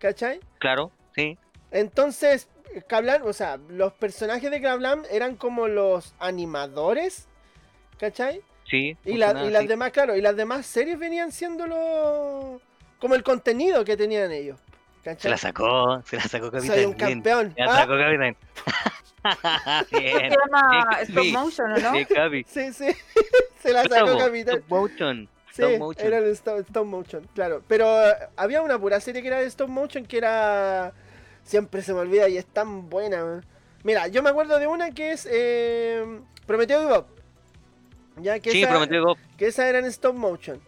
[0.00, 0.40] ¿Cachai?
[0.58, 1.38] Claro, sí.
[1.70, 2.48] Entonces,
[2.88, 7.28] Kablan, o sea, los personajes de Kablan eran como los animadores.
[7.96, 8.40] ¿Cachai?
[8.68, 8.96] Sí.
[9.04, 12.60] Y, la- y las demás, claro, y las demás series venían siendo lo,
[12.98, 14.58] como el contenido que tenían ellos.
[15.18, 16.76] Se la sacó, se la sacó Capitán.
[16.76, 17.08] Soy un bien.
[17.22, 17.54] campeón.
[17.54, 18.36] Se la Ah, sacó Capitán.
[19.92, 20.30] bien.
[20.30, 21.26] Se llama Sí, Stop.
[21.32, 21.92] Motion, ¿o no?
[22.14, 22.44] Capi.
[22.48, 22.88] Sí, sí.
[23.62, 24.64] Se la sacó Stop Capitán.
[24.68, 25.28] motion.
[25.52, 26.06] Sí, Stop motion.
[26.06, 27.62] era el stop, stop motion, claro.
[27.68, 30.92] Pero eh, había una pura serie que era de stop motion que era.
[31.44, 33.22] Siempre se me olvida y es tan buena.
[33.24, 33.44] man.
[33.84, 36.04] Mira, yo me acuerdo de una que es eh,
[36.46, 37.06] Prometeo y Bob.
[38.16, 40.60] Ya que Sí, esa, prometió Bob, que esa era en stop motion.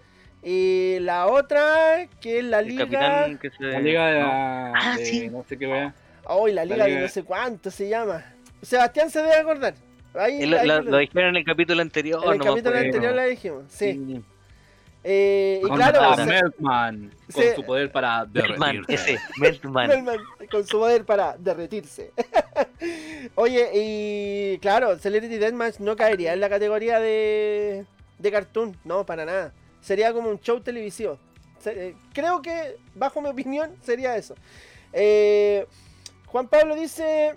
[0.43, 3.37] Y la otra, que es la el liga.
[3.41, 3.65] que se.
[3.65, 4.27] La liga de no.
[4.29, 4.73] la.
[4.77, 5.29] Ah, de sí.
[5.29, 5.95] No sé qué wea.
[6.29, 8.25] Ay, la liga de liga- no sé cuánto se llama.
[8.63, 9.75] Sebastián se debe acordar.
[10.15, 12.23] Ahí, Lo, ahí lo- lo- lo dijeron en el capítulo anterior.
[12.25, 13.65] en el no capítulo anterior la dijimos.
[13.69, 13.93] Sí.
[13.93, 14.23] Sí.
[15.09, 16.27] Eh, y claro, palabras.
[16.27, 17.49] se- Meltman con Sí.
[17.55, 18.93] su poder para derretirse.
[18.95, 19.89] ese, Meltman.
[19.89, 20.19] Melman,
[20.51, 22.11] con su poder para derretirse.
[23.37, 27.85] Oye, y claro, Celebrity Deathmatch no caería en la categoría de,
[28.19, 29.53] de cartoon, no, para nada.
[29.87, 31.17] Sería como un show televisivo.
[31.65, 34.35] Eh, creo que, bajo mi opinión, sería eso.
[34.93, 35.65] Eh,
[36.27, 37.35] Juan Pablo dice: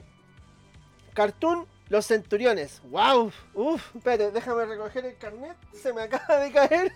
[1.14, 2.82] Cartoon, los centuriones.
[2.90, 3.32] ¡Wow!
[3.54, 5.56] Uf, espérate, déjame recoger el carnet.
[5.74, 6.92] Se me acaba de caer.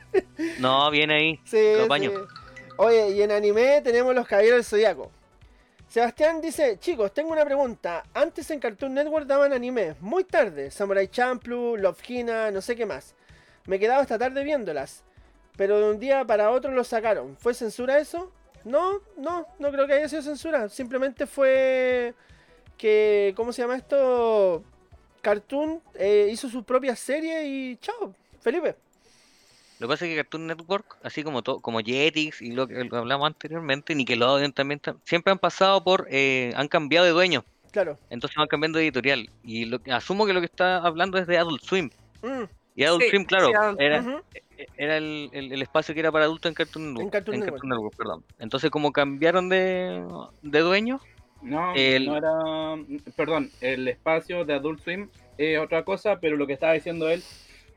[0.57, 1.39] No, viene ahí.
[1.45, 2.11] Sí, sí.
[2.77, 5.11] Oye, y en anime tenemos los Caballeros del Zodiaco.
[5.88, 8.03] Sebastián dice, chicos, tengo una pregunta.
[8.15, 10.71] Antes en Cartoon Network daban anime, muy tarde.
[10.71, 13.13] Samurai Champloo, Love Hina, no sé qué más.
[13.67, 15.03] Me quedaba hasta tarde viéndolas.
[15.55, 17.38] Pero de un día para otro lo sacaron.
[17.38, 18.31] ¿Fue censura eso?
[18.65, 20.69] No, no, no creo que haya sido censura.
[20.69, 22.13] Simplemente fue
[22.77, 24.63] que, ¿cómo se llama esto?
[25.21, 28.75] Cartoon eh, hizo su propia serie y chao, Felipe.
[29.80, 32.84] Lo que pasa es que Cartoon Network, así como to- como Jetix y lo que
[32.84, 37.43] lo hablamos anteriormente, Nickelodeon también, ta- siempre han pasado por, eh, han cambiado de dueño,
[37.71, 37.97] Claro.
[38.09, 39.30] entonces van cambiando de editorial.
[39.43, 41.89] Y lo, que- asumo que lo que está hablando es de Adult Swim.
[42.21, 42.43] Mm,
[42.75, 44.21] Y Adult Sí, Swim, claro, sí, Adult era.
[44.77, 47.11] Era el, el- el espacio que era para adultos en Cartoon Network.
[47.11, 47.64] Cartoon Network.
[47.65, 48.23] Network, perdón.
[48.40, 50.03] Entonces, como cambiaron de,
[50.41, 50.99] de dueño,
[51.41, 53.11] No, El- no era.
[53.15, 57.22] Perdón, el espacio de Adult Swim es otra cosa, pero lo que estaba diciendo él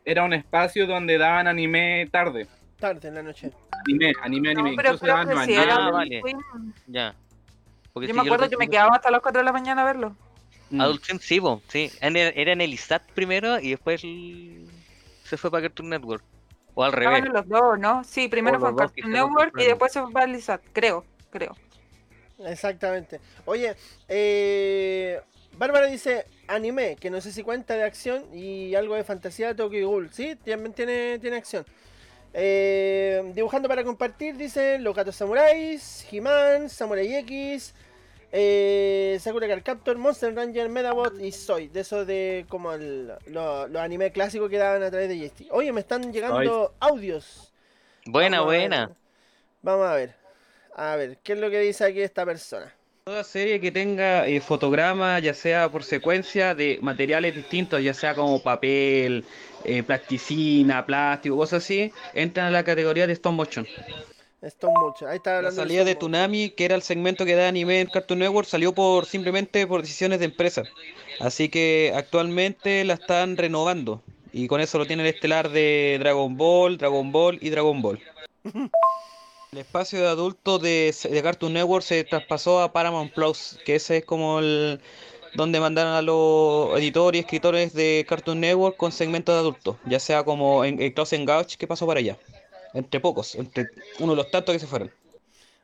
[0.05, 2.47] era un espacio donde daban anime tarde.
[2.79, 3.51] Tarde en la noche.
[3.89, 4.77] Anime, anime, No, anime.
[4.77, 6.21] pero Incluso creo daban que era Ah, Adult vale.
[6.21, 6.39] Swim.
[6.87, 7.15] ya.
[7.93, 9.85] Porque Yo si me acuerdo que me quedaba hasta las 4 de la mañana a
[9.87, 10.15] verlo.
[10.71, 10.81] Mm.
[10.83, 11.91] Adult Swim sí, po, sí.
[12.01, 14.67] En el- Era en el ISAT primero y después el-
[15.25, 16.23] se fue para Cartoon Network.
[16.78, 17.24] O al revés.
[17.24, 18.05] Estaban los dos, ¿no?
[18.05, 21.57] Sí, primero fue Cartoon Network y después se fue para Lizard, creo, creo.
[22.39, 23.19] Exactamente.
[23.47, 23.74] Oye,
[24.09, 25.23] eh,
[25.57, 29.55] Bárbara dice anime, que no sé si cuenta de acción y algo de fantasía de
[29.55, 30.12] Tokyo Ghoul.
[30.12, 31.65] Sí, también tiene, tiene acción.
[32.35, 37.74] Eh, dibujando para compartir, dice Los Gatos Samuráis, He-Man, Samurai X,
[38.32, 41.69] eh, Sakura Card Captor, Monster Ranger, Medabot y Soy.
[41.69, 45.48] De esos de como el- lo- los anime clásicos que daban a través de JST.
[45.51, 47.53] Oye, me están llegando audios.
[48.05, 48.61] Buena, Vamos a ver.
[48.69, 48.90] buena.
[49.62, 50.15] Vamos a ver.
[50.74, 52.73] A ver, ¿qué es lo que dice aquí esta persona?
[53.05, 58.15] Toda serie que tenga eh, fotogramas, ya sea por secuencia de materiales distintos, ya sea
[58.15, 59.24] como papel,
[59.65, 63.66] eh, plasticina, plástico, cosas así, entran a la categoría de stop motion.
[64.48, 65.10] Stop Motion.
[65.10, 66.12] Ahí está La salida de motion.
[66.12, 69.82] Toonami, que era el segmento que da anime en Cartoon Network, salió por simplemente por
[69.82, 70.64] decisiones de empresa.
[71.20, 74.02] Así que actualmente la están renovando.
[74.32, 78.01] Y con eso lo tienen estelar de Dragon Ball, Dragon Ball y Dragon Ball.
[79.52, 83.98] El espacio de adultos de, de Cartoon Network se traspasó a Paramount Plus, que ese
[83.98, 84.81] es como el
[85.35, 90.01] donde mandaron a los editores y escritores de Cartoon Network con segmentos de adultos, ya
[90.01, 92.18] sea como en, en Close Engage que pasó para allá.
[92.74, 93.68] Entre pocos, entre
[94.01, 94.90] uno de los tantos que se fueron.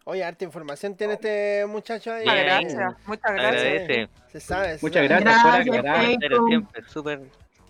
[0.05, 2.25] Oye, harta información tiene este muchacho ahí.
[2.25, 2.47] Muchas Bien.
[2.47, 4.11] gracias, muchas gracias.
[4.33, 4.79] Se sabe.
[4.79, 5.65] se Muchas sabe.
[5.65, 6.17] gracias.
[6.21, 7.21] Pero siempre súper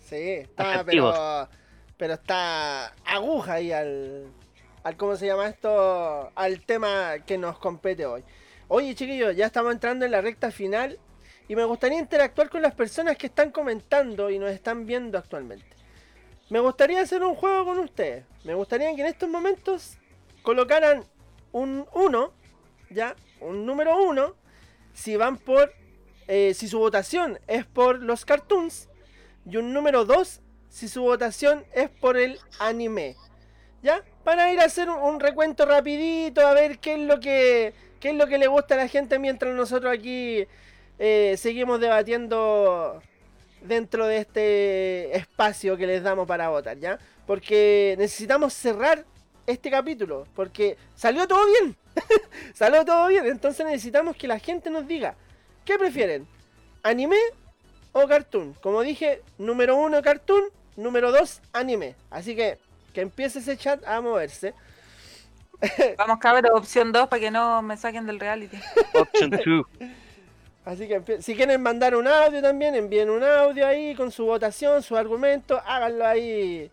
[0.03, 1.47] Sí, está, pero,
[1.97, 4.27] pero está aguja ahí al,
[4.83, 6.31] al, ¿cómo se llama esto?
[6.35, 8.23] Al tema que nos compete hoy.
[8.67, 10.99] Oye, chiquillos, ya estamos entrando en la recta final
[11.47, 15.72] y me gustaría interactuar con las personas que están comentando y nos están viendo actualmente.
[16.53, 18.25] Me gustaría hacer un juego con ustedes.
[18.43, 19.97] Me gustaría que en estos momentos
[20.43, 21.03] colocaran
[21.51, 22.31] un 1,
[22.91, 24.35] ya, un número 1,
[24.93, 25.73] si van por,
[26.27, 28.87] eh, si su votación es por los cartoons,
[29.49, 33.15] y un número 2 si su votación es por el anime.
[33.81, 34.03] ¿Ya?
[34.23, 38.15] Para ir a hacer un, recuento rapidito, a ver qué es lo que qué es
[38.15, 40.45] lo que le gusta a la gente mientras nosotros aquí
[40.99, 43.01] eh, seguimos debatiendo
[43.63, 46.99] dentro de este espacio que les damos para votar, ¿ya?
[47.25, 49.05] Porque necesitamos cerrar
[49.47, 51.75] este capítulo, porque salió todo bien.
[52.53, 55.15] salió todo bien, entonces necesitamos que la gente nos diga,
[55.65, 56.27] ¿qué prefieren?
[56.81, 57.17] ¿Anime
[57.91, 58.53] o cartoon?
[58.61, 60.43] Como dije, número uno cartoon,
[60.75, 61.95] número dos anime.
[62.09, 62.57] Así que
[62.93, 64.53] que empiece ese chat a moverse.
[65.97, 68.57] Vamos, cabrón, opción 2 para que no me saquen del reality.
[68.93, 69.41] Option 2.
[70.65, 74.81] Así que si quieren mandar un audio también, envíen un audio ahí con su votación,
[74.81, 76.71] su argumento, háganlo ahí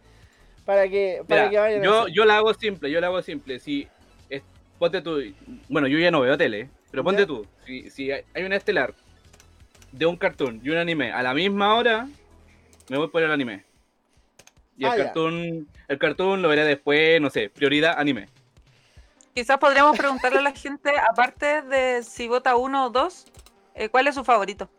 [0.65, 2.15] para que, para Mira, que vayan a yo, hacer.
[2.15, 3.59] yo la hago simple, yo la hago simple.
[3.59, 3.89] Si
[4.29, 4.43] es-
[4.79, 5.21] ponte tú,
[5.69, 7.27] bueno, yo ya no veo tele, pero ponte Ya.
[7.27, 8.95] tú, si, si hay hay un estelar
[9.91, 12.07] de un cartoon y un anime a la misma hora,
[12.89, 13.65] me voy por el anime.
[14.77, 18.29] Y el Ah, cartoon, el cartoon lo veré después, no sé, prioridad anime.
[19.35, 23.27] Quizás podríamos preguntarle a la gente, aparte de si vota uno o dos,
[23.85, 24.71] eh, ¿cuál es su favorito?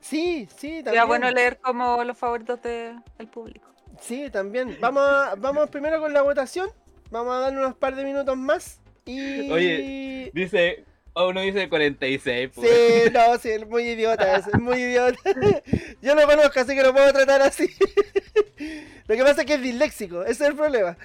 [0.00, 1.08] Sí, sí, Sería también.
[1.08, 3.68] bueno leer como los favoritos de- del público.
[4.00, 4.78] Sí, también.
[4.80, 6.70] Vamos, a- vamos primero con la votación
[7.10, 8.80] Vamos a darle unos par de minutos más.
[9.04, 9.50] Y.
[9.50, 10.84] Oye, Dice,
[11.14, 12.50] oh, uno dice 46.
[12.54, 12.70] pues.
[12.70, 15.18] Sí, no, sí, es muy idiota, es, es muy idiota.
[16.02, 17.68] Yo lo conozco, así que lo puedo tratar así.
[19.08, 20.96] Lo que pasa es que es disléxico, ese es el problema.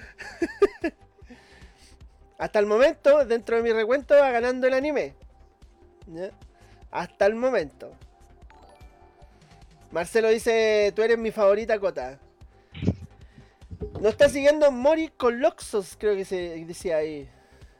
[2.37, 5.15] Hasta el momento, dentro de mi recuento, va ganando el anime.
[6.07, 6.29] ¿Ya?
[6.95, 7.91] Hasta el momento.
[9.91, 12.19] Marcelo dice, tú eres mi favorita Cota.
[13.99, 17.29] Nos está siguiendo Mori Coloxos, creo que se decía ahí.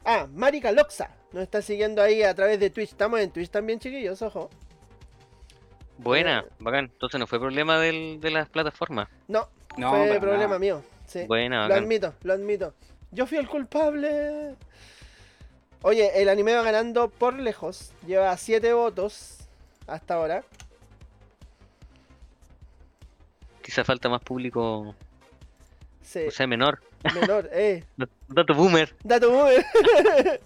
[0.04, 1.10] Ah, Mari Caloxa.
[1.32, 2.90] Nos está siguiendo ahí a través de Twitch.
[2.92, 4.50] Estamos en Twitch también, chiquillos, ojo.
[5.98, 6.86] Buena, bacán.
[6.86, 9.08] Entonces no fue problema del, de las plataformas.
[9.28, 9.48] No,
[9.78, 10.60] No, fue problema nada.
[10.60, 10.84] mío.
[11.08, 11.24] Sí.
[11.26, 11.84] Buena, Lo bacán.
[11.84, 12.74] admito, lo admito.
[13.12, 14.56] Yo fui el culpable.
[15.88, 17.91] Oye, el anime va ganando por lejos.
[18.07, 19.38] Lleva 7 votos
[19.86, 20.44] hasta ahora.
[23.62, 24.95] Quizá falta más público,
[26.02, 26.82] Sí, o sea, menor.
[27.14, 27.84] menor, eh.
[28.28, 28.95] Dato boomer.
[29.03, 29.64] Dato boomer.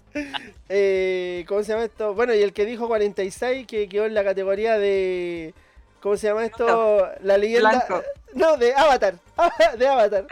[0.68, 2.12] eh, ¿Cómo se llama esto?
[2.12, 5.54] Bueno, y el que dijo 46, que quedó en la categoría de.
[6.02, 7.08] ¿Cómo se llama esto?
[7.22, 7.70] La leyenda.
[7.86, 8.02] Blanco.
[8.34, 9.14] No, de Avatar.
[9.78, 10.26] de Avatar.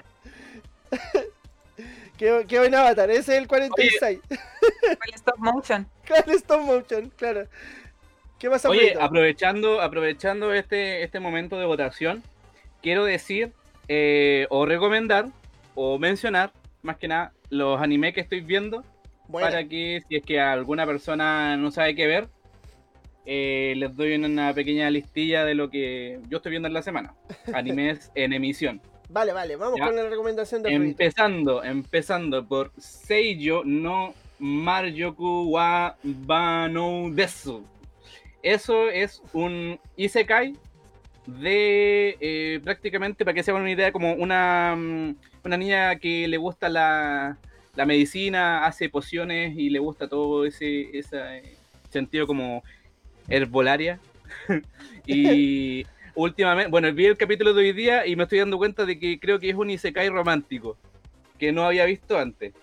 [2.18, 4.20] Quedó, quedó en Avatar, ese es el 46.
[4.30, 5.86] El stop motion.
[6.04, 7.46] Claro, stop motion, claro.
[8.38, 12.22] ¿Qué pasa, Oye, aprovechando, aprovechando este, este momento de votación,
[12.82, 13.52] quiero decir
[13.88, 15.28] eh, o recomendar
[15.74, 18.84] o mencionar, más que nada, los animes que estoy viendo
[19.26, 22.28] Bueno, para que si es que alguna persona no sabe qué ver,
[23.26, 27.14] eh, les doy una pequeña listilla de lo que yo estoy viendo en la semana.
[27.52, 28.80] Animes en emisión.
[29.08, 29.86] Vale, vale, vamos Ya.
[29.86, 30.72] con la recomendación de.
[30.72, 37.64] Empezando, empezando por Seiyo no Maryoku wa Banou Desu.
[38.42, 40.54] Eso es un Isekai
[41.26, 46.26] de eh, prácticamente, para que se hagan una idea, como una, mm, una niña que
[46.28, 47.36] le gusta la,
[47.74, 51.56] la medicina, hace pociones y le gusta todo ese, ese eh,
[51.90, 52.62] sentido como
[53.28, 53.98] herbolaria.
[55.06, 55.84] y
[56.18, 59.20] últimamente, bueno, vi el capítulo de hoy día y me estoy dando cuenta de que
[59.20, 60.76] creo que es un Isekai romántico,
[61.38, 62.54] que no había visto antes.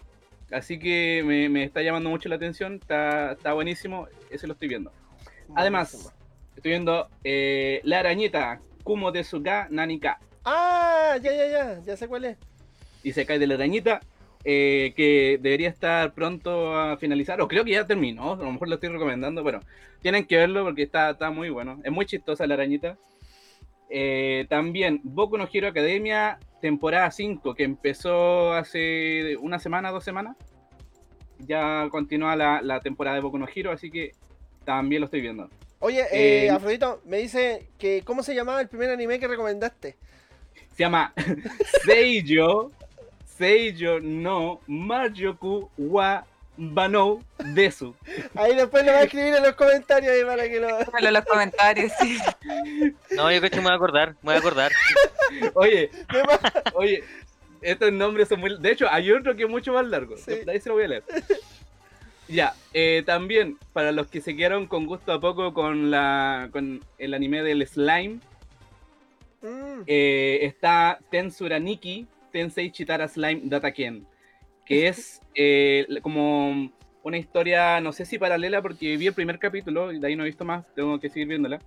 [0.52, 4.68] Así que me, me está llamando mucho la atención, está, está buenísimo, ese lo estoy
[4.68, 4.92] viendo.
[5.56, 6.14] Además,
[6.56, 12.26] estoy viendo eh, La Arañita, Kumo Tezuka Nanika, Ah, ya, ya, ya, ya sé cuál
[12.26, 12.38] es.
[13.04, 14.02] Isekai de la Arañita,
[14.44, 18.68] eh, que debería estar pronto a finalizar, o creo que ya terminó, a lo mejor
[18.68, 19.62] lo estoy recomendando, pero
[20.02, 22.98] tienen que verlo porque está, está muy bueno, es muy chistosa la arañita.
[23.90, 30.36] Eh, también Boku no Hero Academia, temporada 5, que empezó hace una semana, dos semanas.
[31.40, 34.14] Ya continúa la, la temporada de Boku no Hero, así que
[34.64, 35.50] también lo estoy viendo.
[35.80, 39.96] Oye, eh, Eh, Afrodito, me dice que cómo se llamaba el primer anime que recomendaste.
[40.74, 41.14] Se llama
[41.86, 42.72] Seiyo,
[43.26, 46.26] Seiyo no Marjoku wa
[46.58, 47.24] Banou
[47.54, 47.96] Desu.
[48.36, 50.78] Ahí después lo va a escribir en los comentarios ahí para que lo.
[50.78, 52.18] Déjalo en los comentarios, sí.
[53.16, 54.72] No, yo creo que me voy a acordar, me voy a acordar.
[55.54, 56.40] Oye, ¿Qué más?
[56.74, 57.04] oye,
[57.62, 58.58] estos nombres son muy...
[58.60, 60.16] De hecho, hay otro que es mucho más largo.
[60.18, 60.36] Sí.
[60.46, 61.04] De ahí se lo voy a leer.
[62.28, 66.84] Ya, eh, también, para los que se quedaron con gusto a poco con, la, con
[66.98, 68.20] el anime del slime,
[69.46, 74.06] Mm, eh, está Tensuraniki Tensei Chitara Slime Dataken,
[74.66, 76.72] que es eh, como
[77.04, 80.24] una historia, no sé si paralela, porque vi el primer capítulo y de ahí no
[80.24, 81.60] he visto más, tengo que seguir viéndola,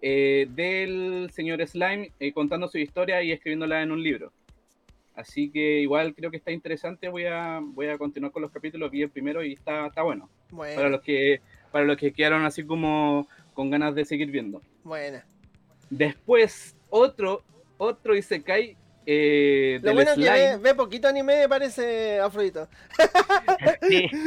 [0.00, 4.32] eh, del señor Slime eh, contando su historia y escribiéndola en un libro.
[5.14, 8.90] Así que igual creo que está interesante, voy a, voy a continuar con los capítulos,
[8.90, 12.46] vi el primero y está, está bueno, para Bueno, los, que, para los que quedaron
[12.46, 14.62] así como con ganas de seguir viendo.
[14.82, 15.26] buena.
[15.90, 17.42] Después, otro,
[17.76, 22.68] otro Isekai eh, Lo del bueno es que ve, ve poquito anime, parece Afrodito.
[23.88, 24.08] Sí.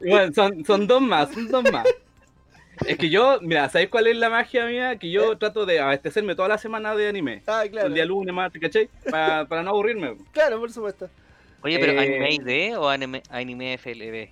[0.00, 1.86] Bueno, son, son dos más, son dos más.
[2.86, 4.96] Es que yo, mira, ¿sabéis cuál es la magia mía?
[4.96, 7.42] Que yo trato de abastecerme toda la semana de anime.
[7.46, 7.88] Ah, El claro.
[7.90, 8.88] día lunes, martes, ¿cachai?
[9.10, 10.16] Pa- para no aburrirme.
[10.32, 11.08] Claro, por supuesto.
[11.62, 12.34] Oye, pero Eh, ¿anime
[12.70, 14.28] ID o anime, anime FLB?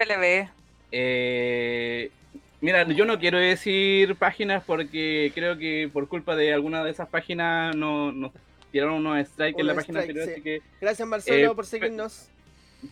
[0.00, 0.48] LB.
[0.90, 2.10] Eh,
[2.62, 7.08] mira, yo no quiero decir páginas porque creo que por culpa de alguna de esas
[7.08, 8.32] páginas no- nos
[8.70, 10.32] tiraron unos strikes en la página anterior, sí.
[10.32, 12.28] así que Gracias, Marcelo, Eh, por seguirnos.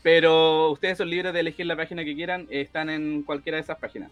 [0.03, 3.79] Pero ustedes son libres de elegir la página que quieran, están en cualquiera de esas
[3.79, 4.11] páginas.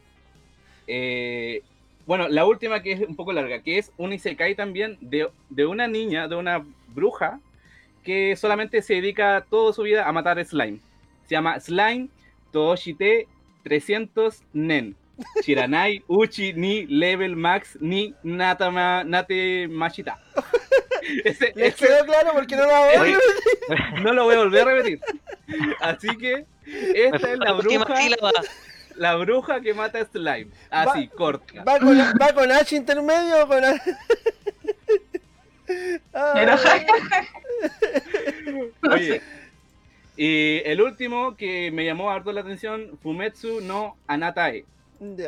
[0.86, 1.62] Eh,
[2.06, 5.66] bueno, la última que es un poco larga, que es un Isekai también de, de
[5.66, 6.64] una niña, de una
[6.94, 7.38] bruja,
[8.02, 10.78] que solamente se dedica toda su vida a matar slime.
[11.26, 12.08] Se llama Slime
[12.52, 13.28] Tooshite
[13.62, 14.96] 300 Nen.
[15.44, 20.18] Shiranai Uchi ni Level Max ni Natama Nate Mashita.
[21.24, 22.32] Ese- ¿Les ese- quedó claro?
[22.34, 23.00] Porque no lo hago.
[23.02, 23.16] Oye,
[24.02, 25.00] no lo voy a volver a repetir.
[25.80, 26.44] Así que
[26.94, 27.86] esta es la bruja,
[28.96, 30.48] la bruja que mata a Slime.
[30.70, 31.64] Así, corta.
[31.64, 33.80] ¿Va con, ¿Va con H intermedio o con H?
[36.12, 36.56] Pero-
[38.92, 39.22] Oye,
[40.16, 44.64] y el último que me llamó harto la atención, Fumetsu no Anatae,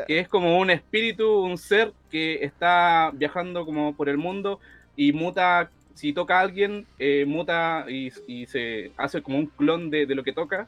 [0.06, 4.58] Que es como un espíritu, un ser que está viajando como por el mundo
[4.96, 9.90] y muta, si toca a alguien, eh, muta y, y se hace como un clon
[9.90, 10.66] de, de lo que toca.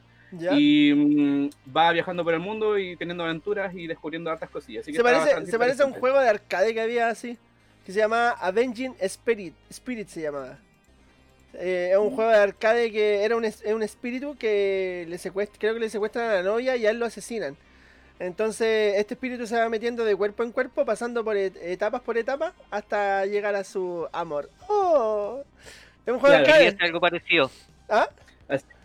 [0.57, 4.81] Y mm, va viajando por el mundo y teniendo aventuras y descubriendo hartas cosillas.
[4.83, 7.37] Así que Se parece, se parece a un juego de arcade que había así,
[7.85, 10.57] que se llamaba Avenging Spirit, Spirit se llamaba.
[11.55, 15.17] Eh, es un juego de arcade que era un, es- es un espíritu que le
[15.19, 17.55] secuestra, creo que le secuestran a la novia y a él lo asesinan.
[18.23, 22.17] Entonces este espíritu se va metiendo de cuerpo en cuerpo, pasando por et- etapas por
[22.17, 24.49] etapas hasta llegar a su amor.
[24.69, 25.43] ¡Oh!
[26.05, 26.75] Es un juego Claro, Kirby arcade.
[26.75, 27.51] hace algo parecido.
[27.89, 28.09] ¿Ah?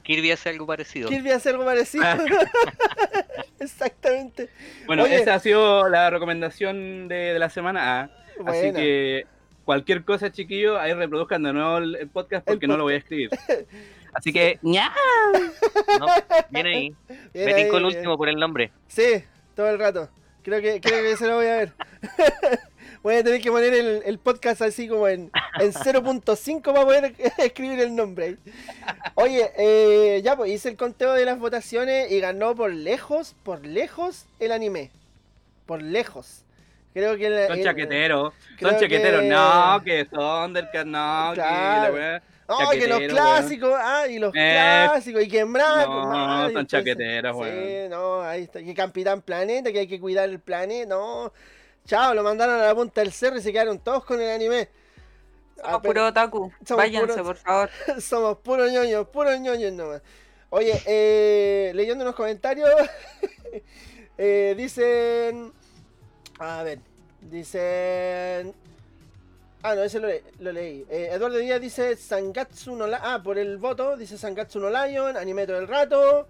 [0.02, 1.08] Kirby hace algo parecido.
[1.10, 2.02] Kirby hace algo parecido.
[2.04, 2.18] Ah.
[3.60, 4.48] Exactamente.
[4.86, 5.16] Bueno, Oye.
[5.16, 8.00] esa ha sido la recomendación de, de la semana.
[8.02, 8.10] ah.
[8.46, 9.26] Así que
[9.64, 12.98] cualquier cosa, chiquillos, ahí reproduzcan de nuevo el, podcast porque El no lo voy a
[12.98, 13.30] escribir.
[14.14, 14.92] Así que, ña.
[15.98, 16.06] No,
[16.50, 16.96] viene ahí.
[17.54, 18.72] Tincó el último por el nombre.
[18.88, 19.24] Sí,
[19.54, 20.08] todo el rato.
[20.42, 21.72] Creo que, creo que se lo voy a ver.
[23.02, 25.30] voy a tener que poner el, el podcast así como en,
[25.60, 28.36] en 0.5 para poder escribir el nombre.
[29.14, 33.64] Oye, eh, ya pues hice el conteo de las votaciones y ganó por lejos, por
[33.66, 34.90] lejos el anime.
[35.66, 36.44] Por lejos.
[36.94, 38.32] Creo que el, Son chaqueteros.
[38.58, 39.20] Son chaqueteros.
[39.22, 42.22] que- No, que no, que la Claro.
[42.50, 44.52] Oh, que los clásicos, ah, y los Eh,
[44.88, 47.90] clásicos, y que no, ah, y son entonces- chaqueteros, Sí, weón.
[47.90, 51.30] no, ahí está, que Capitán Planeta, que hay que cuidar el planeta, no.
[51.86, 54.68] Chao, lo mandaron a la punta del cerro y se quedaron todos con el anime.
[55.62, 56.52] Ah, Somos pero- puro otaku.
[56.66, 57.70] somos Váyanse, puro- por favor.
[58.00, 60.02] Somos puros ñoños, puros ñoños nomás.
[60.50, 62.70] Oye, eh, leyendo unos comentarios,
[64.18, 65.52] eh, dicen.
[66.38, 66.78] A ver,
[67.20, 68.54] dicen.
[69.62, 70.86] Ah, no, ese lo, le- lo leí.
[70.88, 73.00] Eh, Eduardo Díaz dice Sangatsu no Lion.
[73.02, 76.28] Ah, por el voto, dice Sangatsu no Lion, anime todo el rato.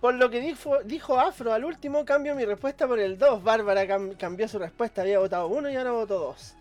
[0.00, 3.42] Por lo que dijo, dijo Afro al último, cambio mi respuesta por el 2.
[3.42, 6.54] Bárbara cam- cambió su respuesta, había votado uno y ahora votó 2.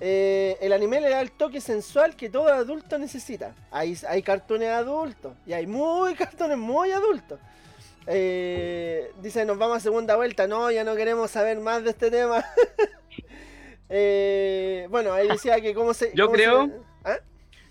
[0.00, 3.54] Eh, el anime le da el toque sensual que todo adulto necesita.
[3.70, 7.38] Hay, hay cartones adultos y hay muy cartones muy adultos.
[8.06, 10.46] Eh, dice, nos vamos a segunda vuelta.
[10.46, 12.44] No, ya no queremos saber más de este tema.
[13.88, 16.12] Eh, bueno, ahí decía que cómo se...
[16.14, 17.18] Yo cómo se- creo- ¿Ah?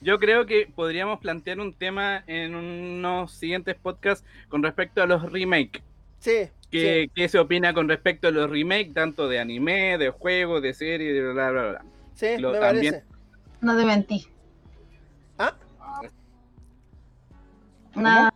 [0.01, 5.31] Yo creo que podríamos plantear un tema en unos siguientes podcasts con respecto a los
[5.31, 5.81] remakes.
[6.19, 10.61] Sí, ¿Qué, qué se opina con respecto a los remakes, tanto de anime, de juegos,
[10.61, 11.85] de series, de bla, bla, bla?
[12.15, 13.13] sí, Lo- me también- parece.
[13.61, 14.27] No te mentí.
[15.37, 15.55] ¿Ah?
[17.95, 18.33] Nada.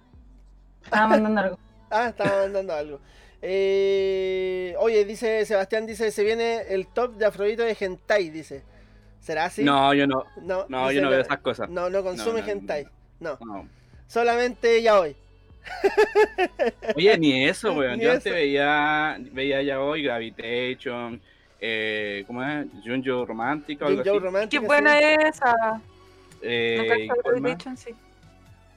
[0.83, 1.59] Estaba mandando algo.
[1.89, 2.99] Ah, estaba mandando algo.
[3.41, 8.63] Eh, oye, dice Sebastián, dice, se viene el top de Afrodito de Hentai, dice.
[9.19, 9.63] ¿Será así?
[9.63, 10.23] No, yo no.
[10.41, 11.69] no, No, dice, yo no veo esas cosas.
[11.69, 12.87] No, no consume No, no, Hentai.
[13.19, 13.67] No, No.
[14.07, 15.15] solamente ya hoy.
[16.95, 17.97] Oye, ni eso, weón.
[17.97, 18.17] Ni Yo eso.
[18.17, 21.19] antes veía, veía ya hoy Gravitation,
[21.59, 22.67] eh, ¿cómo es?
[22.85, 24.09] Junjo Romántica o algo así.
[24.19, 25.03] Romántica, Qué buena sí.
[25.05, 25.81] es esa.
[26.41, 27.07] Eh.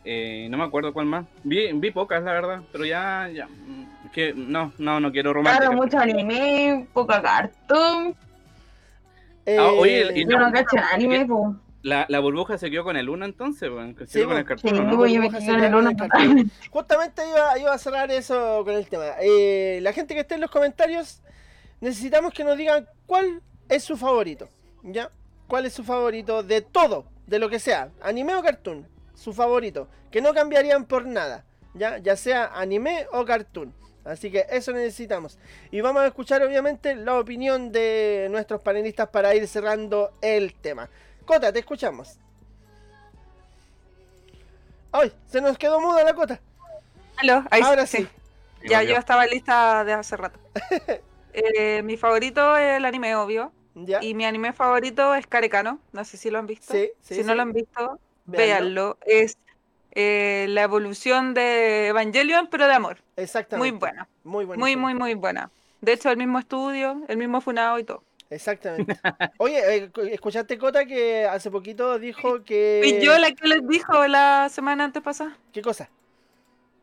[0.05, 1.27] Eh, no me acuerdo cuál más.
[1.45, 3.49] Vi, vi pocas, la verdad, pero ya, ya.
[4.13, 5.67] Que no, no, no quiero romántica.
[5.67, 8.15] Claro, mucho anime, poca cartoon.
[9.59, 11.57] Ah, oye, y Yo no- no cacho el anime, pues.
[11.83, 13.71] La, la burbuja se quedó con el 1 entonces,
[14.01, 14.55] se Sí, quedó con el po.
[16.71, 19.07] Justamente iba, iba a cerrar eso con el tema.
[19.23, 21.23] Eh, la gente que esté en los comentarios,
[21.81, 24.49] necesitamos que nos digan cuál es su favorito.
[24.83, 25.11] ¿Ya?
[25.47, 27.07] ¿Cuál es su favorito de todo?
[27.27, 27.89] De lo que sea.
[28.03, 28.87] Anime o cartoon.
[29.15, 29.89] Su favorito.
[30.11, 31.45] Que no cambiarían por nada.
[31.75, 31.97] ¿Ya?
[31.99, 33.73] Ya sea anime o cartoon.
[34.05, 35.39] Así que eso necesitamos.
[35.71, 40.89] Y vamos a escuchar obviamente la opinión de nuestros panelistas para ir cerrando el tema.
[41.27, 42.17] Cota, te escuchamos.
[44.93, 45.13] ¡Ay!
[45.29, 46.41] Se nos quedó muda la cota.
[47.17, 48.09] Aló, ahí Ahora sí.
[48.69, 50.39] Ya, yo estaba lista de hace rato.
[51.33, 53.53] Eh, mi favorito es el anime, obvio.
[53.77, 54.03] ¿Ya?
[54.03, 55.79] Y mi anime favorito es Carecano.
[55.93, 56.73] No sé si lo han visto.
[56.73, 58.97] Sí, sí, si no lo han visto, Véanlo.
[58.97, 58.99] véanlo.
[59.07, 59.39] Es
[59.93, 62.99] eh, la evolución de Evangelion, pero de amor.
[63.17, 63.71] Exactamente.
[63.73, 64.09] Muy buena.
[64.25, 64.61] Muy buena.
[64.61, 65.51] Muy, muy, muy buena.
[65.81, 68.03] De hecho, el mismo estudio, el mismo Funado y todo.
[68.29, 68.97] Exactamente.
[69.39, 72.81] Oye, eh, cu- ¿escuchaste Cota que hace poquito dijo que...
[72.85, 75.91] Y yo la que les dijo la semana antes pasada, ¿Qué cosa?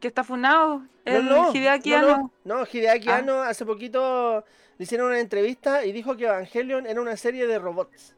[0.02, 2.32] que está Funado, el no, no, Hideaki no, Anno.
[2.44, 3.18] no, no, Hideaki Ah.
[3.18, 4.44] Anno hace poquito
[4.78, 8.14] le hicieron una entrevista y dijo que Evangelion era una serie de robots.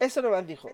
[0.00, 0.70] Eso nomás dijo.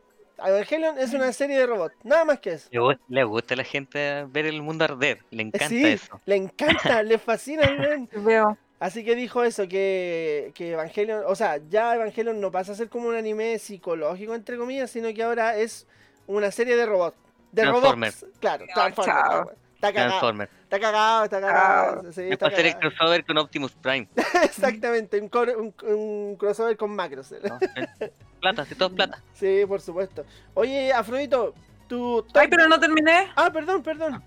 [0.48, 2.68] Evangelion es una serie de robots, nada más que eso.
[2.70, 5.18] Le, gu- le gusta a la gente ver el mundo arder.
[5.30, 6.20] Le encanta sí, eso.
[6.26, 7.62] le encanta, le fascina.
[8.12, 8.56] Veo.
[8.78, 12.88] Así que dijo eso, que, que Evangelion, o sea, ya Evangelion no pasa a ser
[12.88, 15.86] como un anime psicológico, entre comillas, sino que ahora es
[16.26, 17.16] una serie de robots.
[17.52, 18.20] De Transformers.
[18.22, 18.38] robots.
[18.40, 19.58] Claro, Transformers.
[19.80, 20.50] Está cagado, Transformer.
[20.62, 22.02] está cagado, está cagado.
[22.12, 22.90] sí, Es está hacer el cagado.
[22.96, 24.08] crossover con Optimus Prime.
[24.44, 27.32] Exactamente, un, cor- un- un crossover con macros.
[27.42, 27.58] ¿no?
[28.00, 29.22] Eh, plata, si todo es plata.
[29.32, 30.24] Sí, por supuesto.
[30.52, 31.54] Oye, Afrodito,
[31.88, 33.30] tu top- Ay, pero no terminé.
[33.36, 34.22] Ah, perdón, perdón.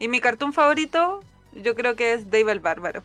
[0.00, 1.22] Y mi cartoon favorito,
[1.52, 3.04] yo creo que es Dave el Bárbaro.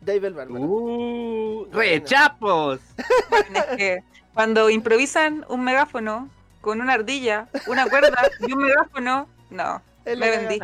[0.00, 0.64] Dave el Bárbaro.
[0.64, 1.68] ¡Uh!
[1.72, 2.80] ¡Rechapos!
[3.54, 3.98] Es que
[4.34, 6.28] cuando improvisan un megáfono
[6.60, 10.58] con una ardilla, una cuerda y un megáfono, no, me vendí.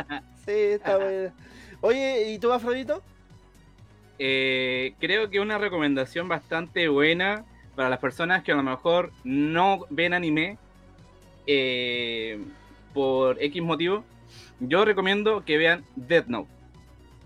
[0.45, 1.31] Sí, está bueno.
[1.81, 3.01] Oye, ¿y tú, Afrodito?
[4.19, 7.45] Eh, creo que una recomendación bastante buena
[7.75, 10.57] para las personas que a lo mejor no ven anime
[11.47, 12.39] eh,
[12.93, 14.03] por X motivo.
[14.59, 16.49] Yo recomiendo que vean Death Note.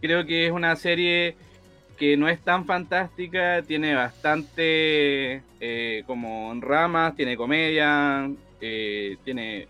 [0.02, 1.36] Creo que es una serie
[1.98, 8.30] que no es tan fantástica, tiene bastante eh, como ramas, tiene comedia,
[8.60, 9.68] tiene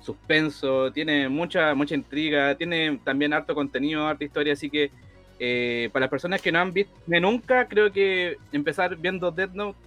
[0.00, 4.90] suspenso, tiene mucha mucha intriga, tiene también harto contenido, harta historia, así que
[5.38, 9.78] eh, para las personas que no han visto nunca, creo que empezar viendo Death Note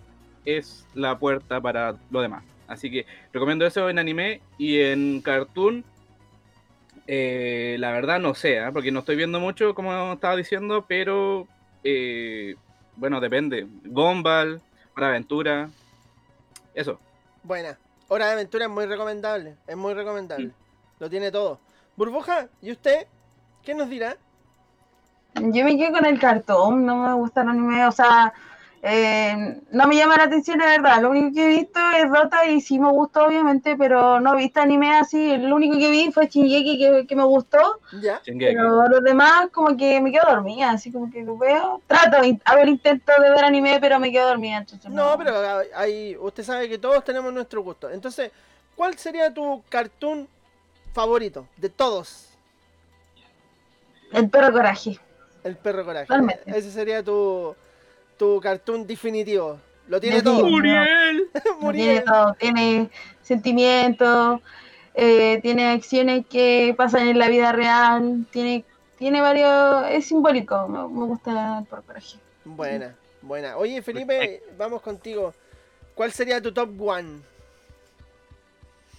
[0.46, 2.44] es la puerta para lo demás.
[2.68, 5.84] Así que recomiendo eso en anime y en cartoon.
[7.08, 8.72] eh, la verdad no sé, ¿ah?
[8.72, 11.48] porque no estoy viendo mucho, como estaba diciendo, pero
[11.84, 12.56] eh,
[12.96, 13.68] bueno, depende.
[13.86, 14.62] Gumball,
[14.96, 15.70] Hora de Aventura,
[16.74, 17.00] eso.
[17.44, 17.78] Buena.
[18.14, 19.56] Hora de Aventura es muy recomendable.
[19.66, 20.52] Es muy recomendable.
[21.00, 21.62] Lo tiene todo.
[21.96, 23.08] Burbuja, ¿y usted?
[23.64, 24.18] ¿Qué nos dirá?
[25.36, 28.34] Yo me quedo con el cartón, no me gusta el anime, o sea,
[28.84, 31.02] eh, no me llama la atención, la verdad.
[31.02, 34.38] Lo único que he visto es Dota y sí me gustó, obviamente, pero no he
[34.38, 35.38] visto anime así.
[35.38, 38.22] Lo único que vi fue Shingeki que, que me gustó, ¿Ya?
[38.26, 41.82] Pero los demás, como que me quedo dormida, así como que lo veo.
[41.86, 44.58] Trato, a ver, intento de ver anime, pero me quedo dormida.
[44.58, 45.34] Entonces No, pero
[45.76, 47.88] hay, usted sabe que todos tenemos nuestro gusto.
[47.90, 48.32] Entonces,
[48.76, 50.28] ¿cuál sería tu cartoon
[50.92, 52.30] favorito de todos?
[54.12, 55.00] El perro coraje.
[55.44, 56.12] El perro coraje.
[56.48, 57.56] Ese sería tu,
[58.22, 59.60] tu cartoon definitivo.
[59.88, 60.46] Lo tiene todo.
[60.48, 61.28] ¡Muriel!
[61.34, 62.04] Tiene Muriel.
[62.04, 62.92] todo, tiene
[63.24, 64.40] sentimientos,
[64.94, 68.64] eh, tiene acciones que pasan en la vida real, tiene,
[69.00, 72.20] tiene varios, es simbólico, me, me gusta el por coraje.
[72.46, 73.58] Buena, buena.
[73.58, 75.34] Oye, Felipe, vamos contigo.
[75.96, 77.22] ¿Cuál sería tu top one?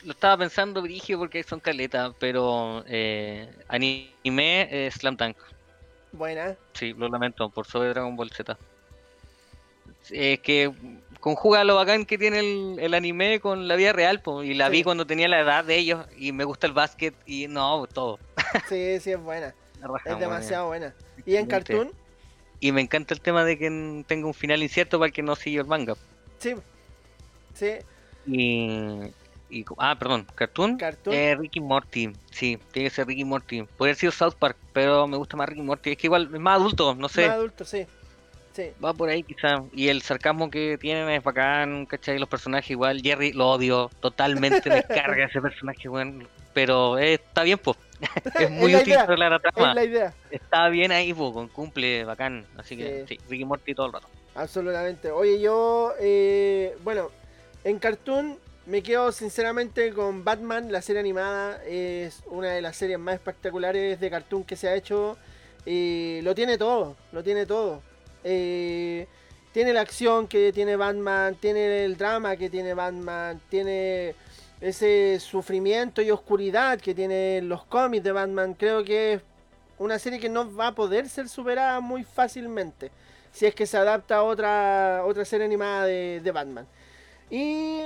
[0.02, 5.36] Lo estaba pensando, Brigio, porque son caletas, pero eh, anime eh, Slam Dunk.
[6.10, 6.56] Buena.
[6.72, 8.58] Sí, lo lamento, por sobre Dragon Ball Z.
[10.12, 10.70] Es que
[11.20, 14.66] conjuga lo bacán que tiene el, el anime con la vida real, po, y la
[14.66, 14.72] Sí.
[14.72, 18.18] vi cuando tenía la edad de ellos, y me gusta el básquet, y no, todo.
[18.68, 19.54] Sí, sí, es buena.
[20.04, 20.94] Es demasiado buena.
[21.26, 21.90] ¿Y en cartoon?
[22.60, 25.34] Y me encanta el tema de que tenga un final incierto para el que no
[25.34, 25.94] siguió el manga.
[26.38, 26.54] Sí.
[27.54, 27.72] Sí,
[28.26, 30.76] Y, ah, perdón, cartoon.
[30.78, 31.14] cartoon.
[31.14, 33.62] Eh, Ricky Morty, sí, tiene que ser Ricky Morty.
[33.62, 35.90] Podría haber sido South Park, pero me gusta más Ricky Morty.
[35.92, 37.26] Es que igual es más adulto, no sé.
[37.26, 37.86] Más adulto, sí.
[38.52, 38.70] Sí.
[38.84, 39.64] Va por ahí quizá.
[39.72, 42.18] Y el sarcasmo que tienen es bacán, ¿cachai?
[42.18, 43.00] Los personajes igual.
[43.02, 46.28] Jerry lo odio, totalmente me carga ese personaje, weón.
[46.52, 47.78] Pero eh, está bien, pues.
[48.38, 50.14] es muy útil idea, la Es la idea.
[50.30, 52.44] Está bien ahí, po, con cumple, bacán.
[52.58, 53.16] Así que Sí.
[53.16, 54.08] sí, Ricky Morty todo el rato.
[54.34, 55.10] Absolutamente.
[55.10, 57.10] Oye, yo, eh, bueno,
[57.64, 61.62] en cartoon me quedo sinceramente con Batman, la serie animada.
[61.64, 65.16] Es una de las series más espectaculares de cartoon que se ha hecho.
[65.64, 67.82] Y lo tiene todo, lo tiene todo.
[68.24, 69.06] Eh,
[69.52, 74.14] tiene la acción que tiene Batman, tiene el drama que tiene Batman, tiene
[74.60, 78.54] ese sufrimiento y oscuridad que tiene los cómics de Batman.
[78.54, 79.22] Creo que es
[79.78, 82.90] una serie que no va a poder ser superada muy fácilmente
[83.32, 86.66] si es que se adapta a otra, otra serie animada de, de Batman.
[87.30, 87.80] Y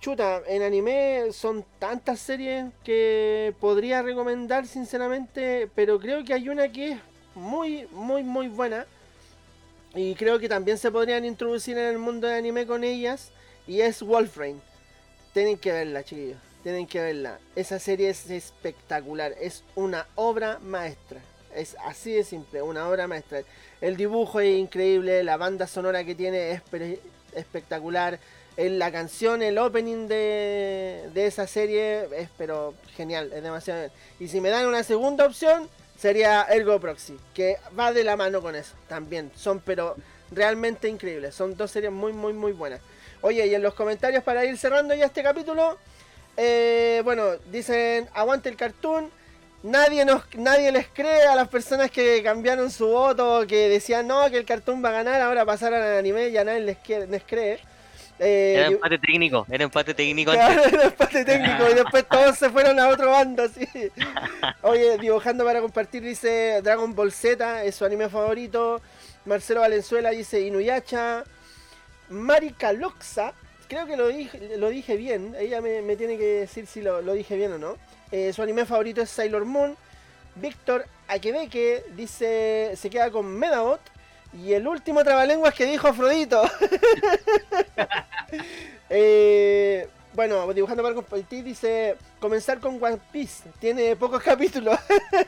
[0.00, 6.68] chuta, en anime son tantas series que podría recomendar sinceramente, pero creo que hay una
[6.68, 6.98] que es
[7.34, 8.86] muy, muy, muy buena.
[9.94, 13.30] Y creo que también se podrían introducir en el mundo de anime con ellas.
[13.66, 14.60] Y es Wolfrain.
[15.32, 16.38] Tienen que verla, chiquillos.
[16.62, 17.38] Tienen que verla.
[17.54, 19.34] Esa serie es espectacular.
[19.40, 21.20] Es una obra maestra.
[21.54, 23.42] Es así de simple, una obra maestra.
[23.80, 26.62] El dibujo es increíble, la banda sonora que tiene es
[27.32, 28.18] espectacular.
[28.56, 33.92] La canción, el opening de, de esa serie es pero genial, es demasiado bien.
[34.18, 35.68] Y si me dan una segunda opción,
[36.04, 39.30] sería Ergo Proxy, que va de la mano con eso también.
[39.34, 39.96] Son pero
[40.30, 42.82] realmente increíbles, son dos series muy muy muy buenas.
[43.22, 45.78] Oye, y en los comentarios para ir cerrando ya este capítulo,
[46.36, 49.10] eh, bueno, dicen aguante el cartoon.
[49.62, 54.30] Nadie, nos, nadie les cree a las personas que cambiaron su voto, que decían no,
[54.30, 57.60] que el cartoon va a ganar, ahora pasaron al anime, ya nadie les, les cree.
[58.18, 60.72] Eh, Era empate técnico, era empate técnico Claro, antes.
[60.72, 63.66] era empate técnico y después todos se fueron a otro bando, así.
[64.62, 68.80] Oye, dibujando para compartir dice Dragon Ball Z, es su anime favorito.
[69.24, 71.24] Marcelo Valenzuela dice Inuyasha.
[72.10, 73.32] Marika Loxa,
[73.68, 77.00] creo que lo dije, lo dije bien, ella me, me tiene que decir si lo,
[77.02, 77.76] lo dije bien o no.
[78.12, 79.76] Eh, su anime favorito es Sailor Moon.
[80.36, 83.80] Víctor Aquebeque dice se queda con Medabot.
[84.42, 86.42] Y el último trabalenguas que dijo Afrodito.
[88.90, 93.48] Eh, bueno, dibujando para compartir dice comenzar con One Piece.
[93.58, 94.78] Tiene pocos capítulos.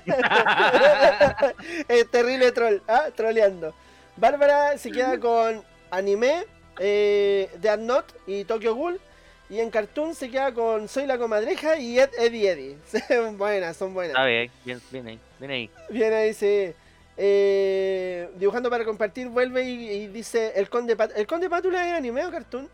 [1.88, 3.06] es terrible troll, ¿ah?
[3.14, 3.74] Troleando.
[4.16, 6.44] Bárbara se queda con anime,
[6.78, 9.00] eh, Death Note y Tokyo Ghoul.
[9.48, 12.76] Y en cartoon se queda con Soy la comadreja y Ed, Eddie Eddie.
[13.08, 14.16] Son buenas, son buenas.
[14.16, 15.70] Ahí, bien, bien ahí, bien ahí.
[15.88, 16.74] Bien, ahí sí.
[17.16, 21.94] Eh, dibujando para compartir vuelve y, y dice el conde Pat ¿El conde Pátula es
[21.94, 22.68] anime o cartoon?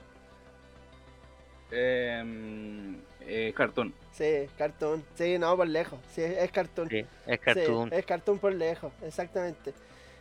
[1.70, 3.94] Eh, eh, cartoon.
[4.12, 5.04] Sí, cartoon.
[5.14, 5.98] Sí, no, por lejos.
[6.14, 6.88] Sí, es cartoon.
[6.90, 7.92] Sí, es Sí, cartoon.
[7.92, 9.72] es cartoon por lejos, exactamente.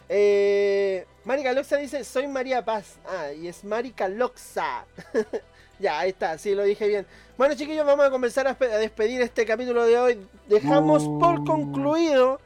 [0.07, 2.99] Eh, Marica Loxa dice, soy María Paz.
[3.06, 4.85] Ah, y es Marica Loxa.
[5.80, 7.06] ya, ahí está, sí, lo dije bien.
[7.38, 10.27] Bueno, chiquillos, vamos a comenzar a despedir este capítulo de hoy.
[10.48, 12.39] Dejamos por concluido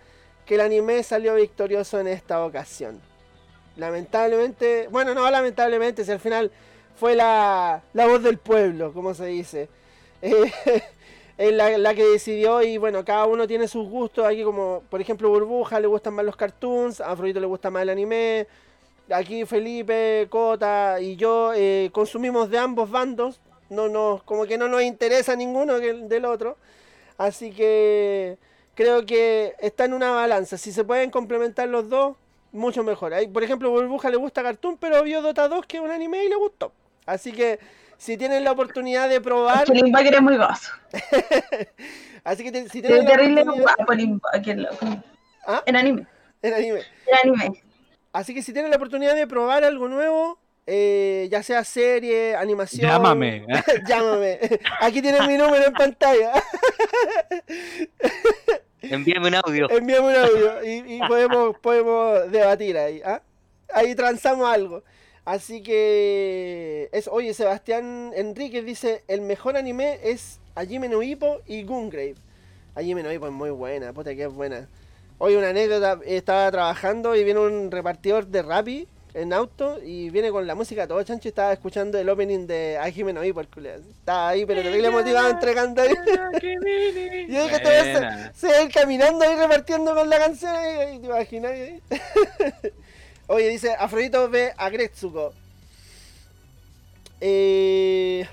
[0.45, 2.99] que el anime salió victorioso en esta ocasión.
[3.77, 6.51] Lamentablemente, bueno, no lamentablemente, si al final
[6.95, 9.69] fue la, la voz del pueblo, como se dice.
[11.37, 14.25] Eh, la, la que decidió y bueno, cada uno tiene sus gustos.
[14.25, 17.81] Aquí como, por ejemplo, Burbuja le gustan más los cartoons, a Afrodito le gusta más
[17.81, 18.47] el anime.
[19.11, 23.41] Aquí Felipe, Cota y yo eh, consumimos de ambos bandos.
[23.69, 26.55] No nos, como que no nos interesa ninguno del otro.
[27.17, 28.37] Así que
[28.75, 30.57] creo que está en una balanza.
[30.57, 32.15] Si se pueden complementar los dos,
[32.51, 33.13] mucho mejor.
[33.13, 36.23] Hay, por ejemplo, Burbuja le gusta Cartoon, pero vio Dota 2, que es un anime,
[36.23, 36.71] y le gustó.
[37.05, 37.59] Así que
[37.97, 39.69] si tienen la oportunidad de probar.
[39.71, 40.71] El Invader es muy gozo.
[42.23, 43.75] Así que te- si Es tienen la terrible oportunidad.
[45.47, 45.61] ¿Ah?
[45.65, 46.07] En anime.
[46.41, 46.81] En anime.
[47.07, 47.63] En anime.
[48.13, 52.89] Así que si tienen la oportunidad de probar algo nuevo, eh, ya sea serie, animación.
[52.89, 53.45] Llámame.
[53.87, 54.39] Llámame.
[54.81, 56.31] Aquí tienen mi número en pantalla.
[58.81, 59.69] Envíame un audio.
[59.69, 63.01] Envíame un audio y, y podemos, podemos debatir ahí.
[63.05, 63.21] ¿ah?
[63.73, 64.83] Ahí transamos algo.
[65.23, 66.89] Así que.
[66.91, 72.15] Es, oye, Sebastián Enríquez dice: el mejor anime es Hajime no Ippo y Gungrave.
[72.75, 74.67] Hajime no Ippo es muy buena, puta que es buena.
[75.17, 80.29] Hoy una anécdota, estaba trabajando y viene un repartidor de Rappi en auto y viene
[80.29, 83.77] con la música todo chancho y estaba escuchando el opening de Hajime no culiao.
[83.77, 85.93] Estaba ahí, pero terrible motivado entregando ahí.
[87.29, 91.51] Yo dije, todo se va caminando ahí repartiendo con la canción y, y te imaginas
[91.51, 91.81] ahí.
[93.27, 95.33] Oye, dice Afrodito ve a Gretsuko.
[97.21, 98.27] Eh,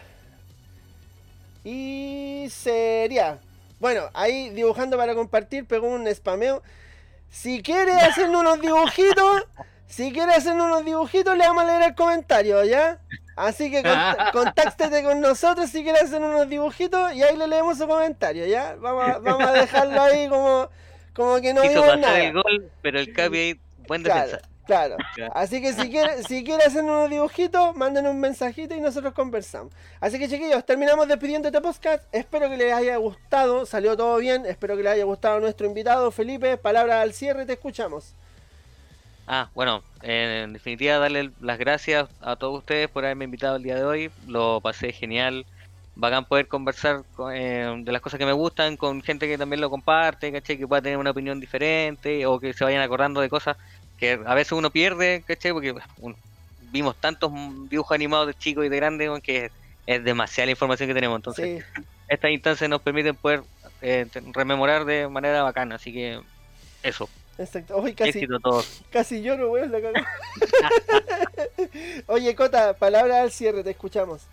[1.63, 3.39] y sería.
[3.79, 6.61] Bueno, ahí dibujando para compartir, pegó un spameo.
[7.31, 9.47] Si quiere hacernos unos dibujitos,
[9.93, 12.99] si quiere hacernos unos dibujitos, le vamos a leer el comentario, ¿ya?
[13.37, 17.79] Así que cont- contáctate con nosotros si quiere hacer unos dibujitos y ahí le leemos
[17.79, 18.75] su comentario, ¿ya?
[18.81, 20.69] Vamos a, vamos a dejarlo ahí como,
[21.15, 22.21] como que no vimos pasar nada.
[22.21, 24.49] el gol, pero el Capi ahí, buen Claro, defensa.
[24.67, 24.97] claro.
[25.19, 25.27] Ya.
[25.35, 29.73] Así que si quiere, si quiere hacer unos dibujitos, manden un mensajito y nosotros conversamos.
[30.01, 32.05] Así que chiquillos, terminamos despidiendo este podcast.
[32.13, 34.47] Espero que les haya gustado, salió todo bien.
[34.47, 36.57] Espero que les haya gustado nuestro invitado, Felipe.
[36.59, 38.15] Palabra al cierre, te escuchamos.
[39.35, 43.77] Ah, bueno, en definitiva darle las gracias a todos ustedes por haberme invitado el día
[43.77, 44.13] de hoy.
[44.27, 45.47] Lo pasé genial.
[45.95, 49.63] Bacán poder conversar con- eh, de las cosas que me gustan con gente que también
[49.63, 50.59] lo comparte, ¿cachai?
[50.59, 53.57] Que pueda tener una opinión diferente o que se vayan acordando de cosas
[53.97, 55.53] que a veces uno pierde, ¿cachai?
[55.53, 55.75] Porque
[56.59, 57.33] vimos tantos
[57.71, 59.53] dibujos animados de chicos y de grandes que es,
[59.87, 61.17] es demasiada la información que tenemos.
[61.17, 63.45] Entonces, Sí, estas instancias nos permiten poder
[63.81, 65.77] eh, rememorar de manera bacana.
[65.77, 66.21] Así que
[66.83, 67.09] eso,
[67.45, 67.77] exacto.
[67.77, 68.85] Hoy casi, éxito a todos.
[68.91, 70.07] casi lloro, weón, la cagó.
[72.07, 74.29] Oye, Cota, palabra al cierre, te escuchamos.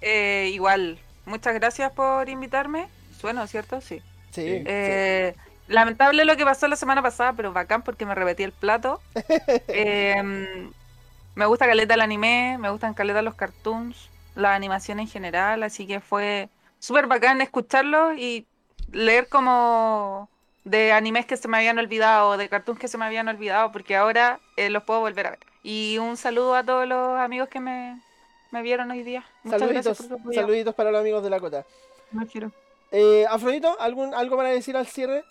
[0.00, 2.88] Eh, igual, muchas gracias por invitarme.
[3.10, 3.80] Sueno, ¿cierto?
[3.80, 4.02] Sí.
[4.30, 5.34] Sí, Eh,
[5.66, 9.02] Lamentable lo que pasó la semana pasada, pero bacán porque me repetí el plato.
[9.68, 10.70] Eh,
[11.34, 15.86] me gusta caleta el anime, me gustan caleta los cartoons, la animación en general, así
[15.86, 18.46] que fue súper bacán escucharlo y
[18.92, 20.30] leer como
[20.68, 23.96] de animes que se me habían olvidado, de cartoons que se me habían olvidado, porque
[23.96, 25.38] ahora eh, los puedo volver a ver.
[25.62, 28.00] Y un saludo a todos los amigos que me,
[28.50, 29.24] me vieron hoy día.
[29.42, 31.64] Muchas Saluditos, saluditos para los amigos de la cota.
[32.12, 32.52] Me quiero.
[32.90, 35.24] Eh, Afrodito, ¿algún, ¿algo para decir al cierre?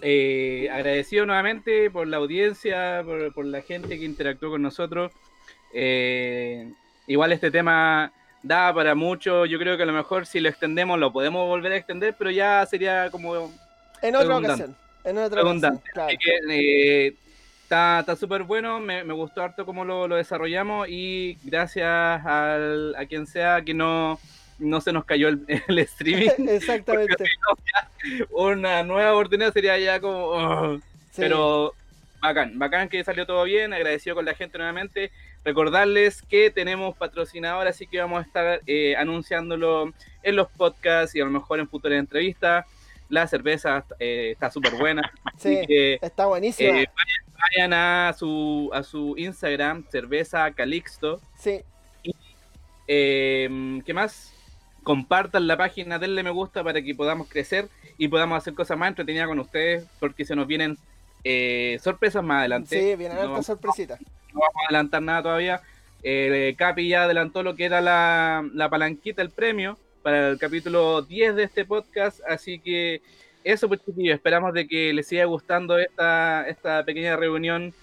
[0.00, 5.12] Eh, agradecido nuevamente por la audiencia, por, por la gente que interactuó con nosotros.
[5.74, 6.72] Eh,
[7.06, 8.12] igual este tema
[8.42, 9.44] da para mucho.
[9.44, 12.30] Yo creo que a lo mejor si lo extendemos lo podemos volver a extender, pero
[12.30, 13.50] ya sería como
[14.02, 14.76] En otra ocasión.
[15.04, 16.08] En otra ocasión, claro.
[16.08, 16.38] Así que
[17.06, 17.14] eh,
[17.62, 21.86] está está súper bueno, me, me gustó harto cómo lo, lo desarrollamos y gracias
[22.26, 24.18] al- a quien sea que no,
[24.58, 26.28] no se nos cayó el, el streaming.
[26.48, 27.24] Exactamente.
[28.30, 30.16] Una nueva oportunidad sería ya como...
[30.26, 30.76] oh.
[31.10, 31.22] Sí.
[31.22, 31.74] Pero
[32.20, 35.10] bacán, bacán que salió todo bien, agradecido con la gente nuevamente.
[35.44, 39.92] Recordarles que tenemos patrocinador, así que vamos a estar eh, anunciándolo
[40.22, 42.66] en los podcasts y a lo mejor en futuras entrevistas.
[43.08, 45.02] La cerveza eh, está súper buena.
[45.38, 46.70] Sí, que, está buenísima.
[46.80, 51.20] eh, vayan, vayan a su a su Instagram, cerveza Calixto.
[51.38, 51.60] Sí,
[52.86, 54.34] Eh, ¿Qué más?
[54.82, 57.68] Compartan la página, denle me gusta para que podamos crecer
[57.98, 60.78] y podamos hacer cosas más entretenidas con ustedes, porque se nos vienen
[61.24, 62.80] eh, sorpresas más adelante.
[62.80, 64.00] sí, vienen No sorpresitas.
[64.32, 65.60] no vamos a adelantar nada todavía.
[66.56, 69.78] Capi ya adelantó lo que era la, la palanquita, el premio,
[70.08, 72.20] para el capítulo 10 de este podcast.
[72.26, 73.02] Así que
[73.44, 77.74] eso, pues chiquillos, esperamos de que les siga gustando esta, esta pequeña reunión,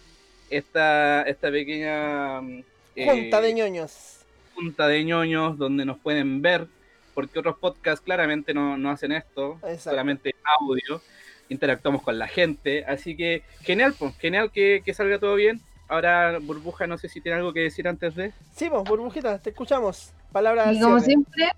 [0.50, 2.64] esta, esta pequeña mm,
[2.96, 4.22] eh, Junta de ñoños.
[4.56, 6.66] junta de ñoños donde nos pueden ver,
[7.14, 9.92] porque otros podcasts claramente no, no hacen esto, Exacto.
[9.92, 11.04] solamente audio,
[11.50, 15.62] interactuamos con la gente, así que genial, pues, genial que, que salga todo bien.
[15.88, 18.34] Ahora, Burbuja, no sé si tiene algo que decir antes de...
[18.56, 20.12] Sí, pues, burbujita, te escuchamos.
[20.32, 21.52] Palabras al Y como siempre,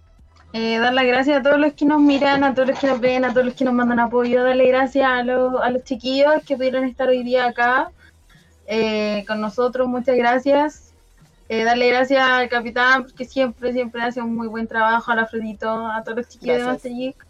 [0.53, 2.99] eh, dar las gracias a todos los que nos miran, a todos los que nos
[2.99, 6.44] ven, a todos los que nos mandan apoyo, darle gracias a los, a los chiquillos
[6.45, 7.91] que pudieron estar hoy día acá
[8.68, 10.88] eh, con nosotros, muchas gracias.
[11.49, 15.88] Eh, darle gracias al capitán, porque siempre, siempre hace un muy buen trabajo, al Afrodito,
[15.88, 16.84] a todos los chiquillos Gracias.
[16.84, 17.28] de Master Geek.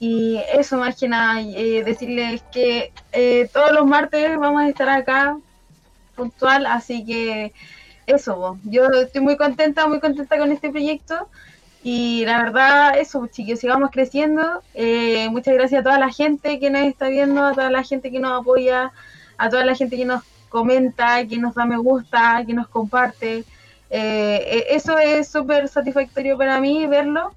[0.00, 4.88] Y eso más que nada, eh, decirles que eh, todos los martes vamos a estar
[4.88, 5.38] acá
[6.14, 7.52] puntual, así que
[8.06, 11.28] eso, yo estoy muy contenta, muy contenta con este proyecto
[11.90, 14.62] y la verdad, eso, pues, chicos, sigamos creciendo.
[14.74, 18.10] Eh, muchas gracias a toda la gente que nos está viendo, a toda la gente
[18.10, 18.92] que nos apoya,
[19.38, 23.38] a toda la gente que nos comenta, que nos da me gusta, que nos comparte.
[23.38, 23.44] Eh,
[23.90, 27.32] eh, eso es súper satisfactorio para mí verlo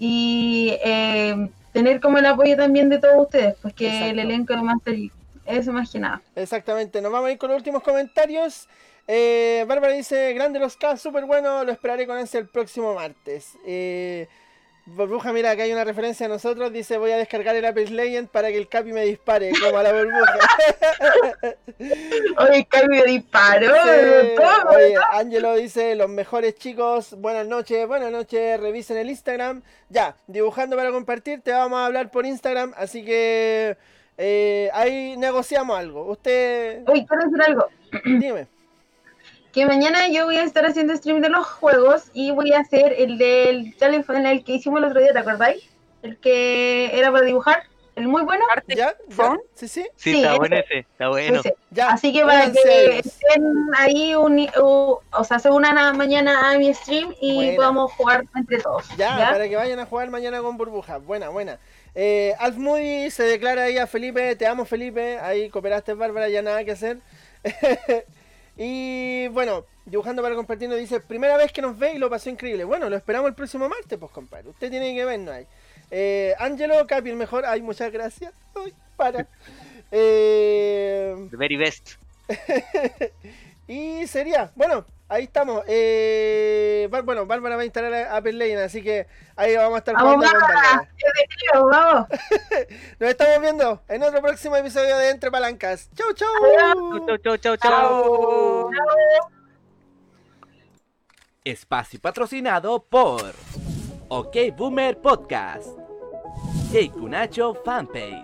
[0.00, 4.20] y eh, tener como el apoyo también de todos ustedes, pues que el Exacto.
[4.20, 4.98] elenco de Master
[5.46, 6.20] eso más que nada.
[6.34, 8.68] Exactamente, nos vamos a ir con los últimos comentarios.
[9.08, 13.58] Eh, Bárbara dice, grande los K, súper bueno, lo esperaré con ese el próximo martes.
[13.66, 14.28] Eh,
[14.86, 18.28] burbuja, mira, acá hay una referencia a nosotros, dice, voy a descargar el Apex Legend
[18.28, 20.38] para que el Capi me dispare, como a la burbuja.
[22.38, 24.76] Oye, cambio disparó, Sí, todo.
[24.76, 29.62] Oye, Angelo dice, los mejores chicos, buenas noches, buenas noches, revisen el Instagram.
[29.88, 33.76] Ya, dibujando para compartir, te vamos a hablar por Instagram, así que
[34.18, 36.04] eh, ahí negociamos algo.
[36.10, 37.68] Usted, Oye, quiero decir algo.
[38.04, 38.51] dime.
[39.52, 42.94] Que mañana yo voy a estar haciendo stream de los juegos y voy a hacer
[42.96, 45.62] el del teléfono, el que hicimos el otro día, ¿te acordáis?
[46.02, 47.62] El que era para dibujar,
[47.94, 48.44] el muy bueno.
[48.66, 48.74] ¿Ya?
[48.76, 48.96] ¿Ya?
[49.10, 49.40] Phone.
[49.54, 49.82] ¿Sí, sí?
[49.94, 50.38] Sí, Sí, está ese.
[50.38, 51.40] bueno ese, está bueno.
[51.40, 51.54] Ese.
[51.70, 51.88] Ya.
[51.90, 53.44] Así que para que estén
[53.76, 57.56] ahí, uni- u- o sea, se unan a- mañana a mi stream y Buena.
[57.56, 58.88] podamos jugar entre todos.
[58.96, 59.30] Ya, ¿ya?
[59.32, 60.96] para que vayan a jugar mañana con burbuja.
[60.96, 61.58] Buena, buena.
[61.94, 66.40] Eh, Alf Moody se declara ahí a Felipe, te amo Felipe, ahí cooperaste Bárbara, ya
[66.40, 66.96] nada que hacer.
[68.56, 72.30] y bueno, dibujando para compartir nos dice, primera vez que nos ve y lo pasó
[72.30, 72.64] increíble.
[72.64, 74.50] Bueno, lo esperamos el próximo martes, pues compadre.
[74.50, 75.46] Usted tiene que vernos ahí.
[75.90, 77.44] Eh, Angelo, Capi, el mejor.
[77.46, 78.32] Ay, muchas gracias.
[78.54, 79.26] Ay, para.
[79.94, 81.96] Eh, The very best.
[83.68, 85.62] y sería, bueno, ahí estamos.
[85.68, 89.06] Eh, bueno, Bárbara va a instalar a Apple Legends, así que
[89.36, 90.62] ahí vamos a estar Vamos, jugando con Bárbara.
[90.62, 90.88] Bárbara.
[90.96, 92.08] Bienvenido, vamos.
[92.98, 95.90] Nos estamos viendo en otro próximo episodio de Entre Palancas.
[95.94, 96.28] Chau, chau.
[97.06, 97.56] Chau, chau, chau, chau.
[97.58, 98.70] Chao.
[101.44, 103.34] Espacio patrocinado por
[104.08, 105.66] OK Boomer Podcast,
[106.92, 108.22] Kunacho Fanpage,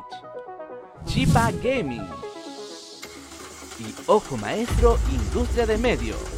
[1.04, 2.08] Chipa Gaming
[3.80, 6.37] y Ojo Maestro Industria de Medios.